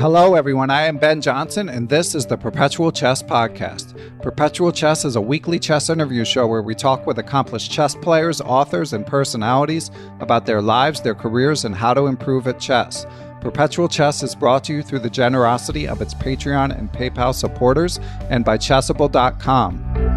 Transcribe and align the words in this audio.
Hello, 0.00 0.36
everyone. 0.36 0.70
I 0.70 0.82
am 0.82 0.96
Ben 0.96 1.20
Johnson, 1.20 1.68
and 1.68 1.88
this 1.88 2.14
is 2.14 2.24
the 2.24 2.36
Perpetual 2.36 2.92
Chess 2.92 3.20
Podcast. 3.20 3.98
Perpetual 4.22 4.70
Chess 4.70 5.04
is 5.04 5.16
a 5.16 5.20
weekly 5.20 5.58
chess 5.58 5.90
interview 5.90 6.24
show 6.24 6.46
where 6.46 6.62
we 6.62 6.76
talk 6.76 7.04
with 7.04 7.18
accomplished 7.18 7.72
chess 7.72 7.96
players, 7.96 8.40
authors, 8.40 8.92
and 8.92 9.04
personalities 9.04 9.90
about 10.20 10.46
their 10.46 10.62
lives, 10.62 11.00
their 11.00 11.16
careers, 11.16 11.64
and 11.64 11.74
how 11.74 11.94
to 11.94 12.06
improve 12.06 12.46
at 12.46 12.60
chess. 12.60 13.06
Perpetual 13.40 13.88
Chess 13.88 14.22
is 14.22 14.36
brought 14.36 14.62
to 14.64 14.72
you 14.72 14.82
through 14.82 15.00
the 15.00 15.10
generosity 15.10 15.88
of 15.88 16.00
its 16.00 16.14
Patreon 16.14 16.78
and 16.78 16.92
PayPal 16.92 17.34
supporters 17.34 17.98
and 18.30 18.44
by 18.44 18.56
Chessable.com. 18.56 20.07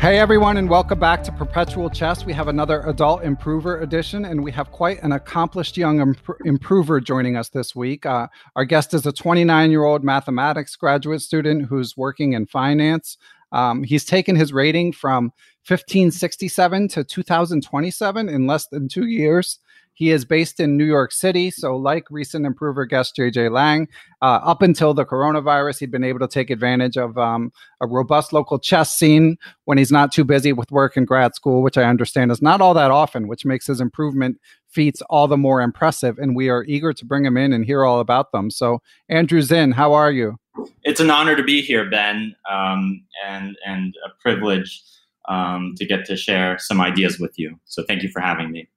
Hey 0.00 0.18
everyone, 0.18 0.56
and 0.56 0.70
welcome 0.70 0.98
back 0.98 1.22
to 1.24 1.32
Perpetual 1.32 1.90
Chess. 1.90 2.24
We 2.24 2.32
have 2.32 2.48
another 2.48 2.80
Adult 2.86 3.22
Improver 3.22 3.80
edition, 3.80 4.24
and 4.24 4.42
we 4.42 4.50
have 4.50 4.72
quite 4.72 5.02
an 5.02 5.12
accomplished 5.12 5.76
young 5.76 6.00
imp- 6.00 6.38
improver 6.46 7.02
joining 7.02 7.36
us 7.36 7.50
this 7.50 7.76
week. 7.76 8.06
Uh, 8.06 8.28
our 8.56 8.64
guest 8.64 8.94
is 8.94 9.04
a 9.04 9.12
29 9.12 9.70
year 9.70 9.84
old 9.84 10.02
mathematics 10.02 10.74
graduate 10.74 11.20
student 11.20 11.66
who's 11.66 11.98
working 11.98 12.32
in 12.32 12.46
finance. 12.46 13.18
Um, 13.52 13.82
he's 13.82 14.06
taken 14.06 14.36
his 14.36 14.54
rating 14.54 14.92
from 14.94 15.24
1567 15.68 16.88
to 16.88 17.04
2027 17.04 18.28
in 18.30 18.46
less 18.46 18.68
than 18.68 18.88
two 18.88 19.06
years. 19.06 19.58
He 19.94 20.10
is 20.10 20.24
based 20.24 20.60
in 20.60 20.76
New 20.76 20.84
York 20.86 21.12
City. 21.12 21.50
So, 21.50 21.76
like 21.76 22.04
recent 22.10 22.46
improver 22.46 22.86
guest 22.86 23.16
JJ 23.16 23.50
Lang, 23.50 23.86
uh, 24.22 24.40
up 24.42 24.62
until 24.62 24.94
the 24.94 25.04
coronavirus, 25.04 25.80
he'd 25.80 25.90
been 25.90 26.04
able 26.04 26.20
to 26.20 26.28
take 26.28 26.48
advantage 26.48 26.96
of 26.96 27.18
um, 27.18 27.52
a 27.82 27.86
robust 27.86 28.32
local 28.32 28.58
chess 28.58 28.96
scene 28.96 29.36
when 29.64 29.76
he's 29.76 29.92
not 29.92 30.10
too 30.10 30.24
busy 30.24 30.52
with 30.52 30.72
work 30.72 30.96
and 30.96 31.06
grad 31.06 31.34
school, 31.34 31.62
which 31.62 31.76
I 31.76 31.84
understand 31.84 32.32
is 32.32 32.40
not 32.40 32.60
all 32.60 32.72
that 32.74 32.90
often, 32.90 33.28
which 33.28 33.44
makes 33.44 33.66
his 33.66 33.80
improvement 33.80 34.38
feats 34.68 35.02
all 35.10 35.26
the 35.28 35.36
more 35.36 35.60
impressive. 35.60 36.18
And 36.18 36.34
we 36.34 36.48
are 36.48 36.64
eager 36.64 36.92
to 36.92 37.04
bring 37.04 37.24
him 37.24 37.36
in 37.36 37.52
and 37.52 37.64
hear 37.64 37.84
all 37.84 38.00
about 38.00 38.32
them. 38.32 38.50
So, 38.50 38.80
Andrew 39.08 39.42
Zinn, 39.42 39.72
how 39.72 39.92
are 39.92 40.10
you? 40.10 40.38
It's 40.82 41.00
an 41.00 41.10
honor 41.10 41.36
to 41.36 41.42
be 41.42 41.60
here, 41.60 41.88
Ben, 41.90 42.34
um, 42.50 43.02
and 43.26 43.56
and 43.66 43.94
a 44.04 44.10
privilege 44.20 44.82
um, 45.28 45.74
to 45.76 45.84
get 45.84 46.06
to 46.06 46.16
share 46.16 46.58
some 46.58 46.80
ideas 46.80 47.18
with 47.18 47.38
you. 47.38 47.58
So, 47.66 47.84
thank 47.86 48.02
you 48.02 48.08
for 48.08 48.20
having 48.20 48.50
me. 48.50 48.68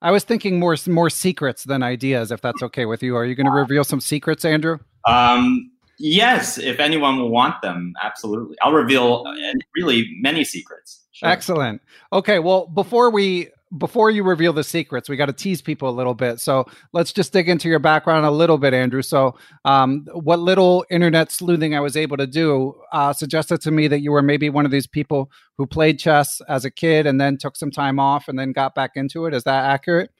I 0.00 0.10
was 0.10 0.24
thinking 0.24 0.58
more 0.58 0.76
more 0.86 1.10
secrets 1.10 1.64
than 1.64 1.82
ideas, 1.82 2.30
if 2.30 2.40
that's 2.40 2.62
okay 2.62 2.86
with 2.86 3.02
you. 3.02 3.16
Are 3.16 3.24
you 3.24 3.34
going 3.34 3.46
to 3.46 3.52
reveal 3.52 3.84
some 3.84 4.00
secrets, 4.00 4.44
Andrew? 4.44 4.78
Um, 5.06 5.70
yes, 5.98 6.58
if 6.58 6.78
anyone 6.78 7.18
will 7.18 7.30
want 7.30 7.60
them, 7.62 7.94
absolutely. 8.02 8.56
I'll 8.62 8.72
reveal 8.72 9.24
uh, 9.26 9.34
really 9.76 10.08
many 10.20 10.44
secrets. 10.44 11.04
Sure. 11.12 11.28
Excellent. 11.28 11.82
Okay, 12.12 12.38
well, 12.38 12.66
before 12.66 13.10
we 13.10 13.48
before 13.76 14.10
you 14.10 14.22
reveal 14.22 14.52
the 14.52 14.64
secrets, 14.64 15.08
we 15.08 15.16
got 15.16 15.26
to 15.26 15.32
tease 15.32 15.60
people 15.60 15.88
a 15.88 15.90
little 15.90 16.14
bit. 16.14 16.40
So 16.40 16.64
let's 16.92 17.12
just 17.12 17.32
dig 17.32 17.48
into 17.48 17.68
your 17.68 17.78
background 17.78 18.24
a 18.24 18.30
little 18.30 18.56
bit, 18.56 18.72
Andrew. 18.72 19.02
So, 19.02 19.36
um, 19.64 20.06
what 20.12 20.38
little 20.38 20.86
internet 20.90 21.30
sleuthing 21.30 21.74
I 21.74 21.80
was 21.80 21.96
able 21.96 22.16
to 22.16 22.26
do 22.26 22.80
uh, 22.92 23.12
suggested 23.12 23.60
to 23.62 23.70
me 23.70 23.88
that 23.88 24.00
you 24.00 24.10
were 24.10 24.22
maybe 24.22 24.48
one 24.48 24.64
of 24.64 24.70
these 24.70 24.86
people 24.86 25.30
who 25.58 25.66
played 25.66 25.98
chess 25.98 26.40
as 26.48 26.64
a 26.64 26.70
kid 26.70 27.06
and 27.06 27.20
then 27.20 27.36
took 27.36 27.56
some 27.56 27.70
time 27.70 27.98
off 27.98 28.28
and 28.28 28.38
then 28.38 28.52
got 28.52 28.74
back 28.74 28.92
into 28.94 29.26
it. 29.26 29.34
Is 29.34 29.44
that 29.44 29.64
accurate? 29.64 30.10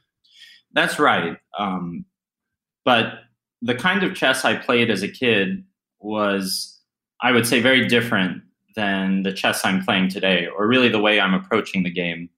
That's 0.72 0.98
right. 0.98 1.37
Um, 1.58 2.04
but 2.84 3.20
the 3.62 3.75
kind 3.75 4.03
of 4.03 4.14
chess 4.14 4.44
I 4.44 4.56
played 4.56 4.91
as 4.91 5.03
a 5.03 5.08
kid 5.08 5.64
was, 6.00 6.78
I 7.22 7.32
would 7.32 7.47
say, 7.47 7.60
very 7.60 7.88
different 7.88 8.42
than 8.76 9.22
the 9.22 9.32
chess 9.32 9.64
I'm 9.64 9.84
playing 9.84 10.10
today, 10.10 10.47
or 10.47 10.69
really 10.69 10.88
the 10.88 11.00
way 11.00 11.20
I'm 11.20 11.34
approaching 11.34 11.82
the 11.82 11.91
game 11.91 12.28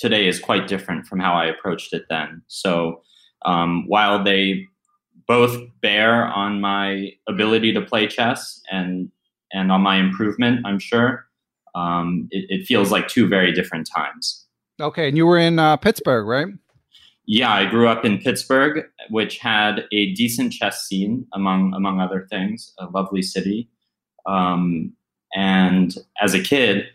today 0.00 0.26
is 0.26 0.40
quite 0.40 0.66
different 0.66 1.06
from 1.06 1.20
how 1.20 1.34
I 1.34 1.44
approached 1.44 1.92
it 1.92 2.06
then. 2.08 2.42
So 2.48 3.02
um, 3.44 3.84
while 3.86 4.24
they 4.24 4.66
both 5.28 5.56
bear 5.82 6.24
on 6.26 6.60
my 6.60 7.12
ability 7.28 7.72
to 7.74 7.80
play 7.80 8.08
chess 8.08 8.60
and 8.70 9.10
and 9.52 9.70
on 9.72 9.80
my 9.80 9.96
improvement, 9.96 10.60
I'm 10.64 10.78
sure 10.78 11.26
um, 11.74 12.28
it, 12.30 12.46
it, 12.48 12.66
feels 12.66 12.92
like 12.92 13.08
two 13.08 13.26
very 13.26 13.52
different 13.52 13.88
times. 13.92 14.46
Okay, 14.80 15.08
and 15.08 15.16
you 15.16 15.26
were 15.26 15.38
in 15.38 15.58
uh, 15.58 15.76
Pittsburgh, 15.76 16.26
right? 16.26 16.46
Yeah, 17.26 17.52
I 17.52 17.66
grew 17.66 17.88
up 17.88 18.04
in 18.04 18.18
Pittsburgh, 18.18 18.84
which 19.08 19.38
had 19.38 19.86
a 19.92 20.14
decent 20.14 20.52
chess 20.52 20.86
scene 20.86 21.26
among 21.34 21.74
among 21.74 22.00
other 22.00 22.26
things. 22.30 22.72
A 22.78 22.86
lovely 22.86 23.22
city, 23.22 23.68
um, 24.26 24.92
and 25.34 25.94
as 26.20 26.34
a 26.34 26.40
kid, 26.40 26.86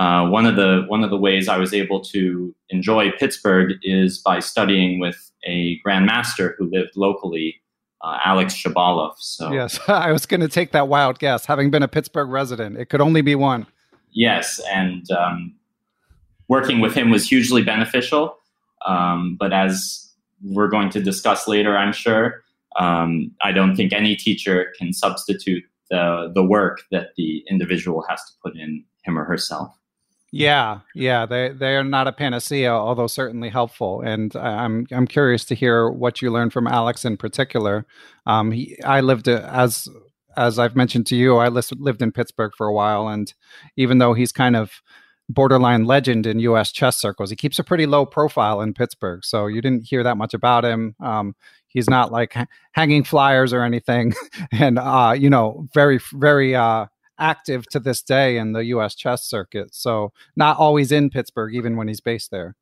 uh, 0.00 0.26
one 0.26 0.46
of 0.46 0.56
the 0.56 0.84
one 0.88 1.04
of 1.04 1.10
the 1.10 1.18
ways 1.18 1.46
I 1.46 1.58
was 1.58 1.74
able 1.74 2.00
to 2.06 2.54
enjoy 2.70 3.10
Pittsburgh 3.18 3.74
is 3.82 4.18
by 4.18 4.38
studying 4.38 4.98
with 4.98 5.30
a 5.44 5.78
grandmaster 5.86 6.54
who 6.56 6.70
lived 6.70 6.96
locally, 6.96 7.60
uh, 8.00 8.16
Alex 8.24 8.54
Shabalov. 8.54 9.12
So 9.18 9.52
yes, 9.52 9.78
I 9.88 10.10
was 10.10 10.24
going 10.24 10.40
to 10.40 10.48
take 10.48 10.72
that 10.72 10.88
wild 10.88 11.18
guess. 11.18 11.44
Having 11.44 11.70
been 11.70 11.82
a 11.82 11.88
Pittsburgh 11.88 12.30
resident, 12.30 12.78
it 12.78 12.86
could 12.86 13.02
only 13.02 13.20
be 13.20 13.34
one. 13.34 13.66
Yes, 14.10 14.58
and 14.72 15.04
um, 15.10 15.54
working 16.48 16.80
with 16.80 16.94
him 16.94 17.10
was 17.10 17.28
hugely 17.28 17.62
beneficial. 17.62 18.38
Um, 18.86 19.36
but 19.38 19.52
as 19.52 20.10
we're 20.42 20.68
going 20.68 20.88
to 20.90 21.02
discuss 21.02 21.46
later, 21.46 21.76
I'm 21.76 21.92
sure, 21.92 22.42
um, 22.78 23.32
I 23.42 23.52
don't 23.52 23.76
think 23.76 23.92
any 23.92 24.16
teacher 24.16 24.72
can 24.78 24.94
substitute 24.94 25.62
the 25.90 26.32
the 26.34 26.42
work 26.42 26.84
that 26.90 27.10
the 27.18 27.44
individual 27.50 28.02
has 28.08 28.24
to 28.24 28.32
put 28.42 28.56
in 28.56 28.82
him 29.04 29.18
or 29.18 29.24
herself. 29.24 29.76
Yeah, 30.32 30.80
yeah, 30.94 31.26
they 31.26 31.48
they 31.48 31.74
are 31.76 31.82
not 31.82 32.06
a 32.06 32.12
panacea, 32.12 32.70
although 32.72 33.08
certainly 33.08 33.48
helpful. 33.48 34.00
And 34.00 34.34
I'm 34.36 34.86
I'm 34.92 35.06
curious 35.08 35.44
to 35.46 35.56
hear 35.56 35.90
what 35.90 36.22
you 36.22 36.30
learned 36.30 36.52
from 36.52 36.68
Alex 36.68 37.04
in 37.04 37.16
particular. 37.16 37.84
Um, 38.26 38.52
he, 38.52 38.80
I 38.84 39.00
lived 39.00 39.26
as 39.28 39.88
as 40.36 40.58
I've 40.60 40.76
mentioned 40.76 41.06
to 41.08 41.16
you, 41.16 41.36
I 41.38 41.48
lived 41.48 42.00
in 42.02 42.12
Pittsburgh 42.12 42.52
for 42.56 42.68
a 42.68 42.72
while, 42.72 43.08
and 43.08 43.32
even 43.76 43.98
though 43.98 44.14
he's 44.14 44.30
kind 44.30 44.54
of 44.54 44.70
borderline 45.28 45.84
legend 45.84 46.26
in 46.26 46.38
U.S. 46.40 46.70
chess 46.70 46.96
circles, 46.96 47.30
he 47.30 47.36
keeps 47.36 47.58
a 47.58 47.64
pretty 47.64 47.86
low 47.86 48.06
profile 48.06 48.60
in 48.60 48.72
Pittsburgh. 48.72 49.24
So 49.24 49.46
you 49.48 49.60
didn't 49.60 49.86
hear 49.88 50.04
that 50.04 50.16
much 50.16 50.32
about 50.32 50.64
him. 50.64 50.94
Um, 51.00 51.34
he's 51.66 51.90
not 51.90 52.12
like 52.12 52.36
hanging 52.72 53.02
flyers 53.02 53.52
or 53.52 53.64
anything, 53.64 54.14
and 54.52 54.78
uh, 54.78 55.12
you 55.18 55.28
know, 55.28 55.66
very 55.74 55.98
very. 56.12 56.54
Uh, 56.54 56.86
active 57.20 57.66
to 57.68 57.78
this 57.78 58.02
day 58.02 58.36
in 58.36 58.52
the 58.52 58.64
U.S. 58.66 58.94
chess 58.94 59.24
circuit. 59.24 59.74
So 59.74 60.12
not 60.36 60.58
always 60.58 60.90
in 60.90 61.10
Pittsburgh, 61.10 61.54
even 61.54 61.76
when 61.76 61.88
he's 61.88 62.00
based 62.00 62.30
there. 62.30 62.56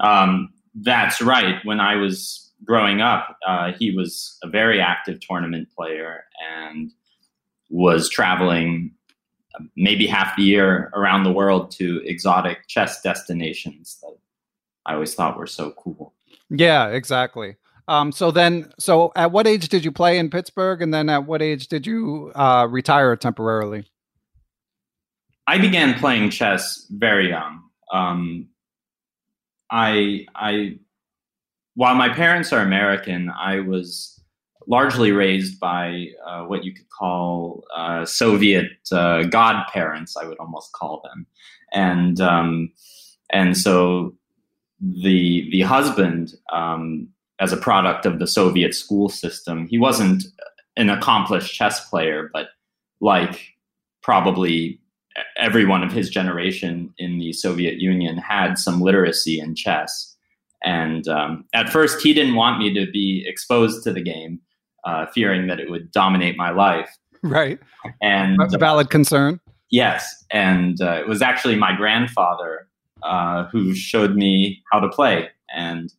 Um, 0.00 0.52
that's 0.74 1.20
right. 1.20 1.56
When 1.64 1.80
I 1.80 1.96
was 1.96 2.52
growing 2.64 3.00
up, 3.00 3.36
uh, 3.46 3.72
he 3.72 3.90
was 3.90 4.38
a 4.42 4.48
very 4.48 4.80
active 4.80 5.20
tournament 5.20 5.68
player 5.76 6.24
and 6.60 6.92
was 7.70 8.08
traveling 8.08 8.92
uh, 9.54 9.64
maybe 9.76 10.06
half 10.06 10.36
the 10.36 10.42
year 10.42 10.90
around 10.94 11.24
the 11.24 11.32
world 11.32 11.70
to 11.72 12.02
exotic 12.04 12.66
chess 12.68 13.00
destinations 13.00 13.98
that 14.02 14.16
I 14.86 14.94
always 14.94 15.14
thought 15.14 15.38
were 15.38 15.46
so 15.46 15.72
cool. 15.72 16.14
Yeah, 16.50 16.88
exactly. 16.88 17.56
Um, 17.90 18.12
so 18.12 18.30
then, 18.30 18.72
so 18.78 19.10
at 19.16 19.32
what 19.32 19.48
age 19.48 19.68
did 19.68 19.84
you 19.84 19.90
play 19.90 20.16
in 20.16 20.30
Pittsburgh, 20.30 20.80
and 20.80 20.94
then 20.94 21.08
at 21.08 21.26
what 21.26 21.42
age 21.42 21.66
did 21.66 21.88
you 21.88 22.30
uh, 22.36 22.68
retire 22.70 23.16
temporarily? 23.16 23.84
I 25.48 25.58
began 25.58 25.98
playing 25.98 26.30
chess 26.30 26.86
very 26.88 27.30
young. 27.30 27.64
Um, 27.92 28.46
I, 29.72 30.26
I, 30.36 30.78
while 31.74 31.96
my 31.96 32.08
parents 32.08 32.52
are 32.52 32.60
American, 32.60 33.28
I 33.28 33.58
was 33.58 34.22
largely 34.68 35.10
raised 35.10 35.58
by 35.58 36.10
uh, 36.24 36.44
what 36.44 36.62
you 36.62 36.72
could 36.72 36.88
call 36.96 37.64
uh, 37.76 38.04
Soviet 38.04 38.70
uh, 38.92 39.24
godparents. 39.24 40.16
I 40.16 40.26
would 40.26 40.38
almost 40.38 40.70
call 40.74 41.02
them, 41.02 41.26
and 41.72 42.20
um, 42.20 42.70
and 43.32 43.58
so 43.58 44.14
the 44.80 45.48
the 45.50 45.62
husband 45.62 46.34
um, 46.52 47.08
as 47.40 47.52
a 47.52 47.56
product 47.56 48.06
of 48.06 48.18
the 48.18 48.26
Soviet 48.26 48.74
school 48.74 49.08
system. 49.08 49.66
He 49.68 49.78
wasn't 49.78 50.24
an 50.76 50.90
accomplished 50.90 51.54
chess 51.54 51.88
player, 51.88 52.30
but 52.32 52.48
like 53.00 53.54
probably 54.02 54.80
everyone 55.36 55.82
of 55.82 55.92
his 55.92 56.08
generation 56.08 56.92
in 56.98 57.18
the 57.18 57.32
Soviet 57.32 57.80
Union 57.80 58.18
had 58.18 58.58
some 58.58 58.80
literacy 58.80 59.40
in 59.40 59.54
chess. 59.54 60.16
And 60.62 61.08
um, 61.08 61.46
at 61.54 61.70
first, 61.70 62.02
he 62.02 62.12
didn't 62.12 62.34
want 62.34 62.58
me 62.58 62.72
to 62.74 62.90
be 62.90 63.24
exposed 63.26 63.82
to 63.84 63.92
the 63.92 64.02
game, 64.02 64.40
uh, 64.84 65.06
fearing 65.06 65.46
that 65.46 65.58
it 65.58 65.70
would 65.70 65.90
dominate 65.90 66.36
my 66.36 66.50
life. 66.50 66.90
Right. 67.22 67.58
And 68.02 68.38
That's 68.38 68.54
a 68.54 68.58
valid 68.58 68.86
uh, 68.86 68.90
concern. 68.90 69.40
Yes, 69.70 70.24
and 70.32 70.80
uh, 70.80 71.00
it 71.00 71.08
was 71.08 71.22
actually 71.22 71.54
my 71.56 71.74
grandfather 71.76 72.66
uh, 73.02 73.44
who 73.44 73.74
showed 73.74 74.16
me 74.16 74.62
how 74.72 74.80
to 74.80 74.88
play, 74.88 75.28
and 75.54 75.92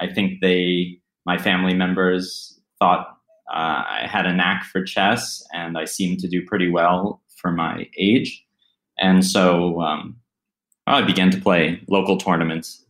I 0.00 0.12
think 0.12 0.40
they, 0.40 0.98
my 1.26 1.38
family 1.38 1.74
members, 1.74 2.60
thought 2.78 3.06
uh, 3.52 3.84
I 3.88 4.06
had 4.10 4.26
a 4.26 4.34
knack 4.34 4.64
for 4.64 4.82
chess, 4.82 5.46
and 5.52 5.78
I 5.78 5.84
seemed 5.84 6.18
to 6.20 6.28
do 6.28 6.44
pretty 6.44 6.70
well 6.70 7.22
for 7.36 7.52
my 7.52 7.88
age. 7.98 8.44
And 8.98 9.24
so 9.24 9.80
um, 9.80 10.16
I 10.86 11.02
began 11.02 11.30
to 11.30 11.40
play 11.40 11.82
local 11.88 12.16
tournaments. 12.16 12.84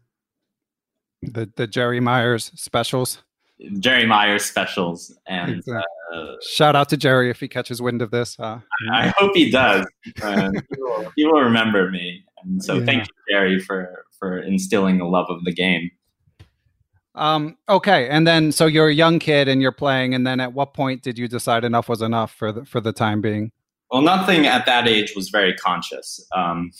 The 1.22 1.50
the 1.56 1.66
Jerry 1.66 2.00
Myers 2.00 2.52
specials. 2.54 3.22
Jerry 3.78 4.04
Myers 4.04 4.44
specials, 4.44 5.16
and 5.26 5.52
exactly. 5.52 5.82
uh, 6.14 6.34
shout 6.42 6.76
out 6.76 6.88
to 6.90 6.96
Jerry 6.96 7.30
if 7.30 7.40
he 7.40 7.48
catches 7.48 7.80
wind 7.80 8.02
of 8.02 8.10
this. 8.10 8.38
Uh, 8.38 8.60
I, 8.92 9.06
I 9.06 9.14
hope 9.16 9.30
he 9.34 9.50
does. 9.50 9.86
He, 10.02 10.12
will, 10.76 11.12
he, 11.16 11.24
will, 11.24 11.40
remember 11.40 11.90
me, 11.90 12.24
and 12.42 12.62
so 12.62 12.74
yeah. 12.74 12.84
thank 12.84 13.02
you, 13.06 13.14
Jerry, 13.30 13.60
for 13.60 14.04
for 14.18 14.38
instilling 14.38 14.98
the 14.98 15.04
love 15.04 15.26
of 15.30 15.44
the 15.44 15.52
game. 15.52 15.90
Um, 17.14 17.56
okay, 17.68 18.08
and 18.08 18.26
then 18.26 18.50
so 18.50 18.66
you're 18.66 18.88
a 18.88 18.94
young 18.94 19.18
kid 19.18 19.46
and 19.48 19.62
you're 19.62 19.72
playing, 19.72 20.14
and 20.14 20.26
then 20.26 20.40
at 20.40 20.52
what 20.52 20.74
point 20.74 21.02
did 21.02 21.18
you 21.18 21.28
decide 21.28 21.64
enough 21.64 21.88
was 21.88 22.02
enough 22.02 22.32
for 22.32 22.50
the 22.50 22.64
for 22.64 22.80
the 22.80 22.92
time 22.92 23.20
being? 23.20 23.52
Well, 23.90 24.02
nothing 24.02 24.46
at 24.46 24.66
that 24.66 24.88
age 24.88 25.12
was 25.14 25.28
very 25.28 25.54
conscious. 25.54 26.26
Um, 26.34 26.72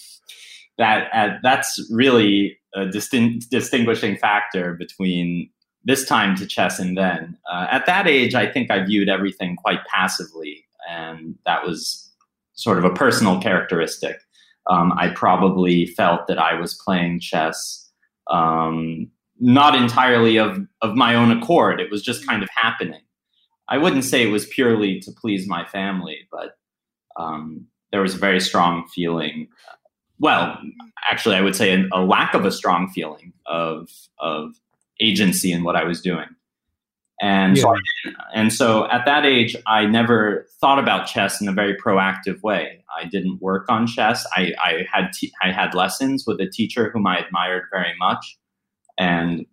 that 0.79 1.09
at, 1.13 1.39
that's 1.43 1.81
really 1.91 2.59
a 2.75 2.81
distin- 2.87 3.49
distinguishing 3.49 4.17
factor 4.17 4.75
between 4.75 5.51
this 5.85 6.05
time 6.07 6.35
to 6.37 6.47
chess 6.47 6.81
and 6.81 6.97
then. 6.97 7.37
Uh, 7.49 7.67
at 7.71 7.87
that 7.87 8.09
age, 8.09 8.35
I 8.35 8.51
think 8.51 8.71
I 8.71 8.85
viewed 8.85 9.09
everything 9.09 9.55
quite 9.55 9.85
passively, 9.87 10.65
and 10.91 11.37
that 11.47 11.65
was 11.65 12.11
sort 12.55 12.79
of 12.79 12.85
a 12.85 12.91
personal 12.91 13.41
characteristic. 13.41 14.17
Um, 14.69 14.93
I 14.97 15.11
probably 15.11 15.87
felt 15.87 16.27
that 16.27 16.39
I 16.39 16.59
was 16.59 16.75
playing 16.75 17.21
chess 17.21 17.91
um, 18.31 19.11
not 19.41 19.75
entirely 19.75 20.39
of, 20.39 20.59
of 20.83 20.95
my 20.95 21.15
own 21.15 21.31
accord. 21.31 21.81
It 21.81 21.91
was 21.91 22.03
just 22.03 22.27
kind 22.27 22.43
of 22.43 22.49
happening. 22.55 23.01
I 23.69 23.79
wouldn't 23.79 24.05
say 24.05 24.23
it 24.23 24.31
was 24.31 24.47
purely 24.47 25.01
to 25.01 25.13
please 25.13 25.49
my 25.49 25.65
family, 25.65 26.29
but 26.31 26.57
um, 27.17 27.67
there 27.93 28.03
was 28.03 28.15
a 28.15 28.19
very 28.19 28.41
strong 28.41 28.87
feeling. 28.95 29.49
Well, 30.19 30.59
actually, 31.11 31.37
I 31.37 31.41
would 31.41 31.57
say 31.57 31.73
a, 31.73 31.89
a 31.93 32.05
lack 32.05 32.35
of 32.35 32.45
a 32.45 32.53
strong 32.53 32.89
feeling 32.89 33.33
of 33.47 33.89
of 34.19 34.55
agency 35.01 35.53
in 35.53 35.65
what 35.65 35.77
I 35.77 35.85
was 35.85 36.01
doing. 36.01 36.27
And 37.21 37.57
yeah. 37.57 37.63
so, 37.63 37.75
and 38.35 38.53
so 38.53 38.91
at 38.91 39.07
that 39.07 39.25
age, 39.25 39.57
I 39.67 39.87
never 39.87 40.47
thought 40.61 40.79
about 40.79 41.07
chess 41.07 41.41
in 41.41 41.49
a 41.49 41.53
very 41.53 41.77
proactive 41.77 42.43
way. 42.43 42.85
I 43.01 43.07
didn't 43.07 43.41
work 43.41 43.67
on 43.69 43.87
chess. 43.87 44.27
I, 44.37 44.53
I 44.63 44.87
had 44.93 45.11
I 45.43 45.53
had 45.53 45.75
lessons 45.75 46.25
with 46.27 46.41
a 46.41 46.49
teacher 46.49 46.91
whom 46.91 47.07
I 47.07 47.19
admired 47.19 47.65
very 47.73 47.95
much, 47.99 48.37
and 48.99 49.47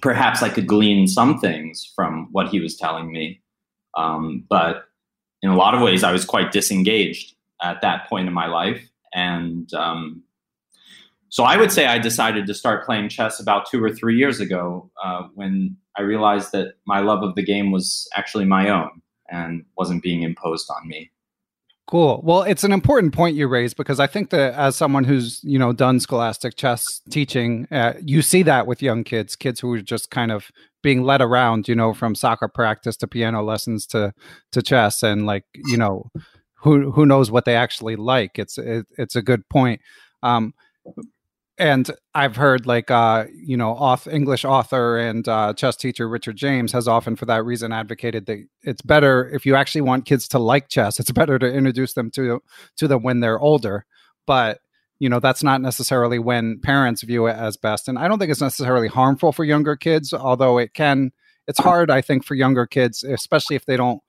perhaps 0.00 0.42
I 0.42 0.48
could 0.48 0.66
glean 0.66 1.06
some 1.06 1.38
things 1.38 1.90
from 1.94 2.28
what 2.32 2.48
he 2.48 2.60
was 2.60 2.76
telling 2.76 3.12
me. 3.12 3.40
Um, 3.96 4.44
but 4.48 4.84
in 5.42 5.50
a 5.50 5.56
lot 5.56 5.74
of 5.74 5.80
ways, 5.80 6.02
I 6.02 6.12
was 6.12 6.24
quite 6.24 6.52
disengaged 6.52 7.34
at 7.62 7.82
that 7.82 8.08
point 8.08 8.26
in 8.26 8.34
my 8.34 8.46
life. 8.46 8.88
And 9.14 9.72
um, 9.74 10.24
so 11.28 11.44
I 11.44 11.56
would 11.56 11.70
say 11.70 11.86
I 11.86 11.98
decided 11.98 12.46
to 12.46 12.54
start 12.54 12.84
playing 12.84 13.08
chess 13.08 13.38
about 13.38 13.70
two 13.70 13.82
or 13.82 13.90
three 13.90 14.16
years 14.16 14.40
ago 14.40 14.90
uh, 15.02 15.28
when 15.34 15.76
I 15.96 16.02
realized 16.02 16.52
that 16.52 16.74
my 16.86 17.00
love 17.00 17.22
of 17.22 17.34
the 17.36 17.44
game 17.44 17.70
was 17.70 18.08
actually 18.16 18.44
my 18.44 18.68
own 18.70 19.02
and 19.30 19.64
wasn't 19.76 20.02
being 20.02 20.22
imposed 20.22 20.68
on 20.70 20.88
me. 20.88 21.11
Cool. 21.92 22.22
Well, 22.24 22.40
it's 22.44 22.64
an 22.64 22.72
important 22.72 23.12
point 23.12 23.36
you 23.36 23.46
raised 23.48 23.76
because 23.76 24.00
I 24.00 24.06
think 24.06 24.30
that 24.30 24.54
as 24.54 24.76
someone 24.76 25.04
who's 25.04 25.40
you 25.44 25.58
know 25.58 25.74
done 25.74 26.00
scholastic 26.00 26.56
chess 26.56 27.02
teaching, 27.10 27.68
uh, 27.70 27.92
you 28.02 28.22
see 28.22 28.42
that 28.44 28.66
with 28.66 28.80
young 28.80 29.04
kids, 29.04 29.36
kids 29.36 29.60
who 29.60 29.70
are 29.74 29.82
just 29.82 30.10
kind 30.10 30.32
of 30.32 30.50
being 30.82 31.02
led 31.02 31.20
around, 31.20 31.68
you 31.68 31.74
know, 31.74 31.92
from 31.92 32.14
soccer 32.14 32.48
practice 32.48 32.96
to 32.96 33.06
piano 33.06 33.42
lessons 33.42 33.86
to 33.88 34.14
to 34.52 34.62
chess, 34.62 35.02
and 35.02 35.26
like 35.26 35.44
you 35.54 35.76
know, 35.76 36.10
who 36.62 36.92
who 36.92 37.04
knows 37.04 37.30
what 37.30 37.44
they 37.44 37.56
actually 37.56 37.96
like. 37.96 38.38
It's 38.38 38.56
it, 38.56 38.86
it's 38.96 39.14
a 39.14 39.20
good 39.20 39.46
point. 39.50 39.82
Um, 40.22 40.54
and 41.58 41.90
I've 42.14 42.36
heard 42.36 42.66
like 42.66 42.90
uh, 42.90 43.26
you 43.34 43.56
know, 43.56 43.74
off 43.74 44.06
English 44.06 44.44
author 44.44 44.98
and 44.98 45.26
uh, 45.28 45.52
chess 45.54 45.76
teacher 45.76 46.08
Richard 46.08 46.36
James 46.36 46.72
has 46.72 46.88
often, 46.88 47.16
for 47.16 47.26
that 47.26 47.44
reason, 47.44 47.72
advocated 47.72 48.26
that 48.26 48.46
it's 48.62 48.82
better 48.82 49.28
if 49.28 49.44
you 49.44 49.54
actually 49.54 49.82
want 49.82 50.06
kids 50.06 50.28
to 50.28 50.38
like 50.38 50.68
chess. 50.68 50.98
It's 50.98 51.10
better 51.12 51.38
to 51.38 51.52
introduce 51.52 51.94
them 51.94 52.10
to 52.12 52.42
to 52.76 52.88
them 52.88 53.02
when 53.02 53.20
they're 53.20 53.40
older. 53.40 53.84
But 54.26 54.60
you 54.98 55.08
know, 55.08 55.20
that's 55.20 55.42
not 55.42 55.60
necessarily 55.60 56.18
when 56.18 56.60
parents 56.60 57.02
view 57.02 57.26
it 57.26 57.36
as 57.36 57.56
best. 57.56 57.88
And 57.88 57.98
I 57.98 58.06
don't 58.06 58.18
think 58.20 58.30
it's 58.30 58.40
necessarily 58.40 58.88
harmful 58.88 59.32
for 59.32 59.44
younger 59.44 59.74
kids, 59.76 60.14
although 60.14 60.58
it 60.58 60.74
can. 60.74 61.12
It's 61.48 61.58
hard, 61.58 61.90
I 61.90 62.02
think, 62.02 62.24
for 62.24 62.36
younger 62.36 62.66
kids, 62.66 63.02
especially 63.02 63.56
if 63.56 63.66
they 63.66 63.76
don't 63.76 64.00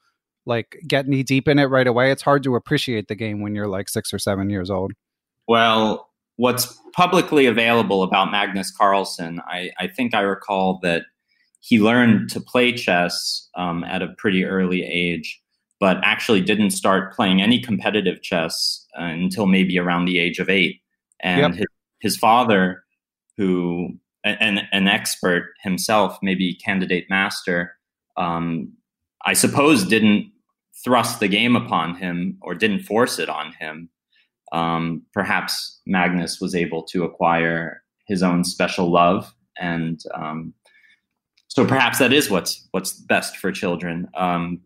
like 0.45 0.77
get 0.87 1.07
knee 1.07 1.23
deep 1.23 1.47
in 1.47 1.57
it 1.57 1.65
right 1.65 1.87
away. 1.87 2.11
It's 2.11 2.21
hard 2.21 2.43
to 2.43 2.55
appreciate 2.55 3.07
the 3.07 3.15
game 3.15 3.41
when 3.41 3.55
you're 3.55 3.67
like 3.67 3.89
six 3.89 4.13
or 4.13 4.19
seven 4.19 4.51
years 4.51 4.69
old. 4.69 4.93
Well, 5.47 6.09
what's 6.37 6.77
publicly 6.93 7.45
available 7.45 8.03
about 8.03 8.31
Magnus 8.31 8.71
Carlsen, 8.71 9.41
I, 9.47 9.71
I 9.79 9.87
think 9.87 10.13
I 10.13 10.21
recall 10.21 10.79
that 10.83 11.03
he 11.59 11.79
learned 11.79 12.29
to 12.31 12.41
play 12.41 12.73
chess 12.73 13.49
um, 13.55 13.83
at 13.83 14.01
a 14.01 14.13
pretty 14.17 14.43
early 14.45 14.83
age, 14.83 15.41
but 15.79 15.97
actually 16.03 16.41
didn't 16.41 16.71
start 16.71 17.13
playing 17.13 17.41
any 17.41 17.59
competitive 17.59 18.21
chess 18.21 18.85
uh, 18.99 19.03
until 19.03 19.45
maybe 19.45 19.79
around 19.79 20.05
the 20.05 20.19
age 20.19 20.39
of 20.39 20.49
eight. 20.49 20.81
And 21.21 21.39
yep. 21.39 21.53
his, 21.53 21.67
his 21.99 22.17
father, 22.17 22.83
who 23.37 23.97
an, 24.23 24.67
an 24.71 24.87
expert 24.87 25.53
himself, 25.61 26.17
maybe 26.21 26.55
candidate 26.55 27.05
master, 27.09 27.75
um, 28.17 28.73
I 29.25 29.33
suppose 29.33 29.85
didn't 29.85 30.31
thrust 30.83 31.19
the 31.19 31.27
game 31.27 31.55
upon 31.55 31.95
him 31.95 32.37
or 32.41 32.55
didn't 32.55 32.83
force 32.83 33.19
it 33.19 33.29
on 33.29 33.53
him 33.53 33.89
um, 34.53 35.01
perhaps 35.13 35.81
Magnus 35.85 36.39
was 36.39 36.55
able 36.55 36.83
to 36.83 37.03
acquire 37.03 37.83
his 38.07 38.23
own 38.23 38.43
special 38.43 38.91
love, 38.91 39.33
and 39.59 40.01
um, 40.13 40.53
so 41.47 41.65
perhaps 41.65 41.99
that 41.99 42.13
is 42.13 42.29
what's 42.29 42.67
what's 42.71 42.93
best 42.93 43.37
for 43.37 43.51
children. 43.51 44.07
Um, 44.15 44.61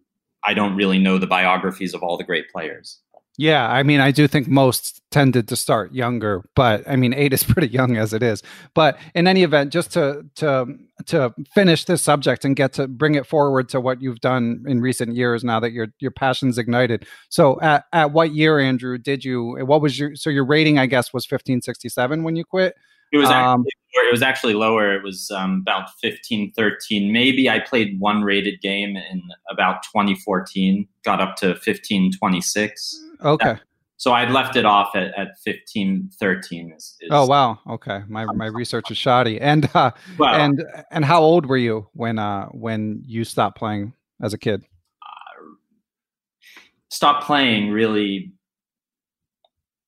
I 0.45 0.53
don't 0.53 0.75
really 0.75 0.99
know 0.99 1.17
the 1.17 1.27
biographies 1.27 1.93
of 1.93 2.03
all 2.03 2.17
the 2.17 2.23
great 2.23 2.49
players. 2.49 2.99
Yeah, 3.37 3.69
I 3.69 3.83
mean, 3.83 3.99
I 3.99 4.09
do 4.09 4.27
think 4.27 4.47
most 4.47 5.03
tended 5.11 5.47
to 5.49 5.55
start 5.55 5.93
younger, 5.93 6.43
but 6.55 6.83
I 6.89 6.95
mean, 6.95 7.13
eight 7.13 7.33
is 7.33 7.43
pretty 7.47 7.67
young 7.67 7.95
as 7.95 8.11
it 8.11 8.23
is. 8.23 8.41
But 8.73 8.97
in 9.13 9.27
any 9.27 9.43
event, 9.43 9.71
just 9.71 9.93
to 9.93 10.25
to 10.35 10.65
to 11.05 11.33
finish 11.53 11.85
this 11.85 12.01
subject 12.01 12.43
and 12.43 12.55
get 12.55 12.73
to 12.73 12.87
bring 12.87 13.13
it 13.13 13.27
forward 13.27 13.69
to 13.69 13.79
what 13.79 14.01
you've 14.01 14.21
done 14.21 14.63
in 14.67 14.81
recent 14.81 15.15
years, 15.15 15.43
now 15.43 15.59
that 15.59 15.71
your 15.71 15.87
your 15.99 16.11
passion's 16.11 16.57
ignited. 16.57 17.05
So, 17.29 17.61
at 17.61 17.85
at 17.93 18.11
what 18.11 18.33
year, 18.33 18.59
Andrew, 18.59 18.97
did 18.97 19.23
you? 19.23 19.57
What 19.65 19.81
was 19.81 19.99
your 19.99 20.15
so 20.15 20.31
your 20.31 20.45
rating? 20.45 20.79
I 20.79 20.87
guess 20.87 21.13
was 21.13 21.25
fifteen 21.25 21.61
sixty 21.61 21.89
seven 21.89 22.23
when 22.23 22.35
you 22.35 22.43
quit. 22.43 22.75
It 23.13 23.17
was 23.17 23.29
um, 23.29 23.61
actually 23.61 23.71
it 24.07 24.11
was 24.11 24.21
actually 24.21 24.53
lower. 24.53 24.95
It 24.95 25.03
was 25.03 25.31
um, 25.31 25.59
about 25.61 25.89
15, 26.01 26.51
13. 26.55 27.11
Maybe 27.11 27.49
I 27.49 27.59
played 27.59 27.99
one 27.99 28.21
rated 28.21 28.61
game 28.61 28.95
in 28.95 29.23
about 29.49 29.81
2014, 29.83 30.87
got 31.03 31.21
up 31.21 31.35
to 31.37 31.55
15, 31.55 32.11
26. 32.11 33.06
Okay. 33.23 33.53
That, 33.53 33.61
so 33.97 34.13
I'd 34.13 34.29
left 34.29 34.55
it 34.55 34.65
off 34.65 34.95
at, 34.95 35.17
at 35.17 35.39
15, 35.43 36.11
13. 36.19 36.71
Is, 36.71 36.97
is 37.01 37.09
oh, 37.11 37.25
wow. 37.25 37.59
Okay. 37.67 38.03
My, 38.07 38.25
my 38.25 38.45
research 38.45 38.91
is 38.91 38.97
shoddy. 38.97 39.41
And, 39.41 39.69
uh, 39.73 39.91
well, 40.19 40.35
and, 40.35 40.63
and 40.91 41.03
how 41.03 41.21
old 41.21 41.47
were 41.47 41.57
you 41.57 41.87
when, 41.93 42.19
uh, 42.19 42.45
when 42.47 43.01
you 43.05 43.23
stopped 43.23 43.57
playing 43.57 43.93
as 44.21 44.33
a 44.33 44.37
kid? 44.37 44.63
Uh, 45.01 46.61
stopped 46.89 47.25
playing 47.25 47.71
really 47.71 48.33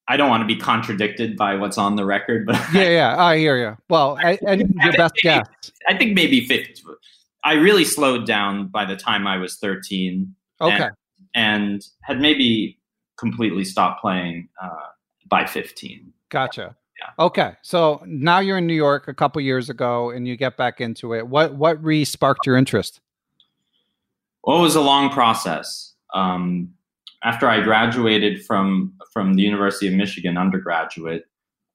I 0.10 0.18
don't 0.18 0.28
want 0.28 0.42
to 0.42 0.48
be 0.48 0.56
contradicted 0.56 1.38
by 1.38 1.54
what's 1.54 1.78
on 1.78 1.96
the 1.96 2.04
record, 2.04 2.48
but 2.48 2.56
yeah, 2.74 2.90
yeah, 2.90 3.24
I 3.24 3.38
hear 3.38 3.58
you. 3.70 3.78
Well, 3.90 4.18
I, 4.20 4.40
and 4.46 4.74
your 4.84 4.94
best 4.94 5.14
maybe, 5.24 5.36
guess. 5.36 5.72
I 5.88 5.96
think 5.96 6.16
maybe 6.16 6.48
50. 6.48 6.82
I 7.44 7.54
really 7.54 7.86
slowed 7.86 8.26
down 8.26 8.70
by 8.70 8.86
the 8.86 8.96
time 8.96 9.28
I 9.28 9.38
was 9.38 9.58
13. 9.58 10.34
Okay. 10.62 10.76
And, 10.76 10.94
and 11.36 11.86
had 12.02 12.20
maybe 12.20 12.79
completely 13.20 13.64
stop 13.64 14.00
playing 14.00 14.50
uh, 14.62 14.70
by 15.28 15.46
15. 15.46 16.12
Gotcha. 16.30 16.76
Yeah. 17.00 17.26
Okay. 17.26 17.54
So 17.62 18.02
now 18.06 18.40
you're 18.40 18.58
in 18.58 18.68
New 18.68 18.74
York 18.74 19.08
a 19.08 19.14
couple 19.14 19.42
years 19.42 19.70
ago 19.70 20.10
and 20.10 20.28
you 20.28 20.36
get 20.36 20.58
back 20.58 20.82
into 20.82 21.14
it. 21.14 21.28
What 21.28 21.56
what 21.56 21.82
re 21.84 22.04
sparked 22.04 22.46
your 22.46 22.58
interest? 22.58 23.00
Well, 24.44 24.58
it 24.60 24.62
was 24.62 24.76
a 24.76 24.82
long 24.82 25.10
process. 25.10 25.94
Um, 26.14 26.74
after 27.24 27.48
I 27.48 27.62
graduated 27.62 28.46
from 28.46 28.94
from 29.14 29.36
the 29.36 29.44
University 29.44 29.88
of 29.88 29.94
Michigan 29.94 30.38
undergraduate, 30.38 31.26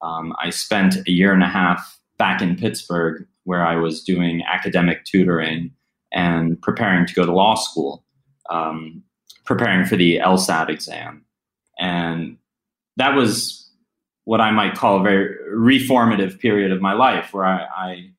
um, 0.03 0.35
I 0.39 0.51
spent 0.51 0.97
a 1.07 1.11
year 1.11 1.33
and 1.33 1.43
a 1.43 1.49
half 1.49 1.99
back 2.19 2.43
in 2.43 2.57
Pittsburgh 2.57 3.27
where 3.45 3.67
I 3.67 3.77
was 3.77 4.03
doing 4.03 4.43
academic 4.51 5.05
tutoring 5.05 5.71
and 6.13 6.61
preparing 6.63 7.07
to 7.07 7.15
go 7.15 7.27
to 7.27 7.33
law 7.33 7.55
school, 7.55 8.05
um, 8.51 9.03
preparing 9.45 9.85
for 9.85 9.97
the 9.97 10.19
LSAT 10.19 10.71
exam, 10.71 11.25
and 11.79 12.39
that 12.97 13.15
was 13.15 13.71
what 14.25 14.41
I 14.41 14.51
might 14.51 14.75
call 14.75 15.01
a 15.01 15.03
very 15.03 15.37
reformative 15.53 16.39
period 16.39 16.73
of 16.73 16.81
my 16.81 16.95
life, 16.95 17.33
where 17.33 17.45
I, 17.45 17.67
I 17.77 18.11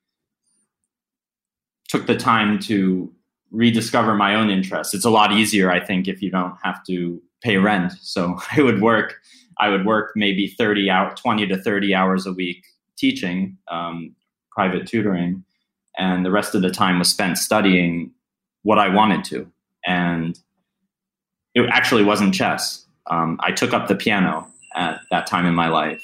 took 1.87 2.07
the 2.07 2.15
time 2.15 2.59
to 2.59 3.11
rediscover 3.51 4.15
my 4.15 4.35
own 4.35 4.49
interests. 4.49 4.93
It's 4.93 5.05
a 5.05 5.09
lot 5.09 5.31
easier, 5.31 5.71
I 5.71 5.83
think, 5.83 6.07
if 6.07 6.21
you 6.21 6.29
don't 6.29 6.55
have 6.63 6.83
to 6.85 7.21
pay 7.41 7.57
rent. 7.57 7.93
So 8.01 8.37
I 8.51 8.61
would 8.61 8.81
work, 8.81 9.15
I 9.59 9.69
would 9.69 9.85
work 9.85 10.11
maybe 10.15 10.47
30 10.47 10.89
out, 10.89 11.17
20 11.17 11.47
to 11.47 11.61
30 11.61 11.95
hours 11.95 12.25
a 12.25 12.33
week 12.33 12.65
teaching, 12.97 13.57
um, 13.69 14.15
private 14.51 14.87
tutoring. 14.87 15.43
And 15.97 16.25
the 16.25 16.31
rest 16.31 16.55
of 16.55 16.61
the 16.61 16.69
time 16.69 16.99
was 16.99 17.09
spent 17.09 17.37
studying 17.37 18.11
what 18.63 18.79
I 18.79 18.89
wanted 18.89 19.23
to. 19.25 19.51
And 19.85 20.37
it 21.53 21.69
actually 21.71 22.03
wasn't 22.03 22.33
chess. 22.33 22.84
Um, 23.07 23.39
I 23.41 23.51
took 23.51 23.73
up 23.73 23.87
the 23.87 23.95
piano 23.95 24.47
at 24.75 25.01
that 25.11 25.27
time 25.27 25.45
in 25.45 25.53
my 25.53 25.67
life. 25.67 26.03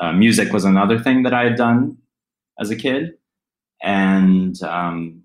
Uh, 0.00 0.12
music 0.12 0.52
was 0.52 0.64
another 0.64 0.98
thing 0.98 1.22
that 1.22 1.34
I 1.34 1.44
had 1.44 1.56
done 1.56 1.96
as 2.58 2.70
a 2.70 2.76
kid. 2.76 3.14
And 3.82 4.60
um, 4.62 5.22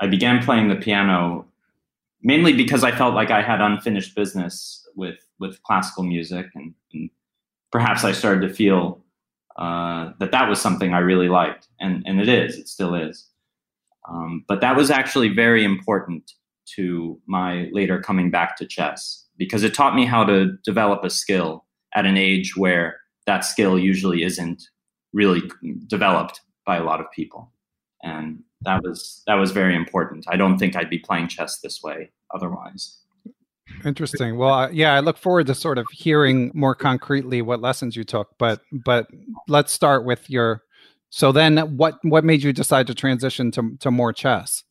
I 0.00 0.06
began 0.06 0.42
playing 0.42 0.68
the 0.68 0.76
piano 0.76 1.48
mainly 2.22 2.52
because 2.52 2.84
I 2.84 2.92
felt 2.92 3.14
like 3.14 3.30
I 3.30 3.42
had 3.42 3.60
unfinished 3.60 4.14
business 4.14 4.86
with 4.96 5.18
with 5.38 5.62
classical 5.62 6.02
music, 6.02 6.46
and, 6.54 6.74
and 6.92 7.10
perhaps 7.70 8.04
I 8.04 8.12
started 8.12 8.46
to 8.48 8.52
feel 8.52 9.00
uh, 9.56 10.12
that 10.18 10.32
that 10.32 10.48
was 10.48 10.60
something 10.60 10.94
I 10.94 10.98
really 10.98 11.28
liked, 11.28 11.68
and 11.80 12.02
and 12.06 12.20
it 12.20 12.28
is, 12.28 12.56
it 12.56 12.68
still 12.68 12.94
is. 12.94 13.26
Um, 14.08 14.44
but 14.48 14.60
that 14.62 14.76
was 14.76 14.90
actually 14.90 15.28
very 15.28 15.64
important 15.64 16.32
to 16.76 17.20
my 17.26 17.68
later 17.72 18.00
coming 18.00 18.30
back 18.30 18.56
to 18.56 18.66
chess 18.66 19.24
because 19.38 19.62
it 19.62 19.74
taught 19.74 19.94
me 19.94 20.04
how 20.04 20.24
to 20.24 20.52
develop 20.64 21.04
a 21.04 21.10
skill 21.10 21.64
at 21.94 22.06
an 22.06 22.16
age 22.16 22.56
where 22.56 22.98
that 23.26 23.44
skill 23.44 23.78
usually 23.78 24.22
isn't 24.22 24.62
really 25.12 25.42
developed 25.86 26.40
by 26.66 26.76
a 26.76 26.84
lot 26.84 27.00
of 27.00 27.06
people 27.12 27.50
and 28.02 28.42
that 28.62 28.82
was 28.82 29.22
that 29.26 29.34
was 29.34 29.52
very 29.52 29.74
important. 29.74 30.24
I 30.28 30.36
don't 30.36 30.58
think 30.58 30.76
I'd 30.76 30.90
be 30.90 30.98
playing 30.98 31.28
chess 31.28 31.60
this 31.60 31.80
way 31.82 32.10
otherwise. 32.34 32.98
Interesting. 33.84 34.38
Well, 34.38 34.54
uh, 34.54 34.70
yeah, 34.70 34.94
I 34.94 35.00
look 35.00 35.18
forward 35.18 35.46
to 35.48 35.54
sort 35.54 35.78
of 35.78 35.86
hearing 35.92 36.50
more 36.54 36.74
concretely 36.74 37.42
what 37.42 37.60
lessons 37.60 37.96
you 37.96 38.04
took. 38.04 38.28
But 38.38 38.60
but 38.72 39.06
let's 39.46 39.72
start 39.72 40.04
with 40.04 40.28
your. 40.30 40.62
So 41.10 41.32
then, 41.32 41.58
what 41.76 41.98
what 42.02 42.24
made 42.24 42.42
you 42.42 42.52
decide 42.52 42.86
to 42.88 42.94
transition 42.94 43.50
to 43.52 43.76
to 43.80 43.90
more 43.90 44.12
chess? 44.12 44.64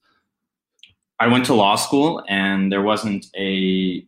I 1.19 1.27
went 1.27 1.45
to 1.45 1.53
law 1.53 1.75
school, 1.75 2.24
and 2.27 2.71
there 2.71 2.81
wasn't 2.81 3.25
a 3.36 4.05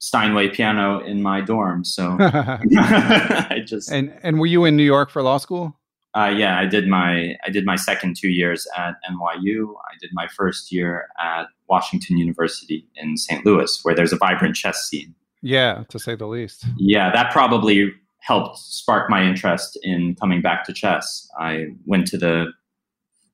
Steinway 0.00 0.48
piano 0.50 1.00
in 1.00 1.22
my 1.22 1.40
dorm, 1.40 1.84
so 1.84 2.16
I 2.20 3.62
just 3.66 3.90
and 3.90 4.16
and 4.22 4.38
were 4.38 4.46
you 4.46 4.64
in 4.64 4.76
New 4.76 4.84
York 4.84 5.10
for 5.10 5.22
law 5.22 5.38
school? 5.38 5.76
Uh, 6.14 6.32
yeah, 6.34 6.58
I 6.58 6.66
did 6.66 6.88
my 6.88 7.36
I 7.44 7.50
did 7.50 7.64
my 7.64 7.76
second 7.76 8.16
two 8.16 8.28
years 8.28 8.66
at 8.76 8.94
NYU. 9.10 9.74
I 9.90 9.96
did 10.00 10.10
my 10.12 10.26
first 10.28 10.72
year 10.72 11.08
at 11.20 11.46
Washington 11.68 12.16
University 12.16 12.86
in 12.96 13.16
St. 13.16 13.44
Louis, 13.44 13.78
where 13.82 13.94
there's 13.94 14.12
a 14.12 14.16
vibrant 14.16 14.56
chess 14.56 14.88
scene. 14.88 15.14
Yeah, 15.42 15.84
to 15.90 15.98
say 15.98 16.14
the 16.14 16.26
least. 16.26 16.64
Yeah, 16.76 17.12
that 17.12 17.32
probably 17.32 17.92
helped 18.20 18.58
spark 18.58 19.08
my 19.08 19.22
interest 19.22 19.78
in 19.82 20.14
coming 20.16 20.42
back 20.42 20.64
to 20.64 20.72
chess. 20.72 21.28
I 21.38 21.66
went 21.86 22.06
to 22.08 22.18
the 22.18 22.52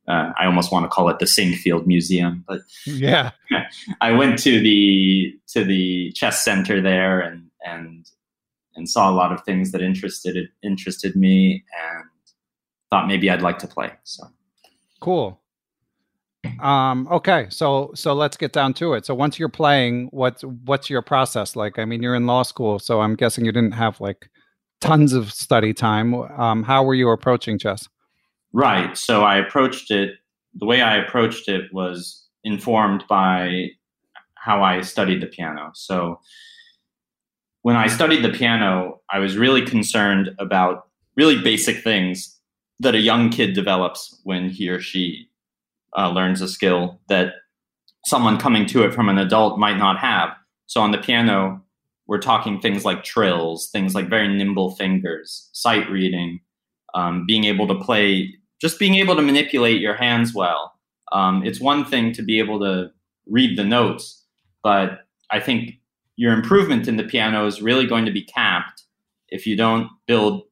uh, 0.07 0.33
I 0.39 0.47
almost 0.47 0.71
want 0.71 0.85
to 0.85 0.89
call 0.89 1.09
it 1.09 1.19
the 1.19 1.25
Sinquefield 1.25 1.87
Museum, 1.87 2.45
but 2.47 2.61
yeah, 2.85 3.31
I 4.01 4.13
went 4.13 4.39
to 4.41 4.61
the 4.61 5.35
to 5.49 5.65
the 5.65 6.13
chess 6.13 6.45
center 6.45 6.81
there 6.81 7.21
and 7.21 7.51
and 7.65 8.07
and 8.77 8.89
saw 8.89 9.11
a 9.11 9.15
lot 9.15 9.33
of 9.33 9.43
things 9.45 9.73
that 9.73 9.81
interested 9.81 10.37
interested 10.63 11.17
me 11.17 11.65
and 11.95 12.05
thought 12.91 13.07
maybe 13.07 13.31
I'd 13.31 13.43
like 13.43 13.59
to 13.61 13.67
play. 13.67 13.93
So 14.05 14.25
cool. 15.01 15.41
Um, 16.61 17.09
okay, 17.11 17.47
so 17.49 17.91
so 17.95 18.13
let's 18.13 18.37
get 18.37 18.53
down 18.53 18.75
to 18.75 18.93
it. 18.93 19.07
So 19.07 19.15
once 19.15 19.39
you're 19.39 19.49
playing, 19.49 20.09
what's 20.11 20.43
what's 20.43 20.91
your 20.91 21.01
process 21.01 21.57
like? 21.57 21.79
I 21.79 21.87
mean, 21.87 22.03
you're 22.03 22.15
in 22.15 22.27
law 22.27 22.43
school, 22.43 22.79
so 22.79 23.01
I'm 23.01 23.15
guessing 23.15 23.47
you 23.47 23.53
didn't 23.53 23.73
have 23.73 24.01
like 24.01 24.29
tons 24.83 25.15
of 25.15 25.33
study 25.33 25.73
time. 25.73 26.15
Um, 26.15 26.63
how 26.63 26.85
were 26.85 26.95
you 26.95 27.09
approaching 27.09 27.59
chess? 27.59 27.89
Right. 28.55 28.97
So 28.97 29.25
I 29.25 29.37
approached 29.37 29.91
it. 29.91 30.15
The 30.55 30.65
way 30.65 30.81
I 30.81 30.97
approached 30.97 31.49
it 31.49 31.73
was 31.73 32.25
informed 32.45 33.03
by 33.09 33.71
how 34.37 34.63
I 34.63 34.81
studied 34.83 35.21
the 35.21 35.27
piano. 35.27 35.73
So 35.75 36.21
when 37.63 37.75
I 37.75 37.89
studied 37.89 38.23
the 38.23 38.31
piano, 38.31 39.01
I 39.11 39.19
was 39.19 39.37
really 39.37 39.67
concerned 39.67 40.31
about 40.39 40.87
really 41.17 41.41
basic 41.43 41.83
things 41.83 42.39
that 42.79 42.95
a 42.95 43.01
young 43.01 43.29
kid 43.29 43.55
develops 43.55 44.21
when 44.23 44.49
he 44.51 44.69
or 44.69 44.81
she 44.81 45.29
uh, 45.99 46.11
learns 46.11 46.41
a 46.41 46.47
skill 46.47 47.01
that 47.09 47.33
someone 48.07 48.39
coming 48.39 48.67
to 48.67 48.85
it 48.85 48.95
from 48.95 49.09
an 49.09 49.19
adult 49.19 49.59
might 49.59 49.79
not 49.79 49.99
have. 49.99 50.31
So 50.67 50.81
on 50.81 50.93
the 50.93 50.99
piano, 50.99 51.61
we're 52.07 52.21
talking 52.21 52.61
things 52.61 52.85
like 52.85 53.03
trills, 53.03 53.71
things 53.71 53.97
like 53.97 54.09
very 54.09 54.29
nimble 54.29 54.77
fingers, 54.77 55.49
sight 55.53 55.91
reading, 55.91 56.41
um, 56.95 57.25
being 57.27 57.45
able 57.45 57.67
to 57.67 57.75
play, 57.75 58.35
just 58.61 58.79
being 58.79 58.95
able 58.95 59.17
to 59.17 59.23
manipulate 59.23 59.81
your 59.81 59.95
hands 59.95 60.35
well. 60.35 60.73
Um, 61.13 61.45
it's 61.45 61.61
one 61.61 61.85
thing 61.85 62.13
to 62.13 62.23
be 62.23 62.39
able 62.39 62.59
to 62.61 62.91
read 63.27 63.59
the 63.59 63.65
notes, 63.65 64.25
but 64.63 65.01
I 65.31 65.41
think 65.41 65.75
your 66.17 66.33
improvement 66.33 66.89
in 66.89 66.97
the 66.97 67.05
piano 67.05 67.47
is 67.47 67.63
really 67.63 67.87
going 67.87 68.05
to 68.05 68.13
be 68.13 68.23
capped 68.23 68.85
if 69.29 69.47
you 69.47 69.57
don't 69.57 69.89
build 70.07 70.43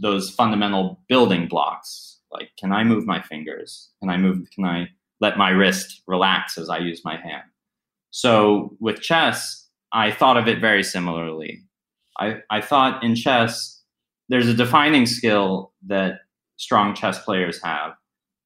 those 0.00 0.30
fundamental 0.30 1.00
building 1.08 1.46
blocks. 1.46 2.18
Like 2.32 2.50
can 2.58 2.72
i 2.72 2.84
move 2.84 3.06
my 3.06 3.20
fingers? 3.20 3.90
Can 4.00 4.10
i 4.10 4.16
move 4.16 4.48
can 4.54 4.64
i 4.64 4.88
let 5.20 5.36
my 5.36 5.50
wrist 5.50 6.02
relax 6.06 6.56
as 6.58 6.68
i 6.68 6.78
use 6.78 7.02
my 7.04 7.16
hand? 7.16 7.44
So 8.10 8.76
with 8.80 9.00
chess 9.00 9.68
i 9.92 10.10
thought 10.10 10.36
of 10.36 10.48
it 10.48 10.60
very 10.60 10.82
similarly. 10.82 11.62
I, 12.18 12.36
I 12.50 12.60
thought 12.60 13.02
in 13.02 13.14
chess 13.14 13.80
there's 14.28 14.48
a 14.48 14.54
defining 14.54 15.06
skill 15.06 15.72
that 15.86 16.20
strong 16.60 16.94
chess 16.94 17.22
players 17.24 17.62
have 17.62 17.94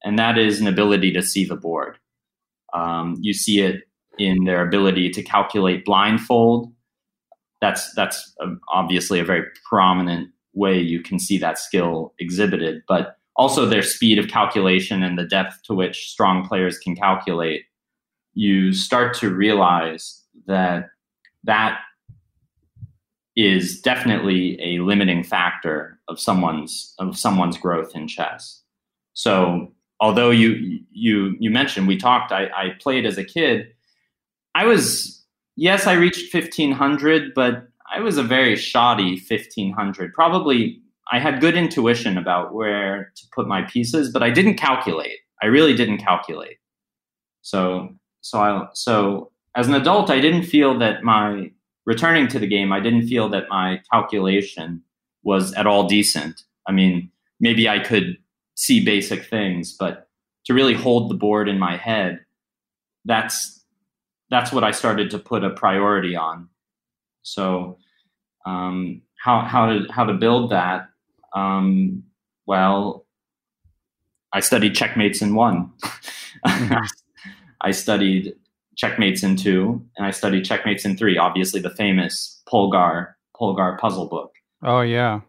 and 0.05 0.19
that 0.19 0.37
is 0.37 0.61
an 0.61 0.67
ability 0.67 1.11
to 1.11 1.21
see 1.23 1.43
the 1.43 1.55
board. 1.55 1.97
Um, 2.73 3.17
you 3.19 3.33
see 3.33 3.59
it 3.59 3.83
in 4.19 4.45
their 4.45 4.65
ability 4.65 5.09
to 5.09 5.23
calculate 5.23 5.83
blindfold. 5.83 6.71
That's 7.59 7.93
that's 7.95 8.35
obviously 8.71 9.19
a 9.19 9.25
very 9.25 9.43
prominent 9.67 10.29
way 10.53 10.79
you 10.79 11.01
can 11.01 11.19
see 11.19 11.37
that 11.39 11.57
skill 11.57 12.13
exhibited, 12.19 12.83
but 12.87 13.17
also 13.35 13.65
their 13.65 13.81
speed 13.81 14.19
of 14.19 14.27
calculation 14.27 15.03
and 15.03 15.17
the 15.17 15.25
depth 15.25 15.63
to 15.63 15.73
which 15.73 16.09
strong 16.09 16.47
players 16.47 16.77
can 16.77 16.95
calculate, 16.95 17.63
you 18.35 18.73
start 18.73 19.17
to 19.17 19.33
realize 19.33 20.21
that 20.45 20.89
that 21.43 21.79
is 23.35 23.81
definitely 23.81 24.57
a 24.61 24.79
limiting 24.79 25.23
factor 25.23 25.99
of 26.07 26.19
someone's 26.19 26.93
of 26.99 27.17
someone's 27.17 27.57
growth 27.57 27.95
in 27.95 28.07
chess. 28.07 28.61
So 29.13 29.73
although 29.99 30.29
you 30.31 30.79
you 30.91 31.35
you 31.39 31.49
mentioned 31.49 31.87
we 31.87 31.97
talked, 31.97 32.31
I, 32.31 32.45
I 32.45 32.69
played 32.79 33.05
as 33.05 33.17
a 33.17 33.23
kid. 33.23 33.67
I 34.53 34.65
was 34.65 35.25
yes, 35.55 35.87
I 35.87 35.93
reached 35.93 36.31
fifteen 36.31 36.71
hundred, 36.71 37.33
but 37.33 37.67
I 37.93 37.99
was 37.99 38.17
a 38.17 38.23
very 38.23 38.55
shoddy 38.55 39.17
fifteen 39.17 39.73
hundred. 39.73 40.13
Probably 40.13 40.81
I 41.11 41.19
had 41.19 41.41
good 41.41 41.55
intuition 41.55 42.17
about 42.17 42.53
where 42.53 43.11
to 43.15 43.23
put 43.33 43.47
my 43.47 43.61
pieces, 43.63 44.11
but 44.11 44.23
I 44.23 44.29
didn't 44.31 44.55
calculate. 44.55 45.19
I 45.43 45.47
really 45.47 45.75
didn't 45.75 45.97
calculate. 45.97 46.57
So 47.41 47.89
so 48.21 48.39
I 48.39 48.67
so 48.73 49.31
as 49.55 49.67
an 49.67 49.75
adult, 49.75 50.09
I 50.09 50.19
didn't 50.19 50.43
feel 50.43 50.77
that 50.79 51.03
my 51.03 51.51
returning 51.85 52.27
to 52.29 52.39
the 52.39 52.47
game, 52.47 52.71
I 52.71 52.79
didn't 52.79 53.07
feel 53.07 53.29
that 53.29 53.49
my 53.49 53.81
calculation 53.91 54.83
was 55.23 55.53
at 55.53 55.67
all 55.67 55.87
decent. 55.87 56.43
I 56.67 56.71
mean, 56.71 57.11
maybe 57.39 57.69
I 57.69 57.79
could 57.79 58.17
see 58.55 58.83
basic 58.83 59.25
things, 59.25 59.73
but 59.73 60.07
to 60.45 60.53
really 60.53 60.73
hold 60.73 61.09
the 61.09 61.15
board 61.15 61.49
in 61.49 61.59
my 61.59 61.77
head, 61.77 62.19
that's 63.05 63.63
that's 64.29 64.51
what 64.51 64.63
I 64.63 64.71
started 64.71 65.11
to 65.11 65.19
put 65.19 65.43
a 65.43 65.51
priority 65.51 66.15
on. 66.15 66.49
So, 67.21 67.77
um, 68.45 69.01
how 69.23 69.41
how 69.41 69.67
to 69.67 69.85
how 69.91 70.05
to 70.05 70.13
build 70.13 70.51
that? 70.51 70.89
Um, 71.35 72.03
well, 72.45 73.05
I 74.33 74.39
studied 74.39 74.75
checkmates 74.75 75.21
in 75.21 75.35
one. 75.35 75.71
I 77.61 77.71
studied 77.71 78.35
checkmates 78.75 79.23
in 79.23 79.35
two, 79.35 79.83
and 79.97 80.05
I 80.05 80.11
studied 80.11 80.45
checkmates 80.45 80.85
in 80.85 80.97
three. 80.97 81.17
Obviously, 81.17 81.59
the 81.59 81.69
famous 81.69 82.41
Polgar 82.47 83.13
Polgar 83.39 83.77
puzzle 83.79 84.07
book. 84.07 84.33
Oh 84.63 84.81
yeah, 84.81 85.21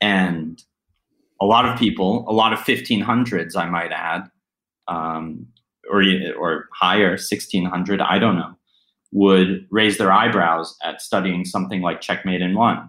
and 0.00 0.62
a 1.40 1.46
lot 1.46 1.66
of 1.66 1.78
people, 1.78 2.24
a 2.28 2.32
lot 2.32 2.52
of 2.52 2.60
1500s, 2.60 3.56
I 3.56 3.68
might 3.68 3.92
add, 3.92 4.30
um, 4.88 5.46
or 5.90 6.02
or 6.38 6.68
higher, 6.72 7.10
1600, 7.10 8.00
I 8.00 8.18
don't 8.18 8.36
know, 8.36 8.56
would 9.12 9.66
raise 9.70 9.98
their 9.98 10.12
eyebrows 10.12 10.76
at 10.82 11.02
studying 11.02 11.44
something 11.44 11.82
like 11.82 12.00
checkmate 12.00 12.42
in 12.42 12.54
one, 12.54 12.88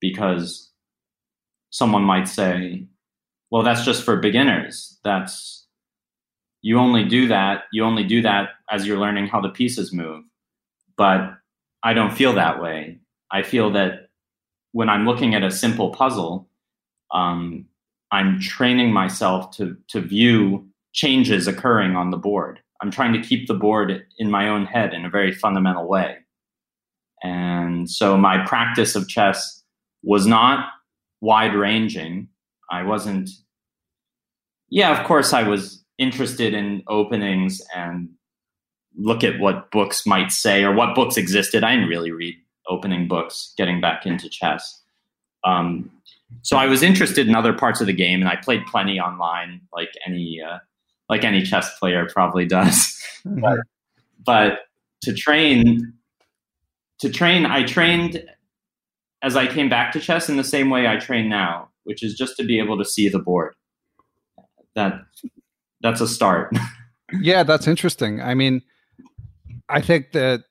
because 0.00 0.70
someone 1.70 2.02
might 2.02 2.28
say, 2.28 2.86
"Well, 3.50 3.62
that's 3.62 3.84
just 3.84 4.02
for 4.02 4.16
beginners. 4.16 4.98
That's 5.04 5.66
you 6.66 6.78
only 6.80 7.04
do 7.04 7.28
that 7.28 7.62
you 7.72 7.84
only 7.84 8.02
do 8.02 8.20
that 8.22 8.48
as 8.70 8.86
you're 8.86 8.98
learning 8.98 9.26
how 9.26 9.40
the 9.40 9.48
pieces 9.48 9.92
move. 9.92 10.24
But 10.96 11.34
i 11.82 11.92
don't 11.92 12.16
feel 12.16 12.32
that 12.34 12.60
way. 12.60 12.98
I 13.30 13.42
feel 13.42 13.70
that 13.72 14.08
when 14.72 14.88
i'm 14.88 15.06
looking 15.06 15.34
at 15.34 15.42
a 15.42 15.50
simple 15.50 15.90
puzzle 15.90 16.48
um, 17.12 17.66
i'm 18.10 18.40
training 18.40 18.92
myself 18.92 19.50
to 19.56 19.76
to 19.88 20.00
view 20.00 20.66
changes 20.92 21.46
occurring 21.46 21.94
on 21.94 22.10
the 22.10 22.16
board. 22.16 22.60
I'm 22.80 22.90
trying 22.90 23.12
to 23.12 23.20
keep 23.20 23.46
the 23.46 23.54
board 23.54 24.04
in 24.18 24.30
my 24.30 24.48
own 24.48 24.66
head 24.66 24.94
in 24.94 25.04
a 25.04 25.10
very 25.10 25.32
fundamental 25.32 25.86
way. 25.88 26.18
And 27.22 27.90
so 27.90 28.16
my 28.16 28.44
practice 28.46 28.94
of 28.94 29.08
chess 29.08 29.62
was 30.02 30.26
not 30.26 30.68
wide 31.20 31.54
ranging 31.54 32.28
i 32.70 32.82
wasn't 32.82 33.30
yeah 34.68 34.98
of 34.98 35.06
course 35.06 35.32
i 35.32 35.42
was 35.42 35.84
interested 35.98 36.52
in 36.52 36.82
openings 36.88 37.62
and 37.74 38.08
look 38.96 39.22
at 39.22 39.38
what 39.38 39.70
books 39.70 40.06
might 40.06 40.30
say 40.30 40.64
or 40.64 40.74
what 40.74 40.94
books 40.94 41.16
existed. 41.16 41.64
I 41.64 41.74
didn't 41.74 41.88
really 41.88 42.10
read 42.10 42.36
opening 42.68 43.08
books 43.08 43.54
getting 43.56 43.80
back 43.80 44.06
into 44.06 44.28
chess. 44.28 44.82
Um, 45.44 45.90
so 46.42 46.56
I 46.56 46.66
was 46.66 46.82
interested 46.82 47.28
in 47.28 47.34
other 47.34 47.52
parts 47.52 47.80
of 47.80 47.86
the 47.86 47.92
game, 47.92 48.20
and 48.20 48.28
I 48.28 48.36
played 48.36 48.66
plenty 48.66 48.98
online, 48.98 49.60
like 49.72 49.90
any 50.06 50.40
uh, 50.40 50.58
like 51.08 51.24
any 51.24 51.42
chess 51.42 51.78
player 51.78 52.08
probably 52.12 52.46
does. 52.46 52.92
But, 53.28 53.58
but 54.24 54.58
to 55.02 55.12
train, 55.12 55.94
to 57.00 57.10
train, 57.10 57.44
I 57.44 57.64
trained 57.64 58.24
as 59.20 59.34
I 59.34 59.48
came 59.48 59.68
back 59.68 59.90
to 59.94 60.00
chess 60.00 60.28
in 60.28 60.36
the 60.36 60.44
same 60.44 60.70
way 60.70 60.86
I 60.86 60.96
train 60.96 61.28
now, 61.28 61.70
which 61.82 62.04
is 62.04 62.14
just 62.14 62.36
to 62.36 62.44
be 62.44 62.60
able 62.60 62.78
to 62.78 62.84
see 62.84 63.08
the 63.08 63.18
board. 63.18 63.54
That 64.76 65.00
that's 65.80 66.00
a 66.00 66.06
start. 66.06 66.56
yeah, 67.20 67.42
that's 67.42 67.66
interesting. 67.66 68.20
I 68.20 68.34
mean, 68.34 68.62
I 69.68 69.80
think 69.80 70.12
that 70.12 70.42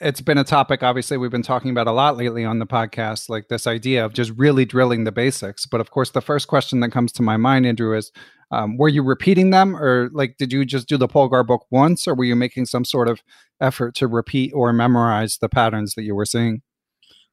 it's 0.00 0.20
been 0.20 0.38
a 0.38 0.44
topic 0.44 0.82
obviously 0.82 1.16
we've 1.16 1.30
been 1.30 1.42
talking 1.42 1.70
about 1.70 1.88
a 1.88 1.92
lot 1.92 2.16
lately 2.16 2.44
on 2.44 2.60
the 2.60 2.66
podcast 2.66 3.28
like 3.28 3.48
this 3.48 3.66
idea 3.66 4.04
of 4.04 4.12
just 4.12 4.30
really 4.36 4.64
drilling 4.64 5.04
the 5.04 5.12
basics. 5.12 5.66
But 5.66 5.80
of 5.80 5.90
course 5.90 6.10
the 6.10 6.20
first 6.20 6.48
question 6.48 6.80
that 6.80 6.90
comes 6.90 7.12
to 7.12 7.22
my 7.22 7.36
mind 7.36 7.66
andrew 7.66 7.96
is 7.96 8.12
um, 8.50 8.76
were 8.78 8.88
you 8.88 9.02
repeating 9.02 9.50
them? 9.50 9.76
Or 9.76 10.08
like 10.12 10.36
did 10.38 10.52
you 10.52 10.64
just 10.64 10.88
do 10.88 10.96
the 10.96 11.08
polgar 11.08 11.46
book 11.46 11.66
once 11.70 12.06
or 12.06 12.14
were 12.14 12.24
you 12.24 12.36
making 12.36 12.66
some 12.66 12.84
sort 12.84 13.08
of 13.08 13.22
effort 13.60 13.94
to 13.96 14.06
repeat 14.06 14.52
or 14.54 14.72
memorize 14.72 15.38
the 15.38 15.48
patterns 15.48 15.94
that 15.94 16.02
you 16.02 16.14
were 16.14 16.24
seeing? 16.24 16.62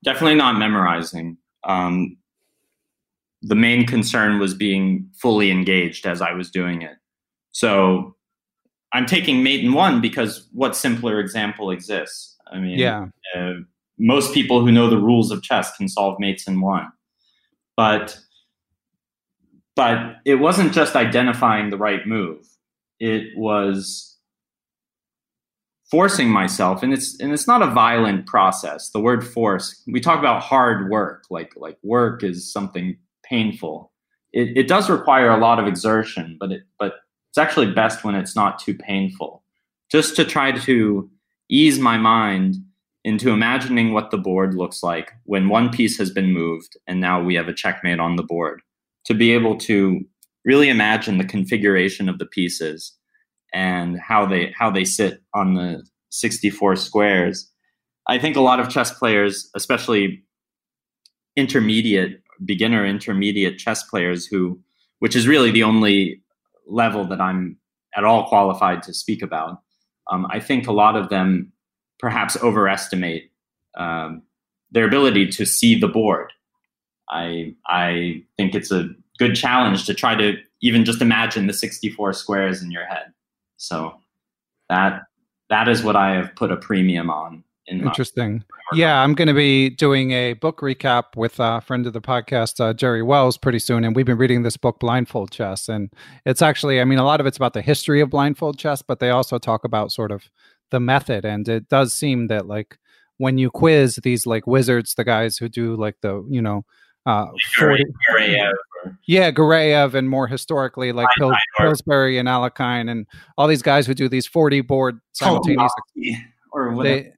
Definitely 0.03 0.35
not 0.35 0.57
memorizing. 0.57 1.37
Um, 1.63 2.17
the 3.41 3.55
main 3.55 3.85
concern 3.85 4.39
was 4.39 4.53
being 4.53 5.09
fully 5.13 5.51
engaged 5.51 6.05
as 6.05 6.21
i 6.21 6.33
was 6.33 6.49
doing 6.49 6.81
it. 6.81 6.95
So 7.51 8.15
I'm 8.95 9.05
taking 9.05 9.43
mate 9.43 9.63
in 9.63 9.73
one 9.73 9.99
because 9.99 10.47
what 10.53 10.75
simpler 10.75 11.19
example 11.19 11.69
exists? 11.69 12.37
I 12.51 12.59
mean, 12.59 12.79
yeah. 12.79 13.07
Uh, 13.35 13.55
most 13.99 14.33
people 14.33 14.61
who 14.61 14.71
know 14.71 14.89
the 14.89 14.97
rules 14.97 15.31
of 15.31 15.43
chess 15.43 15.75
can 15.75 15.89
solve 15.89 16.17
mates 16.19 16.47
in 16.47 16.61
one, 16.61 16.87
but 17.75 18.17
but 19.75 20.15
it 20.23 20.35
wasn't 20.35 20.73
just 20.73 20.95
identifying 20.95 21.69
the 21.69 21.77
right 21.77 22.07
move. 22.07 22.45
It 22.99 23.37
was 23.37 24.17
forcing 25.91 26.29
myself, 26.29 26.81
and 26.81 26.93
it's 26.93 27.19
and 27.19 27.33
it's 27.33 27.47
not 27.47 27.61
a 27.61 27.67
violent 27.67 28.27
process. 28.27 28.91
The 28.91 29.01
word 29.01 29.27
force. 29.27 29.83
We 29.87 29.99
talk 29.99 30.19
about 30.19 30.41
hard 30.41 30.89
work, 30.89 31.25
like 31.29 31.51
like 31.57 31.77
work 31.83 32.23
is 32.23 32.51
something 32.51 32.97
painful. 33.23 33.91
It, 34.31 34.57
it 34.57 34.67
does 34.69 34.89
require 34.89 35.31
a 35.31 35.37
lot 35.37 35.59
of 35.59 35.67
exertion, 35.67 36.37
but 36.39 36.53
it 36.53 36.63
but 36.79 36.93
it's 37.35 37.41
actually 37.41 37.73
best 37.73 38.05
when 38.05 38.15
it's 38.15 38.33
not 38.33 38.59
too 38.59 38.73
painful. 38.73 39.43
Just 39.91 40.15
to 40.15 40.23
try 40.23 40.53
to 40.53 41.09
ease 41.49 41.77
my 41.77 41.97
mind 41.97 42.55
into 43.03 43.31
imagining 43.31 43.91
what 43.91 44.09
the 44.09 44.17
board 44.17 44.55
looks 44.55 44.81
like 44.81 45.11
when 45.25 45.49
one 45.49 45.69
piece 45.69 45.97
has 45.97 46.09
been 46.09 46.31
moved 46.31 46.77
and 46.87 47.01
now 47.01 47.21
we 47.21 47.35
have 47.35 47.49
a 47.49 47.53
checkmate 47.53 47.99
on 47.99 48.15
the 48.15 48.23
board. 48.23 48.61
To 49.07 49.13
be 49.13 49.33
able 49.33 49.57
to 49.57 49.99
really 50.45 50.69
imagine 50.69 51.17
the 51.17 51.25
configuration 51.25 52.07
of 52.07 52.19
the 52.19 52.25
pieces 52.25 52.93
and 53.53 53.99
how 53.99 54.25
they 54.25 54.53
how 54.57 54.71
they 54.71 54.85
sit 54.85 55.21
on 55.33 55.55
the 55.55 55.85
64 56.11 56.77
squares. 56.77 57.51
I 58.07 58.17
think 58.17 58.37
a 58.37 58.41
lot 58.41 58.61
of 58.61 58.69
chess 58.69 58.97
players, 58.97 59.49
especially 59.57 60.23
intermediate 61.35 62.21
beginner 62.45 62.85
intermediate 62.85 63.57
chess 63.57 63.83
players 63.83 64.25
who 64.25 64.57
which 64.99 65.17
is 65.17 65.27
really 65.27 65.51
the 65.51 65.63
only 65.63 66.21
level 66.67 67.05
that 67.05 67.21
I'm 67.21 67.57
at 67.95 68.03
all 68.03 68.27
qualified 68.27 68.83
to 68.83 68.93
speak 68.93 69.21
about. 69.21 69.61
Um, 70.11 70.27
I 70.29 70.39
think 70.39 70.67
a 70.67 70.73
lot 70.73 70.95
of 70.95 71.09
them 71.09 71.51
perhaps 71.99 72.37
overestimate 72.41 73.31
um, 73.77 74.21
their 74.71 74.85
ability 74.85 75.27
to 75.29 75.45
see 75.45 75.79
the 75.79 75.87
board. 75.87 76.31
I 77.09 77.53
I 77.67 78.23
think 78.37 78.55
it's 78.55 78.71
a 78.71 78.89
good 79.17 79.35
challenge 79.35 79.85
to 79.85 79.93
try 79.93 80.15
to 80.15 80.37
even 80.61 80.85
just 80.85 81.01
imagine 81.01 81.47
the 81.47 81.53
64 81.53 82.13
squares 82.13 82.61
in 82.61 82.71
your 82.71 82.85
head. 82.85 83.13
So 83.57 83.95
that 84.69 85.03
that 85.49 85.67
is 85.67 85.83
what 85.83 85.95
I 85.95 86.15
have 86.15 86.35
put 86.35 86.51
a 86.51 86.57
premium 86.57 87.09
on 87.09 87.43
Interesting. 87.67 88.43
Yeah, 88.73 89.01
I'm 89.01 89.13
going 89.13 89.27
to 89.27 89.33
be 89.33 89.69
doing 89.69 90.11
a 90.11 90.33
book 90.33 90.59
recap 90.59 91.15
with 91.15 91.39
a 91.39 91.61
friend 91.61 91.87
of 91.87 91.93
the 91.93 92.01
podcast, 92.01 92.59
uh, 92.59 92.73
Jerry 92.73 93.01
Wells, 93.01 93.37
pretty 93.37 93.59
soon. 93.59 93.83
And 93.83 93.95
we've 93.95 94.05
been 94.05 94.17
reading 94.17 94.43
this 94.43 94.57
book, 94.57 94.79
Blindfold 94.79 95.31
Chess. 95.31 95.67
And 95.67 95.91
it's 96.25 96.41
actually, 96.41 96.79
I 96.79 96.85
mean, 96.85 96.99
a 96.99 97.03
lot 97.03 97.19
of 97.19 97.25
it's 97.25 97.37
about 97.37 97.53
the 97.53 97.61
history 97.61 98.01
of 98.01 98.09
blindfold 98.09 98.59
chess, 98.59 98.81
but 98.81 98.99
they 98.99 99.09
also 99.09 99.37
talk 99.37 99.63
about 99.63 99.91
sort 99.91 100.11
of 100.11 100.29
the 100.71 100.79
method. 100.79 101.25
And 101.25 101.47
it 101.47 101.69
does 101.69 101.93
seem 101.93 102.27
that, 102.27 102.47
like, 102.47 102.77
when 103.17 103.37
you 103.37 103.49
quiz 103.49 103.99
these, 104.03 104.25
like, 104.25 104.45
wizards, 104.45 104.93
the 104.95 105.03
guys 105.03 105.37
who 105.37 105.49
do, 105.49 105.75
like, 105.75 105.95
the, 106.01 106.25
you 106.29 106.41
know, 106.41 106.65
uh, 107.05 107.27
40, 107.57 107.83
yeah, 109.07 109.31
Gareyev, 109.31 109.93
and 109.93 110.09
more 110.09 110.27
historically, 110.27 110.91
like 110.91 111.07
Pil- 111.17 111.35
Pillsbury 111.59 112.17
and 112.17 112.27
Alekhine, 112.27 112.89
and 112.89 113.05
all 113.37 113.47
these 113.47 113.61
guys 113.61 113.85
who 113.85 113.93
do 113.93 114.09
these 114.09 114.27
40 114.27 114.61
board 114.61 114.99
simultaneous. 115.13 115.71
Oh, 115.77 116.11
or 116.51 116.71
whatever. 116.71 116.95
They, 116.95 117.11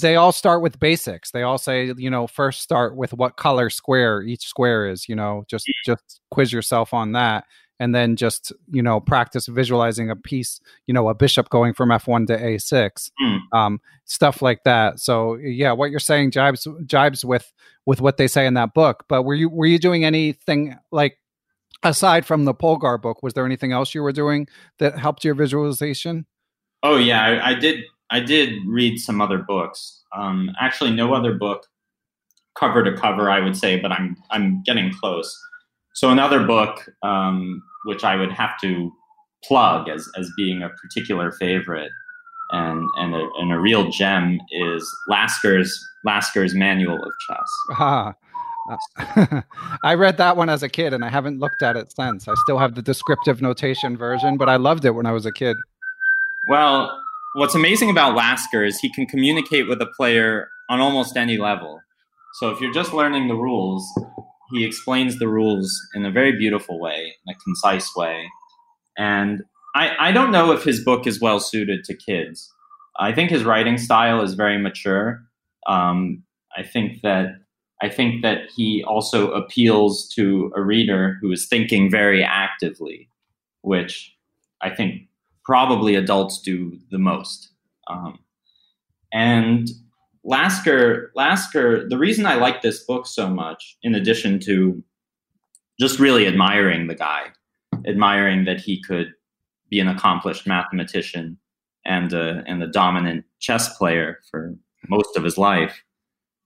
they 0.00 0.16
all 0.16 0.32
start 0.32 0.62
with 0.62 0.78
basics. 0.78 1.32
They 1.32 1.42
all 1.42 1.58
say, 1.58 1.92
you 1.96 2.10
know, 2.10 2.26
first 2.26 2.62
start 2.62 2.96
with 2.96 3.12
what 3.12 3.36
color 3.36 3.70
square 3.70 4.22
each 4.22 4.46
square 4.46 4.88
is, 4.88 5.08
you 5.08 5.16
know, 5.16 5.44
just 5.48 5.66
just 5.84 6.20
quiz 6.30 6.52
yourself 6.52 6.94
on 6.94 7.12
that. 7.12 7.44
and 7.80 7.94
then 7.94 8.14
just 8.14 8.52
you 8.70 8.82
know 8.82 9.00
practice 9.00 9.46
visualizing 9.46 10.10
a 10.10 10.14
piece 10.14 10.60
you 10.86 10.94
know 10.94 11.08
a 11.08 11.14
bishop 11.14 11.48
going 11.48 11.72
from 11.72 11.88
f1 11.88 12.26
to 12.26 12.36
a6 12.38 13.10
mm. 13.20 13.38
um, 13.52 13.80
stuff 14.04 14.42
like 14.42 14.62
that 14.64 15.00
so 15.00 15.36
yeah 15.36 15.72
what 15.72 15.90
you're 15.90 15.98
saying 15.98 16.30
jibes 16.30 16.68
jibes 16.86 17.24
with 17.24 17.52
with 17.86 18.00
what 18.00 18.18
they 18.18 18.28
say 18.28 18.46
in 18.46 18.54
that 18.54 18.74
book 18.74 19.04
but 19.08 19.22
were 19.22 19.34
you 19.34 19.48
were 19.48 19.66
you 19.66 19.78
doing 19.78 20.04
anything 20.04 20.76
like 20.92 21.16
aside 21.82 22.26
from 22.26 22.44
the 22.44 22.54
polgar 22.54 23.00
book 23.00 23.22
was 23.22 23.32
there 23.32 23.46
anything 23.46 23.72
else 23.72 23.94
you 23.94 24.02
were 24.02 24.12
doing 24.12 24.46
that 24.78 24.98
helped 24.98 25.24
your 25.24 25.34
visualization 25.34 26.26
oh 26.82 26.98
yeah 26.98 27.22
i, 27.22 27.50
I 27.50 27.54
did 27.54 27.84
i 28.10 28.20
did 28.20 28.54
read 28.66 28.98
some 28.98 29.20
other 29.20 29.38
books 29.38 30.02
um, 30.16 30.50
actually 30.60 30.90
no 30.90 31.14
other 31.14 31.34
book 31.34 31.66
cover 32.58 32.82
to 32.82 32.96
cover 32.96 33.30
i 33.30 33.40
would 33.40 33.56
say 33.56 33.78
but 33.78 33.92
i'm 33.92 34.16
i'm 34.30 34.62
getting 34.64 34.92
close 34.92 35.38
so 35.92 36.10
another 36.10 36.44
book 36.44 36.88
um, 37.02 37.62
which 37.84 38.04
I 38.04 38.16
would 38.16 38.32
have 38.32 38.58
to 38.60 38.92
plug 39.44 39.88
as, 39.88 40.08
as 40.16 40.30
being 40.36 40.62
a 40.62 40.68
particular 40.68 41.32
favorite 41.32 41.90
and 42.52 42.88
and 42.96 43.14
a, 43.14 43.28
and 43.38 43.52
a 43.52 43.58
real 43.58 43.90
gem 43.90 44.40
is 44.50 44.88
Lasker's 45.08 45.78
Lasker's 46.04 46.54
Manual 46.54 46.96
of 46.96 47.12
Chess. 47.28 47.50
Ah. 47.72 48.14
I 49.84 49.94
read 49.94 50.16
that 50.18 50.36
one 50.36 50.48
as 50.48 50.62
a 50.62 50.68
kid 50.68 50.92
and 50.92 51.04
I 51.04 51.08
haven't 51.08 51.40
looked 51.40 51.62
at 51.62 51.76
it 51.76 51.92
since. 51.92 52.28
I 52.28 52.34
still 52.44 52.58
have 52.58 52.74
the 52.74 52.82
descriptive 52.82 53.42
notation 53.42 53.96
version, 53.96 54.36
but 54.36 54.48
I 54.48 54.56
loved 54.56 54.84
it 54.84 54.92
when 54.92 55.06
I 55.06 55.12
was 55.12 55.26
a 55.26 55.32
kid. 55.32 55.56
Well, 56.48 56.96
what's 57.34 57.54
amazing 57.54 57.90
about 57.90 58.16
Lasker 58.16 58.64
is 58.64 58.78
he 58.78 58.92
can 58.92 59.06
communicate 59.06 59.68
with 59.68 59.80
a 59.80 59.86
player 59.96 60.48
on 60.68 60.80
almost 60.80 61.16
any 61.16 61.36
level. 61.36 61.80
So 62.34 62.50
if 62.50 62.60
you're 62.60 62.72
just 62.72 62.92
learning 62.92 63.28
the 63.28 63.34
rules, 63.34 63.84
he 64.52 64.64
explains 64.64 65.18
the 65.18 65.28
rules 65.28 65.70
in 65.94 66.04
a 66.04 66.10
very 66.10 66.36
beautiful 66.36 66.80
way, 66.80 67.14
in 67.26 67.34
a 67.34 67.38
concise 67.44 67.94
way. 67.96 68.26
And 68.96 69.42
I, 69.74 70.08
I 70.08 70.12
don't 70.12 70.32
know 70.32 70.52
if 70.52 70.64
his 70.64 70.84
book 70.84 71.06
is 71.06 71.20
well 71.20 71.40
suited 71.40 71.84
to 71.84 71.96
kids. 71.96 72.52
I 72.98 73.12
think 73.12 73.30
his 73.30 73.44
writing 73.44 73.78
style 73.78 74.22
is 74.22 74.34
very 74.34 74.58
mature. 74.58 75.22
Um, 75.66 76.24
I 76.56 76.62
think 76.62 77.02
that 77.02 77.36
I 77.82 77.88
think 77.88 78.22
that 78.22 78.50
he 78.54 78.84
also 78.86 79.30
appeals 79.32 80.06
to 80.14 80.52
a 80.54 80.60
reader 80.60 81.16
who 81.22 81.32
is 81.32 81.48
thinking 81.48 81.90
very 81.90 82.22
actively, 82.22 83.08
which 83.62 84.14
I 84.60 84.68
think 84.68 85.08
probably 85.44 85.94
adults 85.94 86.40
do 86.40 86.78
the 86.90 86.98
most. 86.98 87.50
Um, 87.88 88.18
and 89.12 89.68
Lasker, 90.22 91.12
Lasker, 91.14 91.88
the 91.88 91.98
reason 91.98 92.26
I 92.26 92.34
like 92.34 92.62
this 92.62 92.84
book 92.84 93.06
so 93.06 93.28
much, 93.28 93.76
in 93.82 93.94
addition 93.94 94.38
to 94.40 94.82
just 95.80 95.98
really 95.98 96.26
admiring 96.26 96.86
the 96.86 96.94
guy, 96.94 97.28
admiring 97.86 98.44
that 98.44 98.60
he 98.60 98.82
could 98.82 99.14
be 99.70 99.80
an 99.80 99.88
accomplished 99.88 100.46
mathematician 100.46 101.38
and 101.86 102.12
a, 102.12 102.44
and 102.46 102.62
a 102.62 102.66
dominant 102.66 103.24
chess 103.38 103.76
player 103.78 104.18
for 104.30 104.54
most 104.88 105.16
of 105.16 105.24
his 105.24 105.38
life. 105.38 105.82